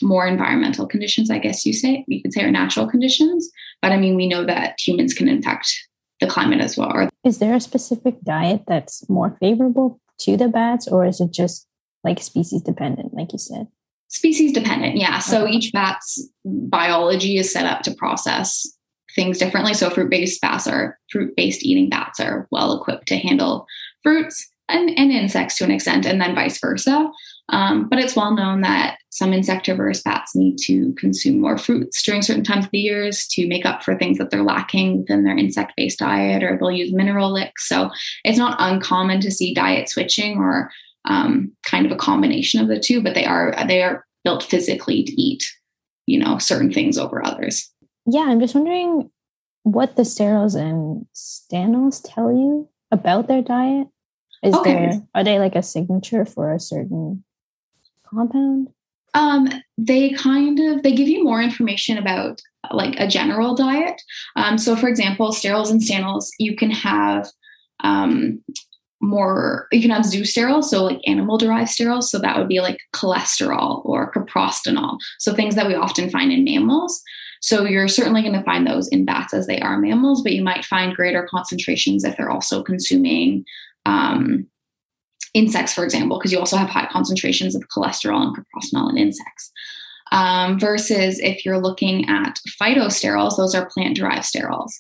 more 0.02 0.26
environmental 0.26 0.86
conditions, 0.86 1.30
I 1.30 1.38
guess 1.38 1.64
you 1.64 1.72
say 1.72 2.04
you 2.08 2.22
could 2.22 2.32
say 2.32 2.42
are 2.42 2.50
natural 2.50 2.86
conditions. 2.86 3.50
But 3.82 3.92
I 3.92 3.96
mean, 3.96 4.16
we 4.16 4.28
know 4.28 4.44
that 4.44 4.78
humans 4.80 5.14
can 5.14 5.28
infect 5.28 5.72
the 6.20 6.26
climate 6.26 6.60
as 6.60 6.76
well. 6.76 7.08
Is 7.24 7.38
there 7.38 7.54
a 7.54 7.60
specific 7.60 8.20
diet 8.22 8.62
that's 8.66 9.08
more 9.08 9.36
favorable 9.40 10.00
to 10.20 10.36
the 10.36 10.48
bats, 10.48 10.88
or 10.88 11.04
is 11.04 11.20
it 11.20 11.30
just 11.30 11.66
like 12.04 12.22
species 12.22 12.62
dependent, 12.62 13.14
like 13.14 13.32
you 13.32 13.38
said? 13.38 13.66
Species 14.08 14.52
dependent, 14.52 14.96
yeah. 14.96 15.18
So 15.18 15.42
okay. 15.42 15.52
each 15.52 15.72
bat's 15.72 16.26
biology 16.44 17.36
is 17.36 17.52
set 17.52 17.66
up 17.66 17.82
to 17.82 17.94
process 17.94 18.66
things 19.14 19.38
differently. 19.38 19.74
So 19.74 19.90
fruit 19.90 20.10
based 20.10 20.40
bats 20.40 20.66
are 20.66 20.98
fruit 21.10 21.34
based 21.36 21.64
eating 21.64 21.90
bats 21.90 22.20
are 22.20 22.46
well 22.50 22.80
equipped 22.80 23.08
to 23.08 23.16
handle 23.16 23.66
fruits 24.02 24.48
and, 24.68 24.90
and 24.96 25.10
insects 25.10 25.56
to 25.58 25.64
an 25.64 25.70
extent, 25.70 26.06
and 26.06 26.20
then 26.20 26.34
vice 26.34 26.60
versa. 26.60 27.10
Um, 27.48 27.88
but 27.88 27.98
it's 27.98 28.16
well 28.16 28.34
known 28.34 28.62
that 28.62 28.98
some 29.10 29.32
insectivorous 29.32 30.02
bats 30.02 30.34
need 30.34 30.58
to 30.62 30.92
consume 30.94 31.40
more 31.40 31.56
fruits 31.56 32.02
during 32.02 32.22
certain 32.22 32.42
times 32.42 32.64
of 32.66 32.70
the 32.72 32.78
years 32.78 33.26
to 33.28 33.46
make 33.46 33.64
up 33.64 33.82
for 33.82 33.96
things 33.96 34.18
that 34.18 34.30
they're 34.30 34.42
lacking 34.42 34.98
within 34.98 35.24
their 35.24 35.36
insect-based 35.36 35.98
diet, 35.98 36.42
or 36.42 36.58
they'll 36.58 36.70
use 36.70 36.92
mineral 36.92 37.32
licks. 37.32 37.68
So 37.68 37.90
it's 38.24 38.38
not 38.38 38.56
uncommon 38.58 39.20
to 39.20 39.30
see 39.30 39.54
diet 39.54 39.88
switching 39.88 40.38
or 40.38 40.70
um, 41.06 41.52
kind 41.64 41.86
of 41.86 41.92
a 41.92 41.96
combination 41.96 42.60
of 42.60 42.68
the 42.68 42.80
two, 42.80 43.00
but 43.02 43.14
they 43.14 43.24
are 43.24 43.54
they 43.66 43.82
are 43.82 44.04
built 44.24 44.42
physically 44.42 45.04
to 45.04 45.12
eat, 45.12 45.44
you 46.06 46.18
know, 46.18 46.38
certain 46.38 46.72
things 46.72 46.98
over 46.98 47.24
others. 47.24 47.72
Yeah, 48.06 48.22
I'm 48.22 48.40
just 48.40 48.54
wondering 48.54 49.10
what 49.62 49.96
the 49.96 50.02
sterols 50.02 50.54
and 50.60 51.06
stanols 51.14 52.00
tell 52.04 52.32
you 52.32 52.68
about 52.90 53.28
their 53.28 53.42
diet. 53.42 53.86
Is 54.42 54.54
okay. 54.54 54.74
there 54.74 55.02
are 55.14 55.24
they 55.24 55.38
like 55.38 55.54
a 55.54 55.62
signature 55.62 56.24
for 56.26 56.52
a 56.52 56.60
certain 56.60 57.24
compound? 58.16 58.68
Um, 59.14 59.48
they 59.78 60.10
kind 60.10 60.58
of 60.60 60.82
they 60.82 60.92
give 60.92 61.08
you 61.08 61.24
more 61.24 61.40
information 61.40 61.96
about 61.96 62.40
like 62.70 62.98
a 62.98 63.06
general 63.06 63.54
diet. 63.54 64.00
Um, 64.36 64.58
so, 64.58 64.76
for 64.76 64.88
example, 64.88 65.32
sterols 65.32 65.70
and 65.70 65.80
stanols, 65.80 66.26
you 66.38 66.56
can 66.56 66.70
have 66.70 67.28
um, 67.82 68.42
more. 69.00 69.68
You 69.72 69.80
can 69.80 69.90
have 69.90 70.04
zoosterols, 70.04 70.64
so 70.64 70.84
like 70.84 71.00
animal 71.06 71.38
derived 71.38 71.70
sterols. 71.70 72.04
So 72.04 72.18
that 72.18 72.36
would 72.36 72.48
be 72.48 72.60
like 72.60 72.78
cholesterol 72.94 73.84
or 73.84 74.12
coprostanol. 74.12 74.98
So 75.18 75.34
things 75.34 75.54
that 75.54 75.66
we 75.66 75.74
often 75.74 76.10
find 76.10 76.32
in 76.32 76.44
mammals. 76.44 77.02
So 77.40 77.64
you're 77.64 77.88
certainly 77.88 78.22
going 78.22 78.34
to 78.34 78.42
find 78.42 78.66
those 78.66 78.88
in 78.88 79.04
bats 79.04 79.32
as 79.34 79.46
they 79.46 79.60
are 79.60 79.78
mammals, 79.78 80.22
but 80.22 80.32
you 80.32 80.42
might 80.42 80.64
find 80.64 80.96
greater 80.96 81.26
concentrations 81.30 82.02
if 82.02 82.16
they're 82.16 82.30
also 82.30 82.62
consuming 82.62 83.44
um, 83.84 84.46
insects, 85.36 85.72
for 85.72 85.84
example, 85.84 86.18
because 86.18 86.32
you 86.32 86.38
also 86.38 86.56
have 86.56 86.68
high 86.68 86.88
concentrations 86.90 87.54
of 87.54 87.62
cholesterol 87.68 88.22
and 88.22 88.36
coprostanol 88.36 88.90
in 88.90 88.96
insects. 88.96 89.52
Um, 90.12 90.58
versus 90.58 91.18
if 91.18 91.44
you're 91.44 91.58
looking 91.58 92.08
at 92.08 92.38
phytosterols, 92.60 93.36
those 93.36 93.54
are 93.54 93.68
plant 93.68 93.96
derived 93.96 94.24
sterols. 94.24 94.72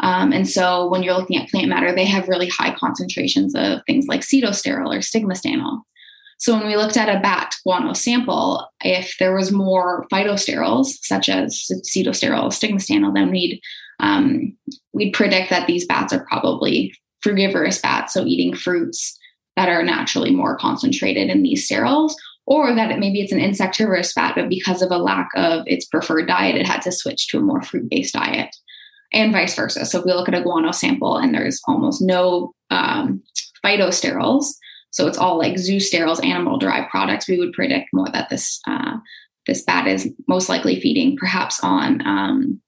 Um, 0.00 0.32
and 0.32 0.48
so 0.48 0.88
when 0.88 1.02
you're 1.02 1.14
looking 1.14 1.36
at 1.36 1.48
plant 1.50 1.68
matter, 1.68 1.94
they 1.94 2.06
have 2.06 2.28
really 2.28 2.48
high 2.48 2.74
concentrations 2.74 3.54
of 3.54 3.80
things 3.86 4.06
like 4.06 4.22
sitosterol 4.22 4.94
or 4.94 5.00
stigmastanol. 5.00 5.82
So 6.38 6.56
when 6.56 6.66
we 6.66 6.76
looked 6.76 6.96
at 6.96 7.14
a 7.14 7.20
bat 7.20 7.54
guano 7.64 7.92
sample, 7.92 8.66
if 8.82 9.14
there 9.20 9.36
was 9.36 9.52
more 9.52 10.06
phytosterols, 10.10 10.86
such 11.02 11.28
as 11.28 11.68
sitosterol, 11.86 12.48
stigmastanol, 12.48 13.14
then 13.14 13.30
we'd 13.30 13.60
um, 14.00 14.56
we'd 14.94 15.12
predict 15.12 15.50
that 15.50 15.66
these 15.66 15.84
bats 15.84 16.14
are 16.14 16.24
probably 16.24 16.94
frugivorous 17.20 17.78
bats, 17.78 18.14
so 18.14 18.24
eating 18.24 18.56
fruits 18.56 19.19
that 19.60 19.68
are 19.68 19.82
naturally 19.82 20.34
more 20.34 20.56
concentrated 20.56 21.28
in 21.28 21.42
these 21.42 21.68
sterols, 21.68 22.14
or 22.46 22.74
that 22.74 22.90
it, 22.90 22.98
maybe 22.98 23.20
it's 23.20 23.30
an 23.30 23.40
insectivorous 23.40 24.14
bat, 24.14 24.32
but 24.34 24.48
because 24.48 24.80
of 24.80 24.90
a 24.90 24.96
lack 24.96 25.28
of 25.36 25.64
its 25.66 25.84
preferred 25.84 26.26
diet, 26.26 26.56
it 26.56 26.66
had 26.66 26.80
to 26.80 26.90
switch 26.90 27.28
to 27.28 27.36
a 27.36 27.42
more 27.42 27.60
fruit 27.60 27.86
based 27.90 28.14
diet, 28.14 28.56
and 29.12 29.32
vice 29.32 29.54
versa. 29.54 29.84
So 29.84 29.98
if 29.98 30.06
we 30.06 30.14
look 30.14 30.28
at 30.28 30.34
a 30.34 30.40
guano 30.40 30.72
sample 30.72 31.18
and 31.18 31.34
there's 31.34 31.60
almost 31.68 32.00
no 32.00 32.54
um, 32.70 33.22
phytosterols, 33.62 34.46
so 34.92 35.06
it's 35.06 35.18
all 35.18 35.36
like 35.36 35.56
zoosterols, 35.56 36.24
animal 36.24 36.58
derived 36.58 36.88
products, 36.88 37.28
we 37.28 37.38
would 37.38 37.52
predict 37.52 37.90
more 37.92 38.08
that 38.14 38.30
this 38.30 38.60
uh, 38.66 38.96
this 39.46 39.62
bat 39.62 39.86
is 39.86 40.08
most 40.26 40.48
likely 40.48 40.80
feeding 40.80 41.18
perhaps 41.18 41.62
on 41.62 42.00
um, 42.06 42.62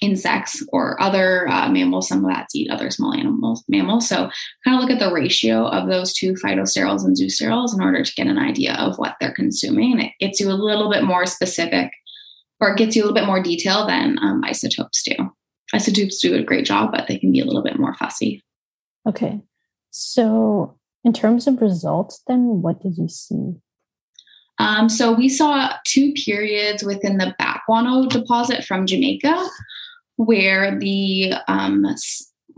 insects 0.00 0.64
or 0.72 1.00
other 1.00 1.46
uh, 1.48 1.68
mammals. 1.68 2.08
Some 2.08 2.24
of 2.24 2.30
that's 2.30 2.54
eat 2.54 2.70
other 2.70 2.90
small 2.90 3.12
animals, 3.12 3.62
mammals. 3.68 4.08
So 4.08 4.30
kind 4.64 4.76
of 4.76 4.80
look 4.80 4.90
at 4.90 4.98
the 4.98 5.12
ratio 5.12 5.66
of 5.66 5.88
those 5.88 6.12
two 6.12 6.34
phytosterols 6.34 7.04
and 7.04 7.16
zoosterols 7.16 7.74
in 7.74 7.82
order 7.82 8.02
to 8.02 8.14
get 8.14 8.26
an 8.26 8.38
idea 8.38 8.74
of 8.74 8.96
what 8.96 9.16
they're 9.20 9.34
consuming. 9.34 9.92
And 9.92 10.00
it 10.00 10.12
gets 10.20 10.40
you 10.40 10.50
a 10.50 10.52
little 10.52 10.90
bit 10.90 11.04
more 11.04 11.26
specific 11.26 11.90
or 12.60 12.70
it 12.70 12.78
gets 12.78 12.96
you 12.96 13.02
a 13.02 13.04
little 13.04 13.14
bit 13.14 13.26
more 13.26 13.42
detail 13.42 13.86
than 13.86 14.18
um, 14.20 14.42
isotopes 14.44 15.02
do. 15.02 15.14
Isotopes 15.72 16.20
do 16.20 16.34
a 16.34 16.42
great 16.42 16.66
job, 16.66 16.90
but 16.92 17.06
they 17.06 17.18
can 17.18 17.32
be 17.32 17.40
a 17.40 17.44
little 17.44 17.62
bit 17.62 17.78
more 17.78 17.94
fussy. 17.94 18.42
Okay. 19.08 19.40
So 19.90 20.78
in 21.04 21.12
terms 21.12 21.46
of 21.46 21.62
results, 21.62 22.22
then 22.26 22.62
what 22.62 22.82
did 22.82 22.98
you 22.98 23.08
see? 23.08 23.54
Um, 24.58 24.90
so 24.90 25.12
we 25.12 25.30
saw 25.30 25.72
two 25.86 26.12
periods 26.12 26.84
within 26.84 27.16
the 27.16 27.34
bat 27.38 27.62
guano 27.66 28.06
deposit 28.06 28.64
from 28.64 28.86
Jamaica 28.86 29.48
where 30.20 30.78
the 30.78 31.32
um, 31.48 31.86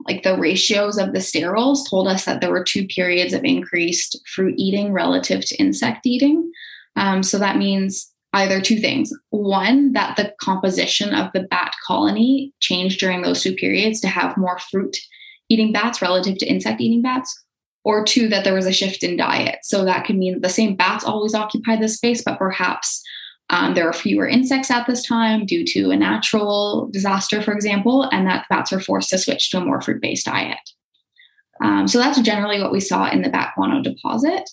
like 0.08 0.24
the 0.24 0.36
ratios 0.36 0.98
of 0.98 1.12
the 1.12 1.20
sterols 1.20 1.88
told 1.88 2.08
us 2.08 2.24
that 2.24 2.40
there 2.40 2.50
were 2.50 2.64
two 2.64 2.88
periods 2.88 3.32
of 3.32 3.44
increased 3.44 4.20
fruit 4.34 4.54
eating 4.58 4.92
relative 4.92 5.44
to 5.44 5.56
insect 5.56 6.04
eating. 6.04 6.50
Um, 6.96 7.22
so 7.22 7.38
that 7.38 7.58
means 7.58 8.12
either 8.32 8.60
two 8.60 8.78
things. 8.78 9.12
One, 9.30 9.92
that 9.92 10.16
the 10.16 10.34
composition 10.40 11.14
of 11.14 11.30
the 11.32 11.44
bat 11.44 11.72
colony 11.86 12.52
changed 12.58 12.98
during 12.98 13.22
those 13.22 13.42
two 13.42 13.54
periods 13.54 14.00
to 14.00 14.08
have 14.08 14.36
more 14.36 14.58
fruit 14.58 14.96
eating 15.48 15.72
bats 15.72 16.02
relative 16.02 16.38
to 16.38 16.46
insect 16.46 16.80
eating 16.80 17.02
bats. 17.02 17.38
Or 17.84 18.04
two, 18.04 18.28
that 18.28 18.44
there 18.44 18.54
was 18.54 18.66
a 18.66 18.72
shift 18.72 19.02
in 19.02 19.16
diet. 19.16 19.58
So 19.64 19.84
that 19.84 20.04
could 20.04 20.16
mean 20.16 20.40
the 20.40 20.48
same 20.48 20.76
bats 20.76 21.04
always 21.04 21.34
occupy 21.34 21.76
the 21.76 21.88
space, 21.88 22.22
but 22.22 22.38
perhaps 22.38 23.02
um, 23.52 23.74
there 23.74 23.86
are 23.88 23.92
fewer 23.92 24.26
insects 24.26 24.70
at 24.70 24.86
this 24.86 25.06
time 25.06 25.44
due 25.44 25.64
to 25.64 25.90
a 25.90 25.96
natural 25.96 26.88
disaster, 26.90 27.42
for 27.42 27.52
example, 27.52 28.08
and 28.10 28.26
that 28.26 28.46
bats 28.48 28.72
are 28.72 28.80
forced 28.80 29.10
to 29.10 29.18
switch 29.18 29.50
to 29.50 29.58
a 29.58 29.64
more 29.64 29.80
fruit 29.80 30.00
based 30.00 30.24
diet. 30.24 30.58
Um, 31.62 31.86
so 31.86 31.98
that's 31.98 32.20
generally 32.22 32.60
what 32.60 32.72
we 32.72 32.80
saw 32.80 33.08
in 33.10 33.20
the 33.20 33.28
bat 33.28 33.52
guano 33.54 33.82
deposit. 33.82 34.48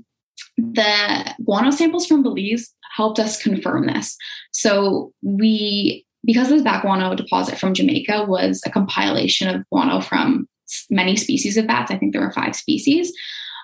The 0.58 1.34
guano 1.46 1.72
samples 1.72 2.06
from 2.06 2.22
Belize 2.24 2.74
helped 2.96 3.20
us 3.20 3.42
confirm 3.42 3.88
this. 3.88 4.18
So 4.52 5.14
we, 5.22 6.06
because 6.26 6.50
this 6.50 6.62
bat 6.62 6.82
guano 6.82 7.16
deposit 7.16 7.58
from 7.58 7.74
Jamaica 7.74 8.26
was 8.28 8.62
a 8.66 8.70
compilation 8.70 9.48
of 9.48 9.64
guano 9.72 10.02
from 10.02 10.48
many 10.90 11.16
species 11.16 11.56
of 11.56 11.68
bats, 11.68 11.90
I 11.90 11.98
think 11.98 12.12
there 12.12 12.22
were 12.22 12.34
five 12.34 12.56
species. 12.56 13.14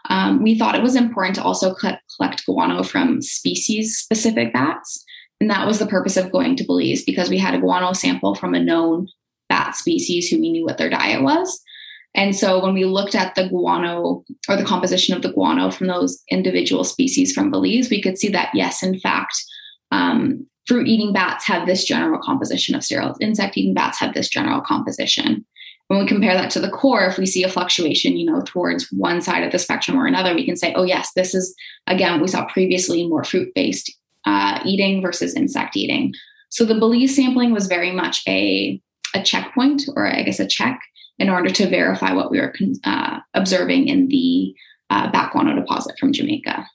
Um, 0.09 0.41
we 0.41 0.57
thought 0.57 0.75
it 0.75 0.83
was 0.83 0.95
important 0.95 1.35
to 1.35 1.43
also 1.43 1.75
collect 2.15 2.45
guano 2.45 2.83
from 2.83 3.21
species 3.21 3.97
specific 3.97 4.53
bats. 4.53 5.03
And 5.45 5.51
that 5.51 5.67
was 5.67 5.77
the 5.77 5.85
purpose 5.85 6.17
of 6.17 6.31
going 6.31 6.55
to 6.55 6.63
Belize 6.63 7.03
because 7.03 7.29
we 7.29 7.37
had 7.37 7.53
a 7.53 7.59
guano 7.59 7.93
sample 7.93 8.33
from 8.33 8.55
a 8.55 8.59
known 8.59 9.07
bat 9.47 9.75
species 9.75 10.27
who 10.27 10.41
we 10.41 10.51
knew 10.51 10.65
what 10.65 10.79
their 10.79 10.89
diet 10.89 11.21
was. 11.21 11.61
And 12.15 12.35
so 12.35 12.63
when 12.63 12.73
we 12.73 12.83
looked 12.83 13.13
at 13.13 13.35
the 13.35 13.47
guano 13.47 14.23
or 14.49 14.55
the 14.57 14.65
composition 14.65 15.15
of 15.15 15.21
the 15.21 15.31
guano 15.31 15.69
from 15.69 15.85
those 15.85 16.19
individual 16.31 16.83
species 16.83 17.31
from 17.31 17.51
Belize, 17.51 17.91
we 17.91 18.01
could 18.01 18.17
see 18.17 18.29
that, 18.29 18.49
yes, 18.55 18.81
in 18.81 18.99
fact, 18.99 19.35
um, 19.91 20.47
fruit 20.65 20.87
eating 20.87 21.13
bats 21.13 21.45
have 21.45 21.67
this 21.67 21.85
general 21.85 22.19
composition 22.23 22.73
of 22.73 22.81
sterols. 22.81 23.17
Insect 23.21 23.55
eating 23.55 23.75
bats 23.75 23.99
have 23.99 24.15
this 24.15 24.29
general 24.29 24.61
composition. 24.61 25.45
When 25.89 25.99
we 25.99 26.07
compare 26.07 26.33
that 26.33 26.49
to 26.53 26.59
the 26.59 26.71
core, 26.71 27.05
if 27.05 27.19
we 27.19 27.27
see 27.27 27.43
a 27.43 27.49
fluctuation, 27.49 28.17
you 28.17 28.25
know, 28.25 28.41
towards 28.47 28.91
one 28.91 29.21
side 29.21 29.43
of 29.43 29.51
the 29.51 29.59
spectrum 29.59 29.95
or 29.95 30.07
another, 30.07 30.33
we 30.33 30.43
can 30.43 30.55
say, 30.55 30.73
oh, 30.73 30.85
yes, 30.85 31.11
this 31.15 31.35
is, 31.35 31.53
again, 31.85 32.19
we 32.19 32.27
saw 32.29 32.45
previously 32.45 33.07
more 33.07 33.23
fruit 33.23 33.53
based 33.53 33.95
uh, 34.25 34.59
eating 34.65 35.01
versus 35.01 35.35
insect 35.35 35.75
eating. 35.75 36.13
So 36.49 36.65
the 36.65 36.75
Belize 36.75 37.15
sampling 37.15 37.51
was 37.51 37.67
very 37.67 37.91
much 37.91 38.21
a, 38.27 38.81
a 39.13 39.21
checkpoint 39.23 39.83
or 39.95 40.07
I 40.07 40.23
guess 40.23 40.39
a 40.39 40.47
check 40.47 40.79
in 41.17 41.29
order 41.29 41.49
to 41.49 41.69
verify 41.69 42.13
what 42.13 42.31
we 42.31 42.39
were 42.39 42.53
uh, 42.83 43.19
observing 43.33 43.87
in 43.87 44.07
the 44.07 44.53
uh, 44.89 45.09
guano 45.31 45.55
deposit 45.55 45.97
from 45.99 46.13
Jamaica. 46.13 46.65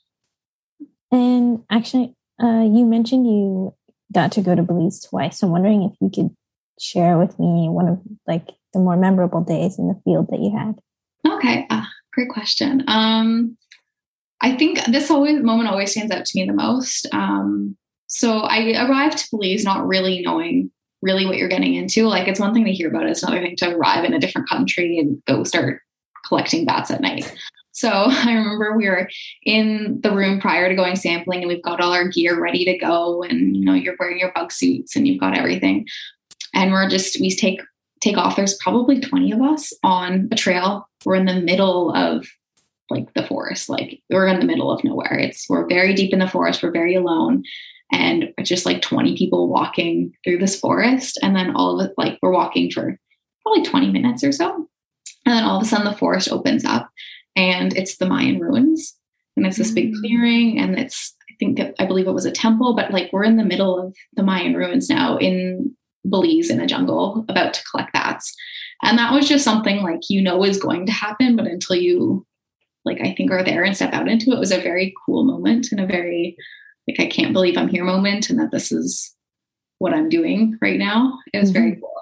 And 1.11 1.63
actually, 1.69 2.15
uh, 2.41 2.63
you 2.63 2.85
mentioned 2.85 3.27
you 3.27 3.75
got 4.13 4.31
to 4.33 4.41
go 4.41 4.55
to 4.55 4.63
Belize 4.63 5.01
twice. 5.01 5.41
I'm 5.43 5.49
wondering 5.49 5.83
if 5.83 5.93
you 6.01 6.09
could 6.09 6.35
share 6.79 7.17
with 7.17 7.37
me 7.39 7.69
one 7.69 7.87
of 7.87 7.99
like 8.27 8.47
the 8.73 8.79
more 8.79 8.97
memorable 8.97 9.41
days 9.41 9.77
in 9.77 9.87
the 9.87 9.99
field 10.03 10.27
that 10.29 10.39
you 10.39 10.55
had. 10.55 10.79
Okay, 11.35 11.67
uh, 11.69 11.85
great 12.13 12.29
question. 12.29 12.83
Um, 12.87 13.57
I 14.41 14.55
think 14.55 14.83
this 14.85 15.11
always 15.11 15.41
moment 15.41 15.69
always 15.69 15.91
stands 15.91 16.11
out 16.11 16.25
to 16.25 16.39
me 16.39 16.45
the 16.45 16.53
most. 16.53 17.07
Um, 17.13 17.77
so 18.07 18.39
I 18.39 18.85
arrived 18.85 19.19
to 19.19 19.27
Belize 19.31 19.63
not 19.63 19.87
really 19.87 20.21
knowing 20.21 20.71
really 21.01 21.25
what 21.25 21.37
you're 21.37 21.47
getting 21.47 21.75
into. 21.75 22.07
Like 22.07 22.27
it's 22.27 22.39
one 22.39 22.53
thing 22.53 22.65
to 22.65 22.73
hear 22.73 22.89
about 22.89 23.03
it, 23.03 23.11
it's 23.11 23.23
another 23.23 23.41
thing 23.41 23.55
to 23.57 23.75
arrive 23.75 24.03
in 24.03 24.13
a 24.13 24.19
different 24.19 24.49
country 24.49 24.97
and 24.97 25.21
go 25.25 25.43
start 25.43 25.81
collecting 26.27 26.65
bats 26.65 26.91
at 26.91 27.01
night. 27.01 27.33
So 27.71 27.89
I 28.07 28.33
remember 28.33 28.75
we 28.75 28.89
were 28.89 29.09
in 29.43 29.99
the 30.01 30.11
room 30.11 30.39
prior 30.39 30.69
to 30.69 30.75
going 30.75 30.95
sampling 30.95 31.41
and 31.41 31.47
we've 31.47 31.63
got 31.63 31.79
all 31.79 31.93
our 31.93 32.07
gear 32.07 32.39
ready 32.39 32.65
to 32.65 32.77
go 32.77 33.23
and 33.23 33.55
you 33.55 33.63
know 33.63 33.73
you're 33.73 33.95
wearing 33.99 34.19
your 34.19 34.31
bug 34.33 34.51
suits 34.51 34.95
and 34.95 35.07
you've 35.07 35.19
got 35.19 35.37
everything. 35.37 35.87
And 36.53 36.71
we're 36.71 36.89
just 36.89 37.19
we 37.19 37.31
take 37.35 37.61
take 38.01 38.17
off. 38.17 38.35
There's 38.35 38.57
probably 38.57 38.99
20 38.99 39.31
of 39.31 39.41
us 39.41 39.73
on 39.83 40.27
a 40.31 40.35
trail. 40.35 40.89
We're 41.05 41.15
in 41.15 41.25
the 41.25 41.39
middle 41.39 41.95
of 41.95 42.27
like 42.91 43.13
the 43.13 43.25
forest. 43.25 43.69
Like 43.69 44.01
we're 44.09 44.27
in 44.27 44.39
the 44.39 44.45
middle 44.45 44.71
of 44.71 44.83
nowhere. 44.83 45.17
It's 45.17 45.47
we're 45.49 45.67
very 45.67 45.93
deep 45.93 46.13
in 46.13 46.19
the 46.19 46.27
forest. 46.27 46.61
We're 46.61 46.71
very 46.71 46.95
alone 46.95 47.43
and 47.91 48.33
it's 48.37 48.49
just 48.49 48.65
like 48.65 48.81
20 48.81 49.17
people 49.17 49.49
walking 49.49 50.13
through 50.23 50.37
this 50.37 50.59
forest. 50.59 51.19
And 51.21 51.35
then 51.35 51.55
all 51.55 51.79
of 51.79 51.87
it, 51.87 51.93
like 51.97 52.17
we're 52.21 52.31
walking 52.31 52.71
for 52.71 52.97
probably 53.43 53.63
20 53.63 53.91
minutes 53.91 54.23
or 54.23 54.31
so. 54.31 54.67
And 55.25 55.35
then 55.35 55.43
all 55.43 55.57
of 55.57 55.63
a 55.63 55.65
sudden 55.65 55.85
the 55.85 55.97
forest 55.97 56.31
opens 56.31 56.63
up 56.63 56.89
and 57.35 57.75
it's 57.75 57.97
the 57.97 58.05
Mayan 58.05 58.39
ruins. 58.39 58.95
And 59.35 59.45
it's 59.45 59.57
this 59.57 59.71
big 59.71 59.93
mm. 59.93 59.99
clearing 59.99 60.59
and 60.59 60.79
it's, 60.79 61.15
I 61.29 61.33
think, 61.39 61.59
I 61.79 61.85
believe 61.85 62.07
it 62.07 62.13
was 62.13 62.25
a 62.25 62.31
temple, 62.31 62.75
but 62.75 62.91
like 62.91 63.11
we're 63.11 63.23
in 63.23 63.37
the 63.37 63.45
middle 63.45 63.79
of 63.79 63.95
the 64.13 64.23
Mayan 64.23 64.53
ruins 64.53 64.89
now 64.89 65.17
in 65.17 65.75
Belize 66.09 66.49
in 66.49 66.59
a 66.59 66.67
jungle 66.67 67.25
about 67.29 67.53
to 67.53 67.63
collect 67.69 67.93
bats. 67.93 68.33
And 68.81 68.97
that 68.97 69.13
was 69.13 69.27
just 69.27 69.43
something 69.43 69.83
like 69.83 70.09
you 70.09 70.21
know 70.21 70.43
is 70.43 70.57
going 70.57 70.85
to 70.87 70.91
happen, 70.91 71.35
but 71.35 71.45
until 71.45 71.75
you 71.75 72.25
like 72.85 72.99
I 73.01 73.13
think 73.13 73.31
are 73.31 73.43
there 73.43 73.63
and 73.63 73.75
step 73.75 73.93
out 73.93 74.07
into 74.07 74.31
it, 74.31 74.39
was 74.39 74.51
a 74.51 74.61
very 74.61 74.93
cool 75.05 75.23
moment 75.23 75.71
and 75.71 75.79
a 75.79 75.85
very 75.85 76.35
like 76.87 76.99
I 76.99 77.05
can't 77.05 77.33
believe 77.33 77.57
I'm 77.57 77.67
here 77.67 77.83
moment 77.83 78.29
and 78.29 78.39
that 78.39 78.51
this 78.51 78.71
is 78.71 79.15
what 79.79 79.93
I'm 79.93 80.09
doing 80.09 80.57
right 80.61 80.77
now. 80.77 81.19
It 81.33 81.39
was 81.39 81.51
mm-hmm. 81.51 81.59
very 81.59 81.75
cool. 81.75 81.93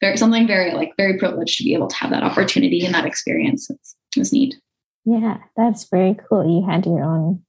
Very 0.00 0.16
something 0.16 0.46
very 0.46 0.72
like 0.72 0.92
very 0.96 1.18
privileged 1.18 1.58
to 1.58 1.64
be 1.64 1.74
able 1.74 1.88
to 1.88 1.96
have 1.96 2.10
that 2.10 2.22
opportunity 2.22 2.84
and 2.84 2.94
that 2.94 3.06
experience. 3.06 3.68
It's, 3.68 3.96
it 4.16 4.20
was 4.20 4.32
neat. 4.32 4.54
Yeah, 5.04 5.38
that's 5.56 5.88
very 5.88 6.16
cool. 6.28 6.48
You 6.48 6.66
had 6.68 6.84
your 6.84 7.02
own 7.02 7.42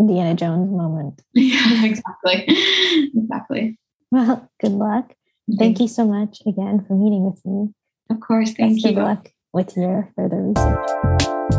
Indiana 0.00 0.34
Jones 0.34 0.70
moment. 0.70 1.22
Yeah, 1.34 1.84
exactly. 1.84 2.46
exactly. 3.14 3.78
Well, 4.10 4.48
good 4.60 4.72
luck. 4.72 5.10
Mm-hmm. 5.10 5.58
Thank 5.58 5.80
you 5.80 5.88
so 5.88 6.06
much 6.06 6.40
again 6.46 6.84
for 6.86 6.94
meeting 6.94 7.24
with 7.24 7.44
me. 7.44 7.72
Of 8.10 8.20
course. 8.20 8.52
Thank 8.52 8.76
Best 8.76 8.86
you. 8.86 8.94
Good 8.94 9.02
luck 9.02 9.32
with 9.52 9.76
your 9.76 10.10
further 10.16 10.52
research. 10.54 11.55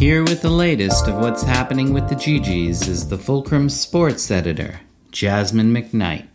Here 0.00 0.22
with 0.22 0.40
the 0.40 0.48
latest 0.48 1.08
of 1.08 1.16
what's 1.16 1.42
happening 1.42 1.92
with 1.92 2.08
the 2.08 2.14
GGs 2.14 2.88
is 2.88 3.06
the 3.06 3.18
Fulcrum 3.18 3.68
sports 3.68 4.30
editor, 4.30 4.80
Jasmine 5.10 5.74
McKnight. 5.74 6.26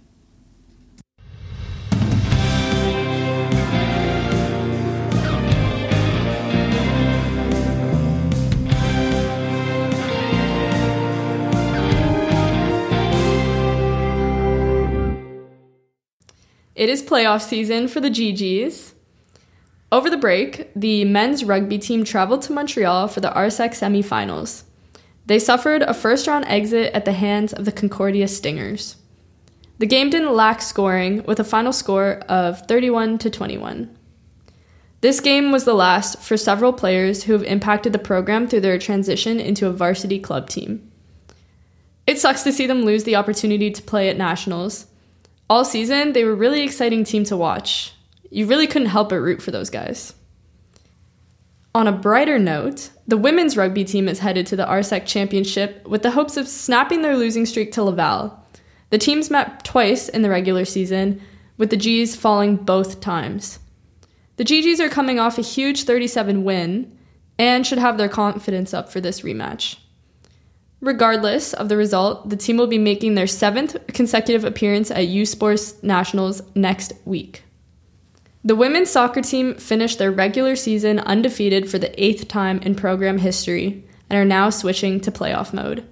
It 16.76 16.90
is 16.90 17.02
playoff 17.02 17.42
season 17.42 17.88
for 17.88 18.00
the 18.00 18.12
GGs. 18.12 18.95
Over 19.92 20.10
the 20.10 20.18
break, 20.18 20.72
the 20.76 21.06
men's 21.06 21.44
rugby 21.44 21.78
team 21.78 22.04
traveled 22.04 22.42
to 22.44 22.54
Montreal 22.54 23.08
for 23.08 23.22
the 23.22 23.30
RSEC 23.30 23.72
semifinals. 23.72 24.64
They 25.28 25.40
suffered 25.40 25.82
a 25.82 25.94
first 25.94 26.28
round 26.28 26.46
exit 26.46 26.94
at 26.94 27.06
the 27.06 27.14
hands 27.14 27.54
of 27.54 27.66
the 27.66 27.72
Concordia 27.72 28.28
Stingers. 28.28 28.98
The 29.78 29.86
game 29.86 30.10
didn't 30.10 30.36
lack 30.36 30.62
scoring 30.62 31.24
with 31.24 31.40
a 31.40 31.44
final 31.44 31.74
score 31.74 32.20
of 32.30 32.66
31 32.68 33.18
to 33.20 33.30
21. 33.30 33.96
This 35.02 35.20
game 35.20 35.52
was 35.52 35.66
the 35.66 35.74
last 35.74 36.22
for 36.22 36.38
several 36.38 36.74
players 36.74 37.24
who 37.24 37.34
have 37.34 37.44
impacted 37.44 37.94
the 37.94 38.00
program 38.00 38.48
through 38.48 38.62
their 38.62 38.80
transition 38.80 39.40
into 39.40 39.68
a 39.68 39.74
varsity 39.74 40.20
club 40.20 40.50
team. 40.50 40.92
It 42.08 42.20
sucks 42.20 42.44
to 42.44 42.52
see 42.52 42.68
them 42.68 42.84
lose 42.84 43.04
the 43.04 43.16
opportunity 43.16 43.72
to 43.72 43.82
play 43.82 44.10
at 44.10 44.18
nationals. 44.18 44.86
All 45.50 45.66
season, 45.66 46.14
they 46.14 46.24
were 46.24 46.32
a 46.32 46.36
really 46.36 46.62
exciting 46.62 47.04
team 47.04 47.24
to 47.26 47.38
watch, 47.38 47.95
you 48.36 48.46
really 48.48 48.68
couldn't 48.68 48.90
help 48.90 49.10
but 49.10 49.16
root 49.16 49.42
for 49.42 49.52
those 49.52 49.70
guys. 49.70 50.14
On 51.74 51.88
a 51.88 51.94
brighter 51.94 52.38
note, 52.38 52.90
the 53.08 53.16
women's 53.16 53.56
rugby 53.56 53.86
team 53.86 54.10
is 54.10 54.20
headed 54.20 54.46
to 54.48 54.58
the 54.58 54.66
RSEC 54.66 55.06
Championship 55.06 55.88
with 55.88 56.04
the 56.04 56.12
hopes 56.12 56.36
of 56.36 56.46
snapping 56.46 57.02
their 57.02 57.16
losing 57.16 57.46
streak 57.46 57.72
to 57.72 57.84
Laval. 57.84 58.38
The 58.90 58.98
teams 58.98 59.30
met 59.30 59.64
twice 59.64 60.10
in 60.10 60.22
the 60.22 60.30
regular 60.30 60.66
season, 60.66 61.22
with 61.58 61.70
the 61.70 61.78
G's 61.78 62.14
falling 62.18 62.58
both 62.58 63.00
times. 63.00 63.60
The 64.36 64.44
GGs 64.44 64.82
are 64.82 64.90
coming 64.90 65.18
off 65.18 65.38
a 65.38 65.42
huge 65.42 65.84
37 65.84 66.44
win 66.44 66.98
and 67.40 67.66
should 67.66 67.78
have 67.78 67.98
their 67.98 68.10
confidence 68.10 68.74
up 68.74 68.90
for 68.90 69.00
this 69.00 69.22
rematch. 69.22 69.78
Regardless 70.82 71.54
of 71.54 71.70
the 71.70 71.78
result, 71.78 72.30
the 72.30 72.36
team 72.36 72.58
will 72.58 72.68
be 72.68 72.78
making 72.78 73.16
their 73.16 73.28
seventh 73.28 73.78
consecutive 73.88 74.44
appearance 74.44 74.92
at 74.92 75.08
U 75.08 75.26
Sports 75.26 75.82
Nationals 75.82 76.42
next 76.54 76.92
week. 77.06 77.45
The 78.46 78.56
women's 78.56 78.92
soccer 78.92 79.24
team 79.24 79.56
finished 79.56 79.98
their 79.98 80.12
regular 80.12 80.56
season 80.56 81.00
undefeated 81.00 81.68
for 81.68 81.80
the 81.80 81.92
eighth 82.02 82.28
time 82.28 82.60
in 82.60 82.76
program 82.76 83.18
history 83.18 83.84
and 84.08 84.20
are 84.20 84.24
now 84.24 84.52
switching 84.52 85.02
to 85.02 85.12
playoff 85.12 85.52
mode. 85.52 85.84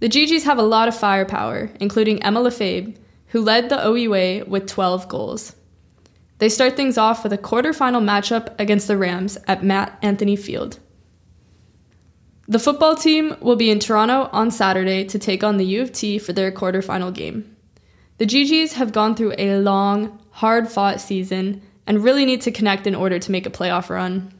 The 0.00 0.10
GGs 0.10 0.42
have 0.42 0.58
a 0.58 0.62
lot 0.62 0.88
of 0.88 0.96
firepower, 0.96 1.70
including 1.80 2.22
Emma 2.22 2.42
Lefebvre, 2.42 2.92
who 3.28 3.40
led 3.40 3.70
the 3.70 3.82
OUA 3.82 4.44
with 4.44 4.66
12 4.66 5.08
goals. 5.08 5.56
They 6.36 6.50
start 6.50 6.76
things 6.76 6.98
off 6.98 7.22
with 7.22 7.32
a 7.32 7.38
quarterfinal 7.38 8.04
matchup 8.04 8.60
against 8.60 8.86
the 8.86 8.98
Rams 8.98 9.38
at 9.48 9.64
Matt 9.64 9.98
Anthony 10.02 10.36
Field. 10.36 10.78
The 12.46 12.58
football 12.58 12.94
team 12.94 13.36
will 13.40 13.56
be 13.56 13.70
in 13.70 13.78
Toronto 13.78 14.28
on 14.32 14.50
Saturday 14.50 15.04
to 15.06 15.18
take 15.18 15.42
on 15.42 15.56
the 15.56 15.64
U 15.64 15.80
of 15.80 15.92
T 15.92 16.18
for 16.18 16.34
their 16.34 16.52
quarterfinal 16.52 17.14
game. 17.14 17.56
The 18.18 18.26
GGs 18.26 18.74
have 18.74 18.92
gone 18.92 19.14
through 19.14 19.32
a 19.38 19.56
long, 19.60 20.18
hard 20.32 20.68
fought 20.68 21.00
season 21.00 21.62
and 21.86 22.04
really 22.04 22.24
need 22.24 22.42
to 22.42 22.50
connect 22.50 22.86
in 22.86 22.94
order 22.94 23.18
to 23.18 23.32
make 23.32 23.46
a 23.46 23.50
playoff 23.50 23.90
run. 23.90 24.32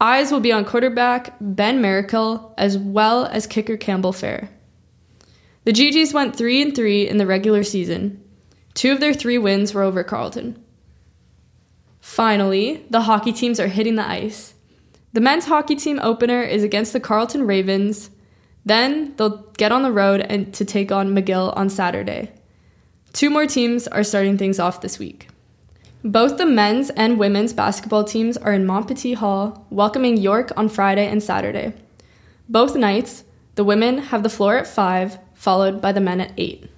Eyes 0.00 0.30
will 0.30 0.40
be 0.40 0.52
on 0.52 0.64
quarterback 0.64 1.34
Ben 1.40 1.80
Miracle 1.80 2.54
as 2.56 2.78
well 2.78 3.26
as 3.26 3.46
kicker 3.46 3.76
Campbell 3.76 4.12
Fair. 4.12 4.48
The 5.64 5.72
GGs 5.72 6.14
went 6.14 6.36
3 6.36 6.62
and 6.62 6.74
3 6.74 7.08
in 7.08 7.18
the 7.18 7.26
regular 7.26 7.64
season. 7.64 8.22
Two 8.74 8.92
of 8.92 9.00
their 9.00 9.12
three 9.12 9.38
wins 9.38 9.74
were 9.74 9.82
over 9.82 10.04
Carleton. 10.04 10.62
Finally, 12.00 12.86
the 12.90 13.02
hockey 13.02 13.32
teams 13.32 13.58
are 13.58 13.66
hitting 13.66 13.96
the 13.96 14.08
ice. 14.08 14.54
The 15.14 15.20
men's 15.20 15.46
hockey 15.46 15.74
team 15.74 15.98
opener 16.00 16.42
is 16.42 16.62
against 16.62 16.92
the 16.92 17.00
Carleton 17.00 17.46
Ravens. 17.46 18.08
Then 18.64 19.14
they'll 19.16 19.42
get 19.58 19.72
on 19.72 19.82
the 19.82 19.90
road 19.90 20.20
and 20.20 20.54
to 20.54 20.64
take 20.64 20.92
on 20.92 21.14
McGill 21.14 21.56
on 21.56 21.68
Saturday. 21.68 22.30
Two 23.12 23.30
more 23.30 23.46
teams 23.46 23.88
are 23.88 24.04
starting 24.04 24.38
things 24.38 24.60
off 24.60 24.80
this 24.80 24.98
week. 24.98 25.28
Both 26.04 26.38
the 26.38 26.46
men's 26.46 26.90
and 26.90 27.18
women's 27.18 27.52
basketball 27.52 28.04
teams 28.04 28.36
are 28.36 28.52
in 28.52 28.64
Montpetit 28.64 29.16
Hall, 29.16 29.66
welcoming 29.68 30.16
York 30.16 30.52
on 30.56 30.68
Friday 30.68 31.08
and 31.08 31.20
Saturday. 31.20 31.74
Both 32.48 32.76
nights, 32.76 33.24
the 33.56 33.64
women 33.64 33.98
have 33.98 34.22
the 34.22 34.30
floor 34.30 34.56
at 34.56 34.68
5, 34.68 35.18
followed 35.34 35.80
by 35.80 35.90
the 35.90 36.00
men 36.00 36.20
at 36.20 36.32
8. 36.36 36.70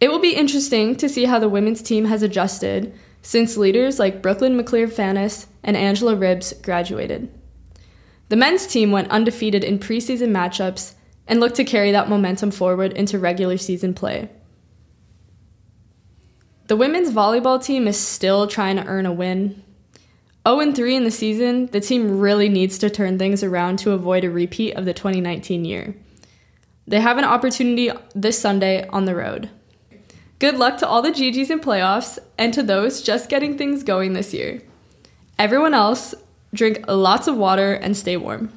It 0.00 0.10
will 0.10 0.18
be 0.18 0.34
interesting 0.34 0.96
to 0.96 1.08
see 1.08 1.26
how 1.26 1.38
the 1.38 1.48
women's 1.48 1.82
team 1.82 2.06
has 2.06 2.24
adjusted 2.24 2.92
since 3.22 3.56
leaders 3.56 4.00
like 4.00 4.22
Brooklyn 4.22 4.58
McClear 4.58 4.90
Fanis 4.90 5.46
and 5.62 5.76
Angela 5.76 6.16
Ribbs 6.16 6.60
graduated. 6.62 7.32
The 8.28 8.36
men's 8.36 8.66
team 8.66 8.90
went 8.90 9.10
undefeated 9.10 9.62
in 9.62 9.78
preseason 9.78 10.30
matchups 10.30 10.94
and 11.28 11.38
looked 11.38 11.56
to 11.56 11.64
carry 11.64 11.92
that 11.92 12.08
momentum 12.08 12.50
forward 12.50 12.92
into 12.94 13.20
regular 13.20 13.56
season 13.56 13.94
play. 13.94 14.30
The 16.70 16.76
women's 16.76 17.10
volleyball 17.10 17.60
team 17.60 17.88
is 17.88 17.98
still 17.98 18.46
trying 18.46 18.76
to 18.76 18.86
earn 18.86 19.04
a 19.04 19.12
win. 19.12 19.60
0 20.46 20.72
3 20.72 20.94
in 20.94 21.02
the 21.02 21.10
season, 21.10 21.66
the 21.66 21.80
team 21.80 22.20
really 22.20 22.48
needs 22.48 22.78
to 22.78 22.88
turn 22.88 23.18
things 23.18 23.42
around 23.42 23.80
to 23.80 23.90
avoid 23.90 24.22
a 24.22 24.30
repeat 24.30 24.74
of 24.74 24.84
the 24.84 24.94
2019 24.94 25.64
year. 25.64 25.96
They 26.86 27.00
have 27.00 27.18
an 27.18 27.24
opportunity 27.24 27.90
this 28.14 28.38
Sunday 28.38 28.86
on 28.86 29.04
the 29.04 29.16
road. 29.16 29.50
Good 30.38 30.58
luck 30.58 30.78
to 30.78 30.86
all 30.86 31.02
the 31.02 31.10
GGs 31.10 31.50
in 31.50 31.58
playoffs 31.58 32.20
and 32.38 32.54
to 32.54 32.62
those 32.62 33.02
just 33.02 33.28
getting 33.28 33.58
things 33.58 33.82
going 33.82 34.12
this 34.12 34.32
year. 34.32 34.62
Everyone 35.40 35.74
else, 35.74 36.14
drink 36.54 36.84
lots 36.86 37.26
of 37.26 37.36
water 37.36 37.72
and 37.72 37.96
stay 37.96 38.16
warm. 38.16 38.52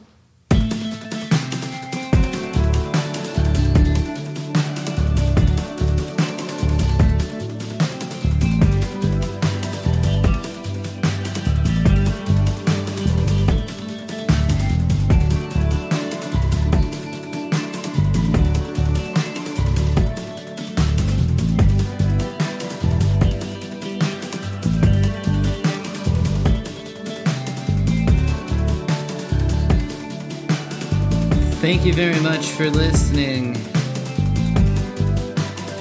Thank 31.64 31.86
you 31.86 31.94
very 31.94 32.20
much 32.20 32.48
for 32.48 32.70
listening. 32.70 33.56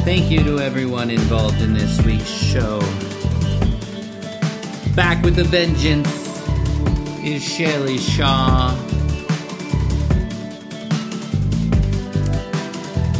Thank 0.04 0.30
you 0.30 0.44
to 0.44 0.60
everyone 0.60 1.10
involved 1.10 1.60
in 1.60 1.74
this 1.74 2.00
week's 2.02 2.30
show. 2.30 2.78
Back 4.94 5.24
with 5.24 5.40
a 5.40 5.44
vengeance 5.44 6.08
is 7.24 7.42
Shelly 7.42 7.98
Shaw. 7.98 8.76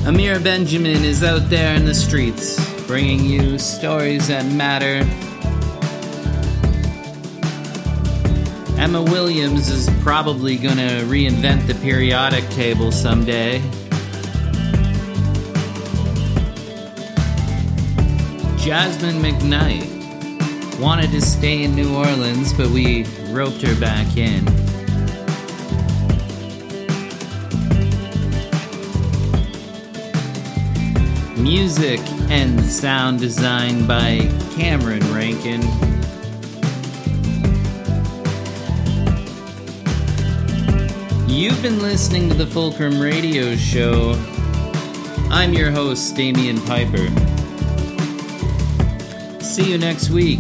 Amira 0.05 0.41
Benjamin 0.41 1.03
is 1.03 1.25
out 1.25 1.51
there 1.51 1.75
in 1.75 1.85
the 1.85 1.97
streets, 1.97 2.87
bringing 2.87 3.25
you 3.25 3.59
stories 3.59 4.29
that 4.29 4.47
matter 4.47 5.03
Emma 8.83 9.01
Williams 9.01 9.69
is 9.69 9.89
probably 10.01 10.57
going 10.57 10.77
to 10.77 11.05
reinvent 11.05 11.69
the 11.69 11.75
periodic 11.77 12.43
table 12.49 12.91
someday. 12.91 13.61
Jasmine 18.59 19.23
McKnight 19.23 20.81
wanted 20.81 21.13
to 21.13 21.21
stay 21.21 21.63
in 21.63 21.77
New 21.77 21.95
Orleans, 21.95 22.53
but 22.55 22.71
we 22.71 23.05
roped 23.29 23.63
her 23.63 23.79
back 23.79 24.17
in. 24.17 24.45
Music 31.41 32.01
and 32.33 32.61
sound 32.61 33.21
design 33.21 33.87
by 33.87 34.29
Cameron 34.57 35.03
Rankin. 35.15 35.92
You've 41.43 41.61
been 41.61 41.83
listening 41.83 42.29
to 42.29 42.37
the 42.37 42.47
Fulcrum 42.47 43.01
Radio 43.01 43.57
Show. 43.57 44.13
I'm 45.29 45.53
your 45.53 45.73
host, 45.73 46.15
Damian 46.15 46.61
Piper. 46.61 47.09
See 49.43 49.69
you 49.69 49.77
next 49.77 50.11
week. 50.11 50.39